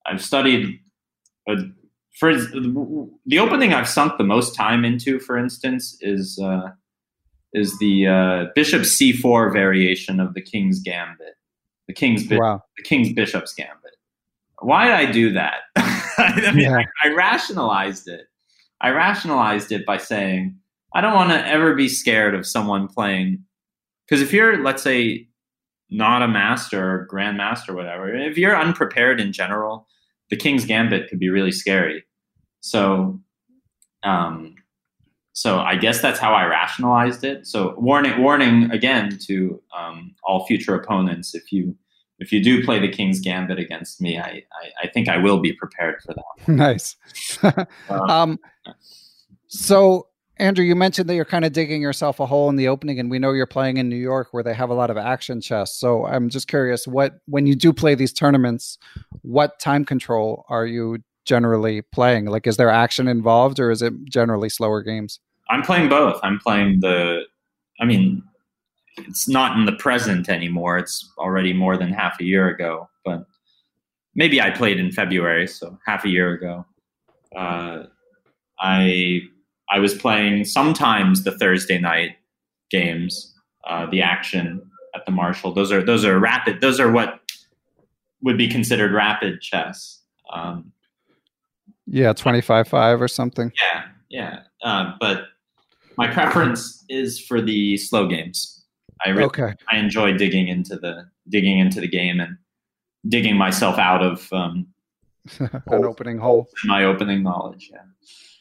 I've 0.06 0.22
studied 0.22 0.80
a, 1.48 1.56
for 2.18 2.34
the 2.34 3.38
opening 3.38 3.72
I've 3.72 3.88
sunk 3.88 4.18
the 4.18 4.24
most 4.24 4.54
time 4.54 4.84
into, 4.84 5.20
for 5.20 5.38
instance, 5.38 5.96
is 6.00 6.38
uh, 6.42 6.70
is 7.52 7.78
the 7.78 8.06
uh, 8.08 8.44
bishop 8.54 8.82
c4 8.82 9.52
variation 9.52 10.18
of 10.18 10.34
the 10.34 10.42
king's 10.42 10.80
gambit, 10.80 11.34
the 11.86 11.94
king's 11.94 12.26
bi- 12.26 12.38
wow. 12.38 12.62
the 12.76 12.82
king's 12.82 13.12
bishop's 13.12 13.54
gambit. 13.54 13.96
Why 14.60 14.86
did 14.86 14.94
I 14.94 15.12
do 15.12 15.32
that? 15.34 15.60
I, 15.76 16.50
mean, 16.52 16.64
yeah. 16.64 16.78
I, 16.78 17.08
I 17.08 17.14
rationalized 17.14 18.08
it. 18.08 18.26
I 18.80 18.90
rationalized 18.90 19.70
it 19.70 19.86
by 19.86 19.98
saying 19.98 20.56
I 20.94 21.00
don't 21.00 21.14
want 21.14 21.30
to 21.30 21.46
ever 21.46 21.76
be 21.76 21.88
scared 21.88 22.34
of 22.34 22.46
someone 22.46 22.88
playing 22.88 23.44
because 24.08 24.22
if 24.22 24.32
you're, 24.32 24.62
let's 24.62 24.82
say, 24.82 25.28
not 25.90 26.22
a 26.22 26.28
master 26.28 26.82
or 26.82 27.08
grandmaster, 27.10 27.74
whatever, 27.74 28.12
if 28.12 28.36
you're 28.36 28.56
unprepared 28.56 29.20
in 29.20 29.32
general, 29.32 29.86
the 30.30 30.36
King's 30.36 30.64
Gambit 30.64 31.08
could 31.08 31.18
be 31.18 31.28
really 31.28 31.52
scary. 31.52 32.04
So, 32.60 33.20
um, 34.02 34.54
so 35.32 35.60
I 35.60 35.76
guess 35.76 36.00
that's 36.00 36.18
how 36.18 36.34
I 36.34 36.44
rationalized 36.46 37.24
it. 37.24 37.46
So 37.46 37.74
warning, 37.78 38.20
warning 38.20 38.70
again 38.70 39.18
to 39.26 39.62
um, 39.76 40.14
all 40.24 40.46
future 40.46 40.74
opponents: 40.74 41.34
if 41.34 41.52
you 41.52 41.76
if 42.18 42.32
you 42.32 42.42
do 42.42 42.64
play 42.64 42.80
the 42.80 42.88
King's 42.88 43.20
Gambit 43.20 43.58
against 43.58 44.00
me, 44.00 44.18
I 44.18 44.42
I, 44.52 44.84
I 44.84 44.86
think 44.88 45.08
I 45.08 45.18
will 45.18 45.40
be 45.40 45.52
prepared 45.52 46.02
for 46.02 46.14
that. 46.14 46.48
nice. 46.48 46.96
um, 47.88 48.10
um, 48.10 48.38
so 49.46 50.08
Andrew, 50.40 50.64
you 50.64 50.76
mentioned 50.76 51.08
that 51.08 51.14
you're 51.14 51.24
kind 51.24 51.44
of 51.44 51.52
digging 51.52 51.82
yourself 51.82 52.20
a 52.20 52.26
hole 52.26 52.48
in 52.48 52.56
the 52.56 52.68
opening, 52.68 53.00
and 53.00 53.10
we 53.10 53.18
know 53.18 53.32
you're 53.32 53.46
playing 53.46 53.76
in 53.76 53.88
New 53.88 53.96
York 53.96 54.28
where 54.30 54.42
they 54.42 54.54
have 54.54 54.70
a 54.70 54.74
lot 54.74 54.90
of 54.90 54.96
action 54.96 55.40
chess. 55.40 55.74
So 55.74 56.06
I'm 56.06 56.28
just 56.28 56.46
curious, 56.46 56.86
what 56.86 57.20
when 57.26 57.46
you 57.46 57.56
do 57.56 57.72
play 57.72 57.94
these 57.94 58.12
tournaments, 58.12 58.78
what 59.22 59.58
time 59.58 59.84
control 59.84 60.44
are 60.48 60.66
you 60.66 60.98
generally 61.28 61.82
playing? 61.82 62.26
Like, 62.26 62.46
is 62.46 62.56
there 62.56 62.70
action 62.70 63.06
involved, 63.06 63.60
or 63.60 63.70
is 63.70 63.82
it 63.82 63.92
generally 64.06 64.48
slower 64.48 64.82
games? 64.82 65.20
I'm 65.50 65.62
playing 65.62 65.88
both. 65.88 66.18
I'm 66.22 66.38
playing 66.38 66.80
the. 66.80 67.22
I 67.80 67.84
mean, 67.84 68.22
it's 68.96 69.28
not 69.28 69.56
in 69.56 69.66
the 69.66 69.72
present 69.72 70.28
anymore. 70.28 70.78
It's 70.78 71.08
already 71.18 71.52
more 71.52 71.76
than 71.76 71.92
half 71.92 72.18
a 72.20 72.24
year 72.24 72.48
ago, 72.48 72.88
but 73.04 73.26
maybe 74.14 74.40
I 74.40 74.50
played 74.50 74.80
in 74.80 74.90
February, 74.90 75.46
so 75.46 75.78
half 75.86 76.04
a 76.04 76.08
year 76.08 76.32
ago. 76.32 76.66
Uh, 77.36 77.84
I 78.58 79.20
I 79.70 79.78
was 79.78 79.94
playing 79.94 80.44
sometimes 80.44 81.24
the 81.24 81.36
Thursday 81.38 81.78
night 81.78 82.16
games, 82.70 83.34
uh, 83.68 83.86
the 83.86 84.02
action 84.02 84.62
at 84.94 85.06
the 85.06 85.12
Marshall. 85.12 85.52
Those 85.52 85.70
are 85.70 85.82
those 85.82 86.04
are 86.04 86.18
rapid. 86.18 86.60
Those 86.60 86.80
are 86.80 86.90
what 86.90 87.20
would 88.22 88.38
be 88.38 88.48
considered 88.48 88.92
rapid 88.92 89.40
chess. 89.40 90.00
Um, 90.32 90.72
yeah, 91.90 92.12
twenty 92.12 92.40
five 92.40 92.68
five 92.68 93.00
or 93.00 93.08
something. 93.08 93.52
Yeah, 93.56 93.84
yeah. 94.08 94.40
Uh, 94.62 94.92
but 95.00 95.22
my 95.96 96.06
preference 96.06 96.84
is 96.88 97.18
for 97.20 97.40
the 97.40 97.76
slow 97.76 98.06
games. 98.06 98.64
I 99.04 99.10
really, 99.10 99.24
okay. 99.24 99.54
I 99.70 99.78
enjoy 99.78 100.16
digging 100.16 100.48
into 100.48 100.76
the 100.76 101.08
digging 101.28 101.58
into 101.58 101.80
the 101.80 101.88
game 101.88 102.20
and 102.20 102.36
digging 103.08 103.36
myself 103.36 103.78
out 103.78 104.02
of 104.02 104.32
um, 104.32 104.66
an 105.38 105.84
opening 105.84 106.18
hole. 106.18 106.48
My 106.64 106.84
opening 106.84 107.22
knowledge. 107.22 107.70
Yeah. 107.72 107.82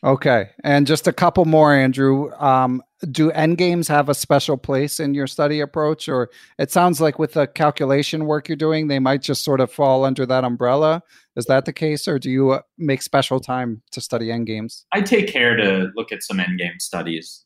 Okay, 0.04 0.50
and 0.64 0.86
just 0.86 1.08
a 1.08 1.14
couple 1.14 1.46
more, 1.46 1.74
Andrew. 1.74 2.32
Um, 2.34 2.84
do 3.12 3.32
end 3.32 3.58
games 3.58 3.88
have 3.88 4.10
a 4.10 4.14
special 4.14 4.58
place 4.58 5.00
in 5.00 5.14
your 5.14 5.28
study 5.28 5.60
approach, 5.60 6.08
or 6.08 6.30
it 6.60 6.72
sounds 6.72 7.02
like 7.02 7.18
with 7.18 7.34
the 7.34 7.48
calculation 7.48 8.26
work 8.26 8.48
you're 8.48 8.56
doing, 8.56 8.88
they 8.88 9.00
might 9.00 9.22
just 9.22 9.44
sort 9.44 9.60
of 9.60 9.72
fall 9.72 10.06
under 10.06 10.26
that 10.26 10.44
umbrella? 10.44 11.02
Is 11.36 11.46
that 11.46 11.66
the 11.66 11.74
case, 11.74 12.08
or 12.08 12.20
do 12.20 12.30
you 12.30 12.52
uh, 12.52 12.62
make 12.78 13.02
special 13.02 13.40
time 13.40 13.82
to 13.92 14.02
study 14.02 14.32
end 14.32 14.46
games? 14.46 14.86
I 14.92 15.02
take 15.02 15.28
care 15.28 15.56
to 15.56 15.92
look 15.96 16.12
at 16.12 16.24
some 16.24 16.40
end 16.40 16.60
game 16.60 16.80
studies. 16.80 17.44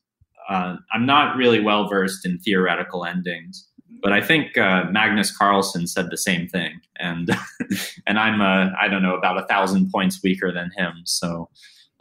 Uh, 0.50 0.76
I'm 0.94 1.06
not 1.06 1.38
really 1.38 1.62
well 1.62 1.88
versed 1.88 2.26
in 2.26 2.38
theoretical 2.40 3.06
endings, 3.06 3.66
but 4.02 4.12
I 4.12 4.22
think 4.22 4.58
uh, 4.58 4.86
Magnus 4.92 5.36
Carlsen 5.36 5.88
said 5.88 6.10
the 6.10 6.18
same 6.18 6.48
thing, 6.50 6.82
and 7.00 7.30
and 8.08 8.20
I'm 8.20 8.42
uh, 8.42 8.72
I 8.82 8.90
don't 8.90 9.04
know 9.04 9.16
about 9.16 9.42
a 9.42 9.48
thousand 9.48 9.90
points 9.90 10.20
weaker 10.22 10.52
than 10.52 10.72
him, 10.76 11.04
so. 11.06 11.50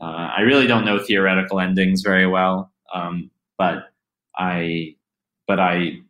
Uh, 0.01 0.31
I 0.37 0.41
really 0.41 0.67
don't 0.67 0.85
know 0.85 0.99
theoretical 0.99 1.61
endings 1.61 2.03
very 2.03 2.27
well, 2.27 2.73
um, 2.95 3.31
but 3.59 3.91
I 4.37 4.97
but 5.47 5.61
I 5.61 6.01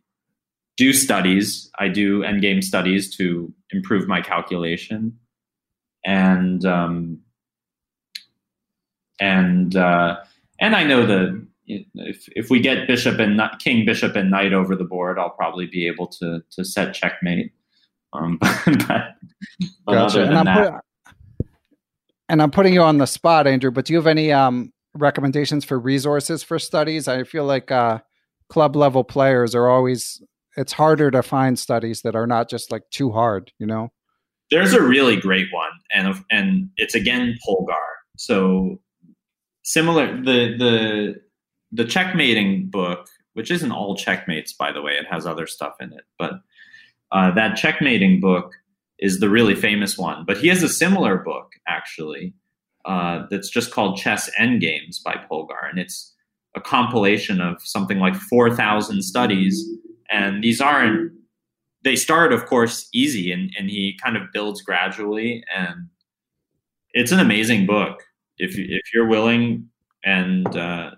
do 0.77 0.93
studies. 0.93 1.69
I 1.77 1.89
do 1.89 2.21
endgame 2.21 2.63
studies 2.63 3.15
to 3.17 3.53
improve 3.71 4.07
my 4.07 4.21
calculation, 4.21 5.19
and 6.05 6.65
um, 6.65 7.19
and 9.19 9.75
uh, 9.75 10.17
and 10.59 10.75
I 10.75 10.83
know 10.83 11.05
that 11.05 11.47
if 11.67 12.27
if 12.35 12.49
we 12.49 12.59
get 12.59 12.87
bishop 12.87 13.19
and 13.19 13.41
king, 13.59 13.85
bishop 13.85 14.15
and 14.15 14.31
knight 14.31 14.53
over 14.53 14.75
the 14.75 14.83
board, 14.83 15.19
I'll 15.19 15.29
probably 15.29 15.65
be 15.65 15.87
able 15.87 16.07
to 16.07 16.41
to 16.51 16.63
set 16.63 16.93
checkmate. 16.93 17.51
Um, 18.13 18.37
but, 18.41 19.15
but, 19.85 19.93
gotcha. 19.93 20.19
than 20.19 20.45
that, 20.45 20.83
and 22.31 22.41
I'm 22.41 22.49
putting 22.49 22.73
you 22.73 22.81
on 22.81 22.97
the 22.97 23.05
spot, 23.05 23.45
Andrew, 23.45 23.71
but 23.71 23.83
do 23.83 23.91
you 23.91 23.97
have 23.97 24.07
any 24.07 24.31
um, 24.31 24.71
recommendations 24.95 25.65
for 25.65 25.77
resources 25.77 26.41
for 26.41 26.59
studies? 26.59 27.09
I 27.09 27.25
feel 27.25 27.43
like 27.43 27.69
uh, 27.71 27.99
club 28.47 28.77
level 28.77 29.03
players 29.03 29.53
are 29.53 29.67
always, 29.67 30.23
it's 30.55 30.71
harder 30.71 31.11
to 31.11 31.23
find 31.23 31.59
studies 31.59 32.03
that 32.03 32.15
are 32.15 32.25
not 32.25 32.49
just 32.49 32.71
like 32.71 32.83
too 32.89 33.11
hard, 33.11 33.51
you 33.59 33.67
know? 33.67 33.89
There's 34.49 34.73
a 34.73 34.81
really 34.81 35.17
great 35.17 35.47
one, 35.51 35.71
and 35.93 36.23
and 36.29 36.69
it's 36.75 36.93
again 36.95 37.37
Polgar. 37.47 37.75
So 38.17 38.81
similar 39.63 40.07
the 40.17 40.57
the 40.57 41.15
the 41.71 41.85
checkmating 41.85 42.69
book, 42.69 43.07
which 43.33 43.49
isn't 43.49 43.71
all 43.71 43.95
checkmates, 43.95 44.51
by 44.51 44.73
the 44.73 44.81
way, 44.81 44.93
it 44.93 45.05
has 45.09 45.25
other 45.25 45.47
stuff 45.47 45.75
in 45.79 45.93
it, 45.93 46.03
but 46.19 46.33
uh, 47.13 47.31
that 47.31 47.55
checkmating 47.55 48.19
book 48.19 48.51
is 49.01 49.19
the 49.19 49.29
really 49.29 49.55
famous 49.55 49.97
one. 49.97 50.23
But 50.25 50.37
he 50.37 50.47
has 50.47 50.63
a 50.63 50.69
similar 50.69 51.17
book 51.17 51.53
actually 51.67 52.33
uh, 52.85 53.25
that's 53.29 53.49
just 53.49 53.71
called 53.71 53.97
Chess 53.97 54.29
Endgames 54.39 55.03
by 55.03 55.15
Polgar, 55.29 55.69
and 55.69 55.79
it's 55.79 56.13
a 56.55 56.61
compilation 56.61 57.41
of 57.41 57.61
something 57.61 57.99
like 57.99 58.15
four 58.15 58.55
thousand 58.55 59.01
studies. 59.03 59.63
And 60.11 60.43
these 60.43 60.61
aren't 60.61 61.11
they 61.83 61.95
start, 61.95 62.31
of 62.31 62.45
course, 62.45 62.87
easy, 62.93 63.31
and, 63.31 63.51
and 63.57 63.69
he 63.69 63.97
kind 64.03 64.15
of 64.15 64.23
builds 64.31 64.61
gradually, 64.61 65.43
and 65.55 65.87
it's 66.93 67.11
an 67.11 67.19
amazing 67.19 67.65
book 67.65 68.03
if 68.37 68.57
if 68.57 68.81
you're 68.93 69.07
willing 69.07 69.67
and 70.03 70.55
uh, 70.55 70.91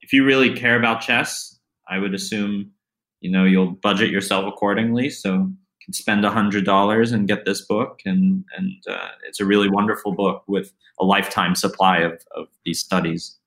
if 0.00 0.12
you 0.12 0.24
really 0.24 0.54
care 0.54 0.78
about 0.78 1.00
chess. 1.00 1.52
I 1.88 1.98
would 1.98 2.14
assume 2.14 2.72
you 3.20 3.30
know 3.30 3.44
you'll 3.44 3.72
budget 3.72 4.10
yourself 4.10 4.44
accordingly. 4.46 5.10
So 5.10 5.52
can 5.86 5.94
spend 5.94 6.24
a 6.24 6.30
hundred 6.30 6.64
dollars 6.64 7.12
and 7.12 7.26
get 7.28 7.44
this 7.46 7.62
book, 7.62 8.00
and 8.04 8.44
and 8.56 8.72
uh, 8.90 9.08
it's 9.26 9.40
a 9.40 9.44
really 9.44 9.70
wonderful 9.70 10.12
book 10.12 10.42
with 10.46 10.72
a 11.00 11.04
lifetime 11.04 11.54
supply 11.54 11.98
of 11.98 12.20
of 12.36 12.48
these 12.64 12.80
studies. 12.80 13.38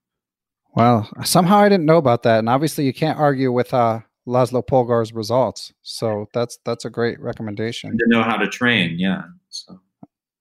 Well, 0.73 1.09
somehow 1.23 1.57
I 1.57 1.69
didn't 1.69 1.85
know 1.85 1.97
about 1.97 2.23
that, 2.23 2.39
and 2.39 2.49
obviously 2.49 2.85
you 2.85 2.93
can't 2.93 3.19
argue 3.19 3.51
with 3.51 3.73
uh, 3.73 3.99
Laszlo 4.25 4.65
Polgar's 4.65 5.13
results. 5.13 5.73
So 5.81 6.29
that's 6.33 6.57
that's 6.63 6.85
a 6.85 6.89
great 6.89 7.19
recommendation. 7.19 7.91
To 7.97 8.05
know 8.07 8.23
how 8.23 8.37
to 8.37 8.47
train, 8.47 8.97
yeah. 8.97 9.23
So, 9.49 9.79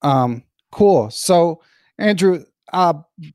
um, 0.02 0.44
cool. 0.70 1.10
So, 1.10 1.62
Andrew, 1.98 2.44
uh, 2.72 2.94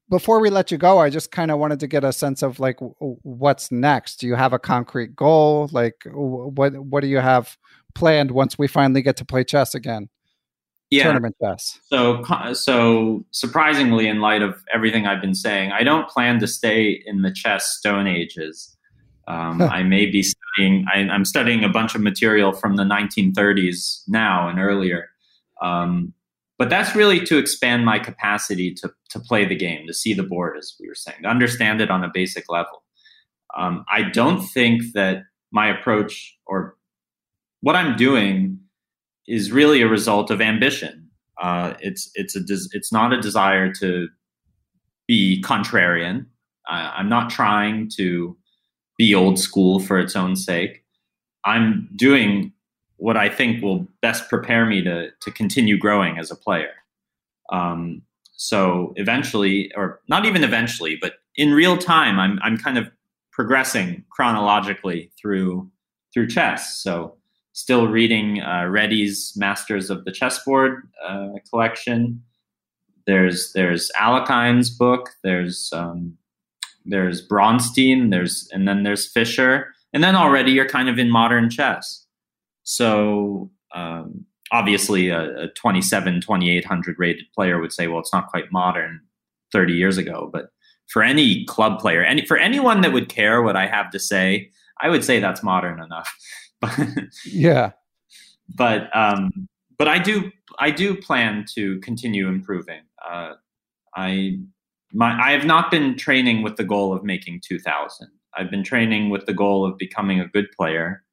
before 0.10 0.40
we 0.40 0.50
let 0.50 0.72
you 0.72 0.78
go, 0.78 1.00
I 1.00 1.10
just 1.10 1.32
kind 1.32 1.52
of 1.52 1.60
wanted 1.60 1.82
to 1.82 1.88
get 1.88 2.06
a 2.06 2.14
sense 2.14 2.42
of 2.42 2.62
like 2.62 2.78
w- 2.78 3.18
what's 3.24 3.74
next. 3.74 4.22
Do 4.22 4.28
you 4.28 4.36
have 4.36 4.54
a 4.54 4.60
concrete 4.60 5.18
goal? 5.18 5.68
Like, 5.74 5.96
w- 6.06 6.52
what 6.56 6.78
what 6.78 7.02
do 7.02 7.08
you 7.08 7.20
have 7.20 7.58
planned 7.96 8.32
once 8.32 8.58
we 8.58 8.68
finally 8.68 9.02
get 9.02 9.18
to 9.18 9.26
play 9.26 9.44
chess 9.44 9.76
again? 9.76 10.10
Yeah. 10.90 11.04
Tournament 11.04 11.36
chess. 11.42 11.80
So, 11.88 12.24
so 12.54 13.26
surprisingly, 13.32 14.08
in 14.08 14.20
light 14.20 14.44
of 14.44 14.64
everything 14.72 15.08
I've 15.08 15.22
been 15.22 15.34
saying, 15.34 15.72
I 15.72 15.84
don't 15.84 16.08
plan 16.08 16.40
to 16.40 16.48
stay 16.48 17.02
in 17.06 17.24
the 17.24 17.32
chess 17.32 17.76
Stone 17.78 18.08
Ages. 18.08 18.78
Um, 19.28 19.62
I 19.62 19.84
may 19.84 20.06
be 20.06 20.22
studying. 20.22 20.86
I, 20.94 21.00
am 21.00 21.26
studying 21.26 21.64
a 21.64 21.70
bunch 21.70 21.96
of 21.96 22.02
material 22.02 22.52
from 22.52 22.76
the 22.76 22.84
1930s 22.84 24.04
now 24.08 24.48
and 24.48 24.60
earlier. 24.60 25.10
Um, 25.62 26.14
but 26.60 26.70
that's 26.70 26.96
really 26.96 27.20
to 27.26 27.38
expand 27.38 27.86
my 27.86 28.00
capacity 28.00 28.74
to, 28.76 28.92
to 29.10 29.20
play 29.20 29.46
the 29.46 29.56
game, 29.56 29.88
to 29.88 29.94
see 29.94 30.14
the 30.14 30.24
board, 30.24 30.58
as 30.58 30.76
we 30.80 30.88
were 30.88 30.96
saying, 30.96 31.24
to 31.24 31.30
understand 31.30 31.82
it 31.82 31.90
on 31.90 32.04
a 32.04 32.12
basic 32.14 32.46
level. 32.50 32.84
Um, 33.58 33.86
I 33.92 34.04
don't 34.04 34.42
think 34.42 34.84
that 34.94 35.24
my 35.52 35.68
approach 35.68 36.38
or 36.46 36.76
what 37.64 37.78
I'm 37.78 37.96
doing 37.96 38.60
is 39.26 39.54
really 39.54 39.82
a 39.82 39.88
result 39.88 40.30
of 40.30 40.42
ambition. 40.42 41.10
Uh, 41.42 41.74
it's 41.80 42.12
it's 42.14 42.36
a 42.36 42.42
des- 42.42 42.70
it's 42.74 42.92
not 42.92 43.14
a 43.14 43.22
desire 43.22 43.72
to 43.76 44.10
be 45.08 45.42
contrarian. 45.42 46.26
I, 46.68 46.94
I'm 46.98 47.08
not 47.08 47.30
trying 47.30 47.90
to 47.96 48.36
be 48.98 49.16
old 49.16 49.40
school 49.40 49.80
for 49.80 49.98
its 49.98 50.14
own 50.14 50.36
sake. 50.36 50.84
I'm 51.46 51.88
doing 51.96 52.52
what 52.98 53.16
I 53.16 53.30
think 53.30 53.64
will 53.64 53.88
best 54.02 54.28
prepare 54.28 54.66
me 54.66 54.84
to 54.84 55.12
to 55.22 55.32
continue 55.32 55.78
growing 55.78 56.18
as 56.18 56.32
a 56.32 56.36
player. 56.36 56.74
Um, 57.50 58.02
so 58.34 58.92
eventually, 58.98 59.72
or 59.78 60.02
not 60.10 60.26
even 60.26 60.44
eventually, 60.44 60.98
but 61.00 61.14
in 61.38 61.54
real 61.54 61.78
time, 61.78 62.20
I'm 62.20 62.40
I'm 62.44 62.58
kind 62.58 62.78
of 62.78 62.92
progressing 63.32 64.04
chronologically 64.12 65.12
through 65.18 65.72
through 66.14 66.28
chess. 66.28 66.84
So 66.84 67.16
still 67.54 67.88
reading 67.88 68.42
uh, 68.42 68.66
Réti's 68.66 69.34
Masters 69.36 69.90
of 69.90 70.06
the 70.06 70.12
Chessboard 70.12 70.90
uh, 71.08 71.30
collection. 71.50 72.22
There's 73.08 73.52
there's 73.54 73.90
Alekhine's 74.00 74.70
book. 74.70 75.12
There's 75.24 75.70
um, 75.74 76.18
there's 76.86 77.26
Bronstein. 77.28 78.12
There's 78.12 78.50
and 78.52 78.68
then 78.68 78.84
there's 78.84 79.10
Fischer. 79.12 79.74
And 79.94 80.04
then 80.04 80.16
already 80.16 80.52
you're 80.52 80.68
kind 80.68 80.90
of 80.90 80.98
in 80.98 81.10
modern 81.10 81.50
chess. 81.50 82.06
So 82.64 83.52
um, 83.76 84.26
obviously 84.52 85.10
a, 85.10 85.44
a 85.44 85.48
27, 85.50 86.22
2800 86.22 86.96
rated 86.98 87.26
player 87.36 87.60
would 87.60 87.74
say, 87.74 87.88
well, 87.88 88.00
it's 88.00 88.14
not 88.14 88.28
quite 88.28 88.52
modern 88.52 89.02
30 89.52 89.74
years 89.74 89.98
ago. 89.98 90.30
But 90.34 90.48
for 90.88 91.04
any 91.04 91.46
club 91.46 91.80
player, 91.80 92.04
any 92.04 92.26
for 92.26 92.38
anyone 92.38 92.82
that 92.82 92.94
would 92.94 93.10
care 93.10 93.42
what 93.42 93.56
I 93.56 93.68
have 93.68 93.92
to 93.92 94.00
say, 94.00 94.50
I 94.82 94.90
would 94.90 95.04
say 95.04 95.20
that's 95.20 95.44
modern 95.44 95.82
enough. 95.82 96.16
Yeah. 97.26 97.72
But 98.56 98.96
um, 98.96 99.48
but 99.78 99.88
I 99.88 100.00
do 100.00 100.32
I 100.60 100.70
do 100.70 100.96
plan 100.96 101.46
to 101.56 101.80
continue 101.80 102.28
improving. 102.28 102.82
Uh, 103.10 103.34
I 103.96 104.40
my 104.92 105.18
I 105.20 105.32
have 105.32 105.46
not 105.46 105.72
been 105.72 105.98
training 105.98 106.44
with 106.44 106.58
the 106.58 106.64
goal 106.64 106.94
of 106.94 107.04
making 107.04 107.42
2000. 107.48 108.10
I've 108.36 108.52
been 108.52 108.64
training 108.64 109.10
with 109.10 109.26
the 109.26 109.34
goal 109.34 109.66
of 109.66 109.78
becoming 109.78 110.20
a 110.20 110.28
good 110.28 110.48
player, 110.58 111.04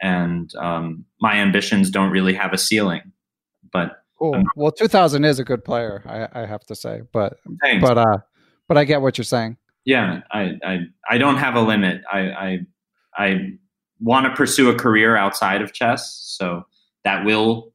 and 0.00 0.52
um, 0.56 1.04
my 1.20 1.34
ambitions 1.34 1.90
don't 1.90 2.10
really 2.10 2.34
have 2.34 2.52
a 2.52 2.58
ceiling. 2.58 3.12
But 3.72 4.02
cool. 4.18 4.34
Um, 4.34 4.44
well, 4.56 4.72
2000 4.72 5.24
is 5.24 5.38
a 5.38 5.44
good 5.44 5.64
player, 5.64 6.02
I, 6.06 6.42
I 6.42 6.46
have 6.46 6.64
to 6.66 6.74
say. 6.74 7.02
But 7.12 7.38
thanks. 7.62 7.86
but 7.86 7.98
uh, 7.98 8.18
but 8.68 8.76
I 8.76 8.84
get 8.84 9.02
what 9.02 9.18
you're 9.18 9.24
saying. 9.24 9.56
Yeah, 9.84 10.20
I 10.30 10.58
I, 10.64 10.78
I 11.08 11.18
don't 11.18 11.36
have 11.36 11.54
a 11.54 11.60
limit. 11.60 12.02
I 12.10 12.20
I, 12.20 12.58
I 13.16 13.50
want 14.02 14.26
to 14.26 14.34
pursue 14.34 14.70
a 14.70 14.74
career 14.74 15.16
outside 15.16 15.62
of 15.62 15.72
chess, 15.72 16.20
so 16.36 16.66
that 17.04 17.24
will 17.24 17.72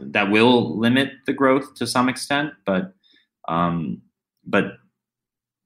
that 0.00 0.30
will 0.30 0.78
limit 0.78 1.12
the 1.26 1.32
growth 1.32 1.74
to 1.74 1.86
some 1.86 2.08
extent, 2.08 2.52
but 2.64 2.92
um, 3.48 4.02
but 4.46 4.78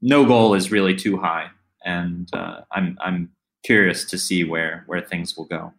no 0.01 0.25
goal 0.25 0.55
is 0.55 0.71
really 0.71 0.95
too 0.95 1.19
high, 1.19 1.49
and 1.85 2.29
uh, 2.33 2.61
I'm 2.73 2.97
I'm 3.01 3.31
curious 3.63 4.05
to 4.07 4.19
see 4.19 4.45
where 4.45 4.85
where 4.87 5.01
things 5.01 5.37
will 5.37 5.47
go. 5.47 5.73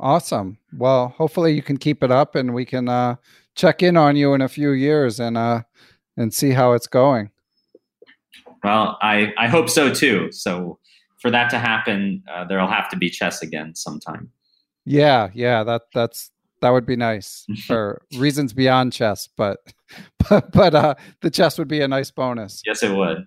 Awesome. 0.00 0.58
Well, 0.76 1.08
hopefully 1.08 1.54
you 1.54 1.62
can 1.62 1.76
keep 1.76 2.02
it 2.02 2.10
up, 2.10 2.34
and 2.34 2.54
we 2.54 2.64
can 2.64 2.88
uh, 2.88 3.16
check 3.54 3.82
in 3.82 3.96
on 3.96 4.16
you 4.16 4.34
in 4.34 4.40
a 4.40 4.48
few 4.48 4.70
years 4.70 5.18
and 5.18 5.36
uh, 5.36 5.62
and 6.16 6.32
see 6.32 6.50
how 6.50 6.72
it's 6.72 6.86
going. 6.86 7.30
Well, 8.62 8.98
I 9.02 9.32
I 9.36 9.48
hope 9.48 9.68
so 9.68 9.92
too. 9.92 10.30
So 10.32 10.78
for 11.18 11.30
that 11.30 11.50
to 11.50 11.58
happen, 11.58 12.22
uh, 12.32 12.44
there'll 12.44 12.68
have 12.68 12.88
to 12.90 12.96
be 12.96 13.10
chess 13.10 13.42
again 13.42 13.74
sometime. 13.74 14.30
Yeah, 14.84 15.28
yeah, 15.34 15.64
that 15.64 15.82
that's 15.92 16.30
that 16.60 16.70
would 16.70 16.86
be 16.86 16.96
nice 16.96 17.46
for 17.66 18.02
reasons 18.16 18.52
beyond 18.52 18.92
chess, 18.92 19.28
but 19.36 19.58
but 20.28 20.50
but 20.52 20.74
uh, 20.74 20.94
the 21.20 21.30
chess 21.30 21.58
would 21.58 21.68
be 21.68 21.80
a 21.80 21.88
nice 21.88 22.10
bonus. 22.10 22.62
Yes, 22.64 22.82
it 22.82 22.94
would. 22.94 23.26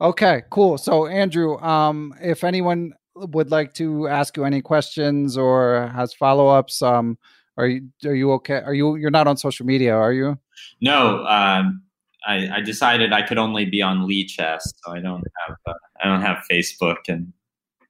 Okay, 0.00 0.42
cool. 0.50 0.78
So 0.78 1.06
Andrew, 1.06 1.58
um, 1.58 2.14
if 2.20 2.44
anyone 2.44 2.92
would 3.14 3.50
like 3.50 3.74
to 3.74 4.08
ask 4.08 4.36
you 4.36 4.44
any 4.44 4.60
questions 4.60 5.36
or 5.36 5.90
has 5.94 6.12
follow 6.14 6.48
ups, 6.48 6.82
um, 6.82 7.18
are 7.56 7.66
you 7.66 7.88
are 8.04 8.14
you 8.14 8.32
okay? 8.32 8.62
Are 8.64 8.74
you 8.74 8.96
you're 8.96 9.10
not 9.10 9.26
on 9.26 9.36
social 9.36 9.66
media, 9.66 9.94
are 9.94 10.12
you? 10.12 10.38
No, 10.80 11.24
um, 11.26 11.82
I, 12.26 12.48
I 12.56 12.60
decided 12.60 13.12
I 13.12 13.22
could 13.22 13.38
only 13.38 13.64
be 13.64 13.82
on 13.82 14.06
Lichess, 14.06 14.60
so 14.62 14.92
I 14.92 15.00
don't 15.00 15.24
have 15.46 15.56
uh, 15.66 15.72
I 16.02 16.08
don't 16.08 16.22
have 16.22 16.38
Facebook 16.50 16.98
and. 17.08 17.32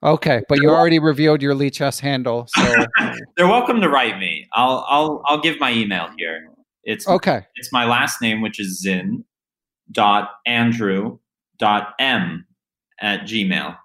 Okay, 0.05 0.43
but 0.49 0.61
you 0.61 0.71
already 0.71 0.99
revealed 0.99 1.43
your 1.43 1.55
Lichess 1.55 2.01
handle, 2.01 2.49
so 2.57 2.75
they're 3.37 3.47
welcome 3.47 3.81
to 3.81 3.89
write 3.89 4.19
me. 4.19 4.49
I'll 4.53 4.85
I'll 4.89 5.23
I'll 5.27 5.41
give 5.41 5.61
my 5.61 5.73
email 5.73 6.09
here. 6.19 6.49
It's 6.83 7.07
okay. 7.07 7.43
It's 7.55 7.73
my 7.73 7.85
last 7.85 8.21
name, 8.21 8.41
which 8.41 8.59
is 8.59 8.81
Zin 8.81 9.25
dot 9.93 10.31
Andrew 10.45 11.19
dot 11.59 11.95
M 12.01 12.47
at 13.01 13.23
Gmail. 13.23 13.77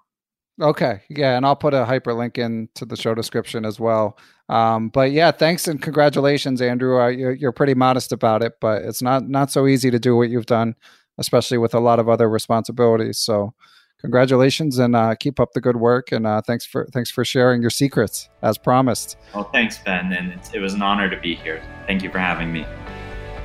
Okay, 0.60 1.02
yeah, 1.08 1.36
and 1.36 1.46
I'll 1.46 1.56
put 1.56 1.72
a 1.72 1.84
hyperlink 1.84 2.36
into 2.36 2.84
the 2.84 2.96
show 2.96 3.14
description 3.14 3.64
as 3.64 3.78
well. 3.78 4.18
Um, 4.48 4.88
but 4.88 5.12
yeah, 5.12 5.30
thanks 5.30 5.68
and 5.68 5.80
congratulations, 5.80 6.60
Andrew. 6.60 7.00
Uh, 7.00 7.08
you're, 7.08 7.32
you're 7.32 7.52
pretty 7.52 7.74
modest 7.74 8.10
about 8.12 8.42
it, 8.42 8.54
but 8.60 8.82
it's 8.82 9.00
not 9.00 9.28
not 9.28 9.52
so 9.52 9.66
easy 9.66 9.90
to 9.90 9.98
do 9.98 10.16
what 10.16 10.30
you've 10.30 10.46
done, 10.46 10.74
especially 11.18 11.58
with 11.58 11.74
a 11.74 11.80
lot 11.80 12.00
of 12.00 12.08
other 12.08 12.28
responsibilities. 12.28 13.18
So, 13.18 13.54
congratulations 14.00 14.78
and 14.78 14.96
uh, 14.96 15.14
keep 15.14 15.38
up 15.38 15.52
the 15.52 15.60
good 15.60 15.76
work. 15.76 16.10
And 16.10 16.26
uh, 16.26 16.42
thanks 16.42 16.64
for 16.64 16.88
thanks 16.92 17.10
for 17.10 17.24
sharing 17.24 17.60
your 17.60 17.70
secrets 17.70 18.28
as 18.42 18.58
promised. 18.58 19.16
Well, 19.34 19.50
thanks, 19.52 19.78
Ben, 19.78 20.12
and 20.12 20.40
it 20.52 20.58
was 20.58 20.74
an 20.74 20.82
honor 20.82 21.08
to 21.08 21.20
be 21.20 21.36
here. 21.36 21.62
Thank 21.86 22.02
you 22.02 22.10
for 22.10 22.18
having 22.18 22.52
me. 22.52 22.66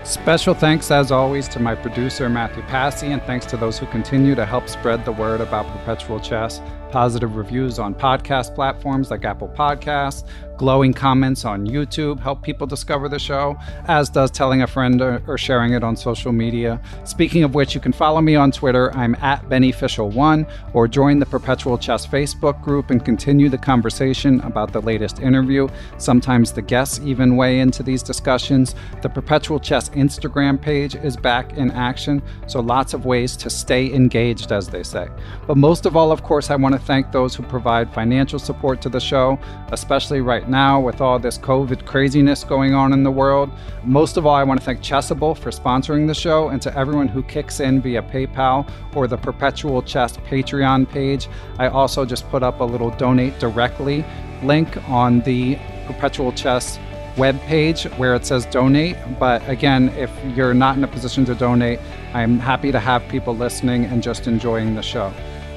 Special 0.04 0.54
thanks, 0.54 0.92
as 0.92 1.12
always, 1.12 1.48
to 1.48 1.60
my 1.60 1.76
producer, 1.76 2.28
Matthew 2.28 2.62
Passy, 2.64 3.14
and 3.14 3.22
thanks 3.24 3.46
to 3.46 3.56
those 3.56 3.80
who 3.80 3.86
continue 3.86 4.36
to 4.36 4.46
help 4.46 4.68
spread 4.68 5.06
the 5.06 5.14
word 5.14 5.40
about 5.40 5.66
perpetual 5.68 6.20
chess. 6.20 6.60
Positive 6.94 7.36
reviews 7.36 7.80
on 7.80 7.96
podcast 7.96 8.54
platforms 8.54 9.10
like 9.10 9.26
Apple 9.26 9.48
Podcasts, 9.48 10.24
glowing 10.64 10.94
comments 10.94 11.44
on 11.44 11.68
YouTube 11.68 12.18
help 12.22 12.42
people 12.42 12.66
discover 12.66 13.10
the 13.10 13.20
show, 13.20 13.58
as 13.90 14.10
does 14.10 14.32
telling 14.32 14.62
a 14.62 14.68
friend 14.68 15.02
or, 15.02 15.22
or 15.28 15.38
sharing 15.38 15.74
it 15.74 15.84
on 15.84 15.94
social 15.94 16.32
media. 16.32 16.80
Speaking 17.04 17.44
of 17.44 17.54
which, 17.54 17.76
you 17.76 17.82
can 17.82 17.92
follow 17.92 18.22
me 18.22 18.38
on 18.38 18.50
Twitter. 18.50 18.90
I'm 18.96 19.14
at 19.16 19.44
Beneficial1, 19.50 20.50
or 20.74 20.88
join 20.88 21.20
the 21.20 21.26
Perpetual 21.26 21.78
Chess 21.78 22.08
Facebook 22.08 22.62
group 22.62 22.92
and 22.92 23.04
continue 23.04 23.50
the 23.50 23.58
conversation 23.58 24.40
about 24.40 24.72
the 24.72 24.80
latest 24.80 25.20
interview. 25.20 25.68
Sometimes 25.98 26.54
the 26.54 26.62
guests 26.62 27.02
even 27.04 27.36
weigh 27.36 27.60
into 27.60 27.84
these 27.84 28.02
discussions. 28.02 28.74
The 29.02 29.10
Perpetual 29.10 29.60
Chess 29.60 29.90
Instagram 29.90 30.62
page 30.62 30.96
is 30.96 31.18
back 31.18 31.58
in 31.58 31.72
action, 31.72 32.24
so 32.48 32.62
lots 32.62 32.94
of 32.94 33.06
ways 33.06 33.36
to 33.36 33.50
stay 33.50 33.94
engaged, 33.94 34.54
as 34.54 34.70
they 34.70 34.84
say. 34.84 35.10
But 35.46 35.58
most 35.58 35.86
of 35.86 35.98
all, 35.98 36.14
of 36.14 36.24
course, 36.24 36.50
I 36.50 36.56
want 36.56 36.74
to 36.74 36.80
thank 36.80 37.12
those 37.12 37.36
who 37.36 37.44
provide 37.44 37.94
financial 37.94 38.40
support 38.40 38.82
to 38.84 38.88
the 38.88 39.02
show, 39.02 39.38
especially 39.70 40.22
right 40.22 40.48
now 40.48 40.53
with 40.54 41.02
all 41.02 41.18
this 41.18 41.40
COVID 41.40 41.84
craziness 41.86 42.44
going 42.44 42.76
on 42.76 42.94
in 42.94 43.02
the 43.02 43.10
world. 43.10 43.50
Most 43.84 44.18
of 44.18 44.28
all, 44.28 44.36
I 44.36 44.44
want 44.44 44.60
to 44.60 44.66
thank 44.66 44.82
Chessable 44.82 45.36
for 45.36 45.50
sponsoring 45.50 46.06
the 46.06 46.14
show 46.14 46.50
and 46.50 46.62
to 46.62 46.78
everyone 46.78 47.08
who 47.08 47.24
kicks 47.24 47.60
in 47.60 47.82
via 47.82 48.04
PayPal 48.04 48.70
or 48.96 49.08
the 49.08 49.18
Perpetual 49.18 49.82
Chess 49.82 50.16
Patreon 50.18 50.88
page. 50.88 51.28
I 51.58 51.70
also 51.70 52.06
just 52.06 52.30
put 52.30 52.44
up 52.44 52.60
a 52.60 52.64
little 52.64 52.92
donate 52.92 53.40
directly 53.40 54.06
link 54.44 54.78
on 54.90 55.22
the 55.22 55.58
Perpetual 55.88 56.32
Chess 56.32 56.78
web 57.18 57.40
page 57.42 57.86
where 57.98 58.14
it 58.14 58.24
says 58.24 58.46
donate. 58.46 58.96
But 59.20 59.48
again, 59.50 59.90
if 59.90 60.12
you're 60.36 60.54
not 60.54 60.78
in 60.78 60.84
a 60.84 60.88
position 60.88 61.26
to 61.26 61.36
donate, 61.36 61.80
I'm 62.14 62.38
happy 62.40 62.72
to 62.72 62.80
have 62.80 63.08
people 63.08 63.36
listening 63.36 63.86
and 63.86 64.04
just 64.04 64.28
enjoying 64.28 64.76
the 64.76 64.84
show. 64.84 65.12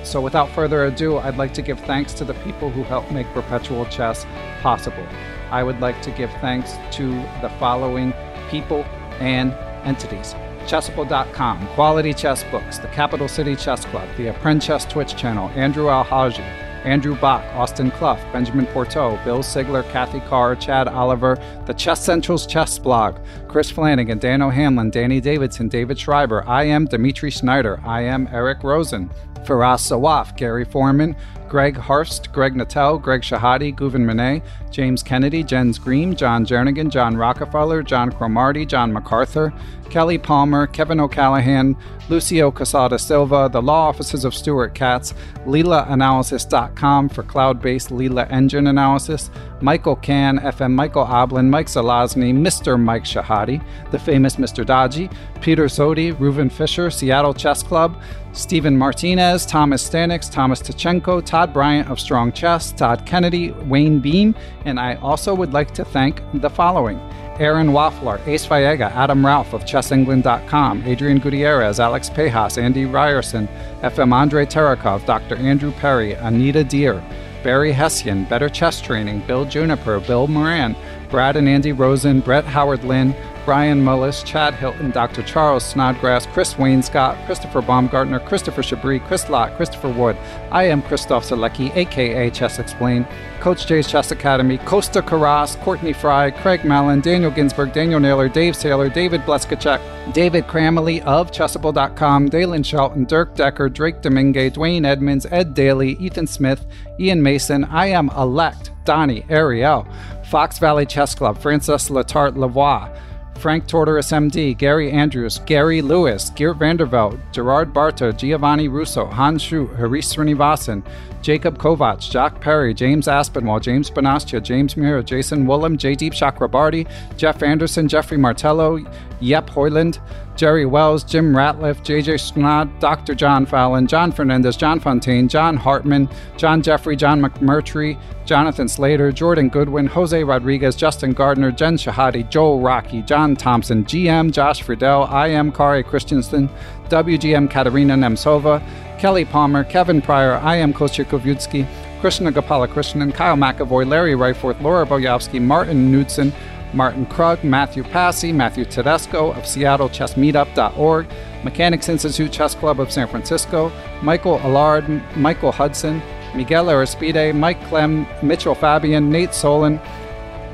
So, 0.07 0.21
without 0.21 0.49
further 0.51 0.85
ado, 0.85 1.19
I'd 1.19 1.37
like 1.37 1.53
to 1.55 1.63
give 1.63 1.81
thanks 1.81 2.15
to 2.15 2.25
the 2.25 2.35
people 2.35 2.71
who 2.71 2.85
helped 2.85 3.11
make 3.11 3.27
Perpetual 3.35 3.85
Chess 3.87 4.25
possible. 4.63 5.05
I 5.51 5.65
would 5.65 5.81
like 5.81 6.01
to 6.03 6.13
give 6.13 6.31
thanks 6.41 6.75
to 6.93 7.09
the 7.43 7.51
following 7.59 8.15
people 8.49 8.85
and 9.19 9.53
entities. 9.85 10.35
Chessable.com, 10.67 11.67
Quality 11.75 12.15
Chess 12.15 12.45
Books, 12.53 12.79
the 12.79 12.87
Capital 12.89 13.27
City 13.27 13.57
Chess 13.57 13.85
Club, 13.87 14.09
the 14.17 14.33
Chess 14.61 14.85
Twitch 14.85 15.17
channel, 15.17 15.49
Andrew 15.57 15.87
Alhaji, 15.87 16.45
Andrew 16.85 17.17
Bach, 17.17 17.45
Austin 17.57 17.91
Clough, 17.91 18.33
Benjamin 18.33 18.67
Porteau, 18.67 19.23
Bill 19.25 19.41
Sigler, 19.41 19.83
Kathy 19.91 20.21
Carr, 20.21 20.55
Chad 20.55 20.87
Oliver, 20.87 21.37
the 21.67 21.75
Chess 21.75 22.05
Central's 22.05 22.47
Chess 22.47 22.79
Blog, 22.79 23.19
Chris 23.57 23.71
Flanagan, 23.71 24.19
Dan 24.19 24.43
O'Hanlon, 24.43 24.91
Danny 24.91 25.19
Davidson, 25.19 25.69
David 25.69 25.99
Schreiber, 25.99 26.47
I 26.47 26.65
am 26.65 26.85
Dimitri 26.85 27.31
Schneider, 27.31 27.81
IM 27.87 28.29
Eric 28.31 28.63
Rosen, 28.63 29.09
Faraz 29.47 29.81
Sawaf, 29.81 30.37
Gary 30.37 30.67
Foreman, 30.67 31.17
Greg 31.49 31.75
Harst, 31.75 32.31
Greg 32.33 32.53
Natel, 32.53 33.01
Greg 33.01 33.23
Shahadi, 33.23 33.75
Guven 33.75 34.05
Manet, 34.05 34.43
James 34.71 35.03
Kennedy, 35.03 35.43
Jens 35.43 35.79
Green, 35.79 36.15
John 36.15 36.45
Jernigan, 36.45 36.91
John 36.91 37.17
Rockefeller, 37.17 37.83
John 37.83 38.13
Cromarty, 38.13 38.67
John 38.67 38.93
MacArthur, 38.93 39.55
Kelly 39.89 40.19
Palmer, 40.19 40.67
Kevin 40.67 41.01
O'Callahan, 41.01 41.77
Lucio 42.11 42.51
Casada 42.51 43.01
Silva, 43.01 43.49
the 43.51 43.63
law 43.63 43.89
offices 43.89 44.27
of 44.27 44.35
Stuart 44.35 44.75
Katz, 44.75 45.15
LeelaAnalysis.com 45.47 47.09
for 47.09 47.23
cloud 47.23 47.63
based 47.63 47.89
Leela 47.89 48.31
engine 48.31 48.67
analysis, 48.67 49.31
Michael 49.61 49.97
Can, 49.97 50.39
FM 50.39 50.73
Michael 50.73 51.05
Oblin, 51.05 51.49
Mike 51.49 51.67
Zelazny, 51.67 52.35
Mr. 52.35 52.81
Mike 52.81 53.05
Shahadi, 53.05 53.63
the 53.91 53.99
famous 53.99 54.37
Mr. 54.37 54.65
Dodgy, 54.65 55.09
Peter 55.41 55.65
Zodi, 55.65 56.15
Reuven 56.15 56.53
Fisher, 56.53 56.91
Seattle 56.91 57.33
Chess 57.33 57.63
Club, 57.63 58.01
Stephen 58.33 58.77
Martinez, 58.77 59.47
Thomas 59.47 59.89
Stanix, 59.89 60.31
Thomas 60.31 60.61
Tachenko, 60.61 61.25
Todd 61.25 61.53
Bryant 61.53 61.89
of 61.91 61.99
Strong 61.99 62.33
Chess, 62.33 62.73
Todd 62.73 63.07
Kennedy, 63.07 63.53
Wayne 63.53 63.99
Beam, 63.99 64.35
and 64.67 64.79
I 64.79 64.97
also 64.97 65.35
would 65.35 65.53
like 65.53 65.73
to 65.75 65.85
thank 65.85 66.21
the 66.35 66.51
following. 66.51 67.01
Aaron 67.39 67.69
Waffler, 67.69 68.25
Ace 68.27 68.47
Vallega, 68.47 68.91
Adam 68.93 69.25
Ralph 69.25 69.53
of 69.53 69.65
ChessEngland.com, 69.65 70.85
Adrian 70.85 71.19
Gutierrez, 71.19 71.81
Alex 71.81 72.09
Pejas, 72.09 72.57
Andy 72.57 72.87
Ryerson, 72.87 73.47
FM 73.83 74.13
Andre 74.13 74.47
Terakov, 74.47 75.05
Dr. 75.05 75.37
Andrew 75.37 75.71
Perry, 75.73 76.15
Anita 76.15 76.65
Deer, 76.65 77.03
Barry 77.47 77.71
Hessian, 77.71 78.25
Better 78.25 78.49
Chess 78.49 78.81
Training, 78.81 79.21
Bill 79.21 79.45
Juniper, 79.45 80.01
Bill 80.01 80.27
Moran, 80.27 80.75
Brad 81.09 81.37
and 81.37 81.49
Andy 81.49 81.71
Rosen, 81.71 82.19
Brett 82.19 82.45
Howard 82.45 82.83
Lynn, 82.83 83.15
Brian 83.47 83.81
Mullis, 83.81 84.25
Chad 84.25 84.55
Hilton, 84.55 84.91
Dr. 84.91 85.23
Charles 85.23 85.65
Snodgrass, 85.65 86.27
Chris 86.27 86.55
Wainscott, 86.55 87.25
Christopher 87.27 87.63
Baumgartner, 87.63 88.19
Christopher 88.19 88.61
Chabris, 88.61 89.07
Chris 89.07 89.31
Lott, 89.31 89.57
Christopher 89.57 89.89
Wood. 89.89 90.17
IM 90.53 90.83
Christof 90.83 91.23
Sielecki, 91.23 91.75
aka 91.77 92.29
Chess 92.31 92.59
Explained, 92.59 93.07
Coach 93.39 93.67
Jay's 93.67 93.87
Chess 93.87 94.11
Academy, 94.11 94.59
Costa 94.59 95.01
Carras, 95.01 95.55
Courtney 95.63 95.93
Fry, 95.93 96.33
Craig 96.33 96.65
Mellon, 96.65 97.01
Daniel 97.01 97.31
Ginsburg, 97.31 97.73
Daniel 97.73 98.01
Naylor, 98.01 98.29
Dave 98.29 98.55
Saylor, 98.55 98.93
David 98.93 99.21
Bleskacek, 99.21 99.81
David 100.13 100.49
Kramaley 100.49 101.01
of 101.05 101.31
Chessable.com, 101.31 102.29
Dalen 102.29 102.65
Shelton, 102.65 103.05
Dirk 103.05 103.37
Decker, 103.37 103.69
Drake 103.69 104.03
Domingue, 104.03 104.35
Dwayne 104.35 104.85
Edmonds, 104.85 105.25
Ed 105.31 105.55
Daly, 105.55 105.93
Ethan 106.01 106.27
Smith, 106.27 106.67
Ian 106.99 107.23
Mason. 107.23 107.65
I 107.67 107.87
am 107.87 108.11
elect 108.11 108.73
Donnie 108.85 109.25
Ariel, 109.29 109.87
Fox 110.25 110.59
Valley 110.59 110.85
Chess 110.85 111.15
Club, 111.15 111.39
Francis 111.39 111.89
Latart 111.91 112.35
Lavoie. 112.35 112.93
Frank 113.37 113.67
Tortoris 113.67 114.13
MD, 114.13 114.57
Gary 114.57 114.91
Andrews, 114.91 115.39
Gary 115.47 115.83
Lewis, 115.83 116.31
Geert 116.31 116.59
Vanderveld, 116.59 117.21
Gerard 117.33 117.73
Barta, 117.73 118.17
Giovanni 118.17 118.69
Russo, 118.69 119.07
Hans 119.07 119.43
Schu, 119.43 119.67
Haris 119.69 120.15
Srinivasan, 120.15 120.83
Jacob 121.23 121.59
Kovac, 121.59 122.11
Jack 122.11 122.41
Perry, 122.41 122.73
James 122.73 123.07
Aspinwall, 123.07 123.61
James 123.61 123.91
Bonastia, 123.91 124.43
James 124.43 124.77
Muir, 124.77 125.03
Jason 125.03 125.47
Willem, 125.47 125.77
J. 125.77 125.95
Deep 125.95 126.13
Chakrabarty, 126.13 126.89
Jeff 127.17 127.43
Anderson, 127.43 127.89
Jeffrey 127.89 128.17
Martello, 128.17 128.79
Yep 129.21 129.51
Hoyland, 129.51 129.99
Jerry 130.37 130.67
Wells, 130.67 131.03
Jim 131.03 131.33
Ratliff, 131.33 131.79
JJ 131.83 132.21
Snod, 132.21 132.79
Dr. 132.79 133.15
John 133.15 133.47
Fallon, 133.47 133.87
John 133.87 134.13
Fernandez, 134.13 134.57
John 134.57 134.79
Fontaine, 134.79 135.29
John 135.29 135.57
Hartman, 135.57 136.09
John 136.37 136.61
Jeffrey, 136.61 136.95
John 136.95 137.21
McMurtry, 137.23 137.99
Jonathan 138.27 138.69
Slater, 138.69 139.11
Jordan 139.11 139.49
Goodwin, 139.49 139.87
Jose 139.87 140.23
Rodriguez, 140.23 140.77
Justin 140.77 141.13
Gardner, 141.13 141.51
Jen 141.51 141.77
Shahadi, 141.77 142.29
Joel 142.29 142.61
Rocky, 142.61 143.01
John 143.03 143.35
Thompson, 143.35 143.85
GM 143.85 144.31
Josh 144.31 144.63
Friedel, 144.63 145.05
IM 145.13 145.53
Kari 145.53 145.83
Christensen, 145.83 146.51
WGM 146.89 147.51
Katerina 147.51 147.95
Nemcova, 147.95 148.63
Kelly 148.99 149.25
Palmer, 149.25 149.65
Kevin 149.65 150.03
Pryor, 150.03 150.37
IM 150.55 150.73
Kostya 150.73 151.07
Kavutskiy, 151.07 151.67
Krishna 152.01 152.31
Gopalakrishnan, 152.31 153.15
Kyle 153.15 153.37
McAvoy, 153.37 153.89
Larry 153.89 154.15
Ryforth, 154.15 154.61
Laura 154.61 154.85
Boyowski, 154.87 155.41
Martin 155.41 155.91
Knudsen, 155.91 156.33
Martin 156.73 157.07
Krug, 157.07 157.43
Matthew 157.45 157.85
Passy, 157.85 158.33
Matthew 158.33 158.65
Tedesco 158.65 159.31
of 159.33 159.45
SeattleChessMeetup.org, 159.45 161.07
Mechanics 161.45 161.89
Institute 161.89 162.33
Chess 162.33 162.55
Club 162.55 162.81
of 162.81 162.91
San 162.91 163.09
Francisco, 163.09 163.73
Michael 164.03 164.41
Allard, 164.41 164.89
Michael 165.17 165.53
Hudson, 165.53 166.03
Miguel 166.35 166.67
Arispide, 166.67 167.35
Mike 167.35 167.63
Clem, 167.69 168.07
Mitchell 168.23 168.55
Fabian, 168.55 169.11
Nate 169.11 169.35
Solon, 169.35 169.81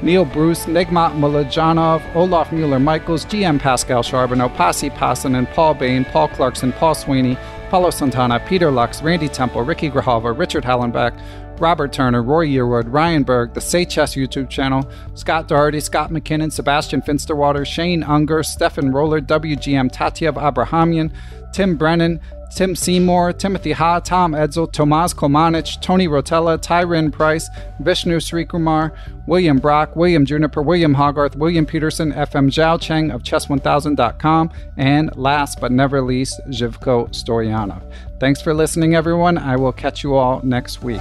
Neil 0.03 0.25
Bruce, 0.25 0.67
Nigmat 0.67 1.13
Mulajanov, 1.13 2.03
Olaf 2.17 2.51
Mueller 2.51 2.81
Michaels, 2.81 3.25
GM 3.25 3.61
Pascal 3.61 4.03
Charbonneau, 4.03 4.49
Pasi 4.49 4.91
Passanen, 4.91 5.47
Paul 5.55 5.75
Bain, 5.75 6.05
Paul 6.05 6.29
Clarkson, 6.29 6.73
Paul 6.73 6.95
Sweeney, 6.95 7.37
Paulo 7.71 7.91
Santana, 7.91 8.41
Peter 8.41 8.71
Lux, 8.71 9.01
Randy 9.01 9.29
Temple, 9.29 9.63
Ricky 9.63 9.89
Grijalva, 9.89 10.37
Richard 10.37 10.65
Hallenbeck, 10.65 11.19
Robert 11.61 11.93
Turner, 11.93 12.23
Roy 12.23 12.47
Yearwood, 12.47 12.93
Ryan 12.93 13.23
Berg, 13.23 13.55
the 13.55 13.61
Say 13.61 13.85
Chess 13.85 14.15
YouTube 14.15 14.51
channel, 14.51 14.89
Scott 15.15 15.49
Doherty, 15.49 15.81
Scott 15.81 16.11
McKinnon, 16.11 16.53
Sebastian 16.53 17.03
Finsterwater, 17.03 17.67
Shane 17.67 18.03
Unger, 18.03 18.43
Stefan 18.43 18.93
Roller, 18.93 19.21
WGM 19.21 19.93
Tatev 19.93 20.35
Abrahamyan, 20.35 21.13
Tim 21.53 21.77
Brennan, 21.77 22.21
Tim 22.55 22.77
Seymour, 22.77 23.33
Timothy 23.33 23.73
Ha, 23.73 24.01
Tom 24.01 24.33
Edsel, 24.33 24.71
Tomas 24.71 25.15
Komanich, 25.15 25.81
Tony 25.81 26.07
Rotella, 26.07 26.59
Tyron 26.59 27.11
Price, 27.11 27.49
Vishnu 27.81 28.19
Srikumar, 28.19 28.95
William 29.27 29.57
Brock, 29.57 29.97
William 29.97 30.27
Juniper, 30.27 30.61
William 30.61 30.93
Hogarth, 30.93 31.35
William 31.35 31.65
Peterson, 31.65 32.13
FM 32.13 32.49
Zhao 32.49 32.79
Cheng 32.79 33.11
of 33.11 33.23
Chess1000.com, 33.23 34.51
and 34.77 35.17
last 35.17 35.61
but 35.63 35.73
never 35.73 36.03
least, 36.03 36.41
Zhivko 36.49 37.09
Stoyanov. 37.11 37.83
Thanks 38.23 38.41
for 38.41 38.55
listening, 38.55 38.95
everyone. 38.95 39.37
I 39.37 39.57
will 39.57 39.73
catch 39.73 40.05
you 40.05 40.15
all 40.15 40.41
next 40.45 40.81
week. 40.81 41.01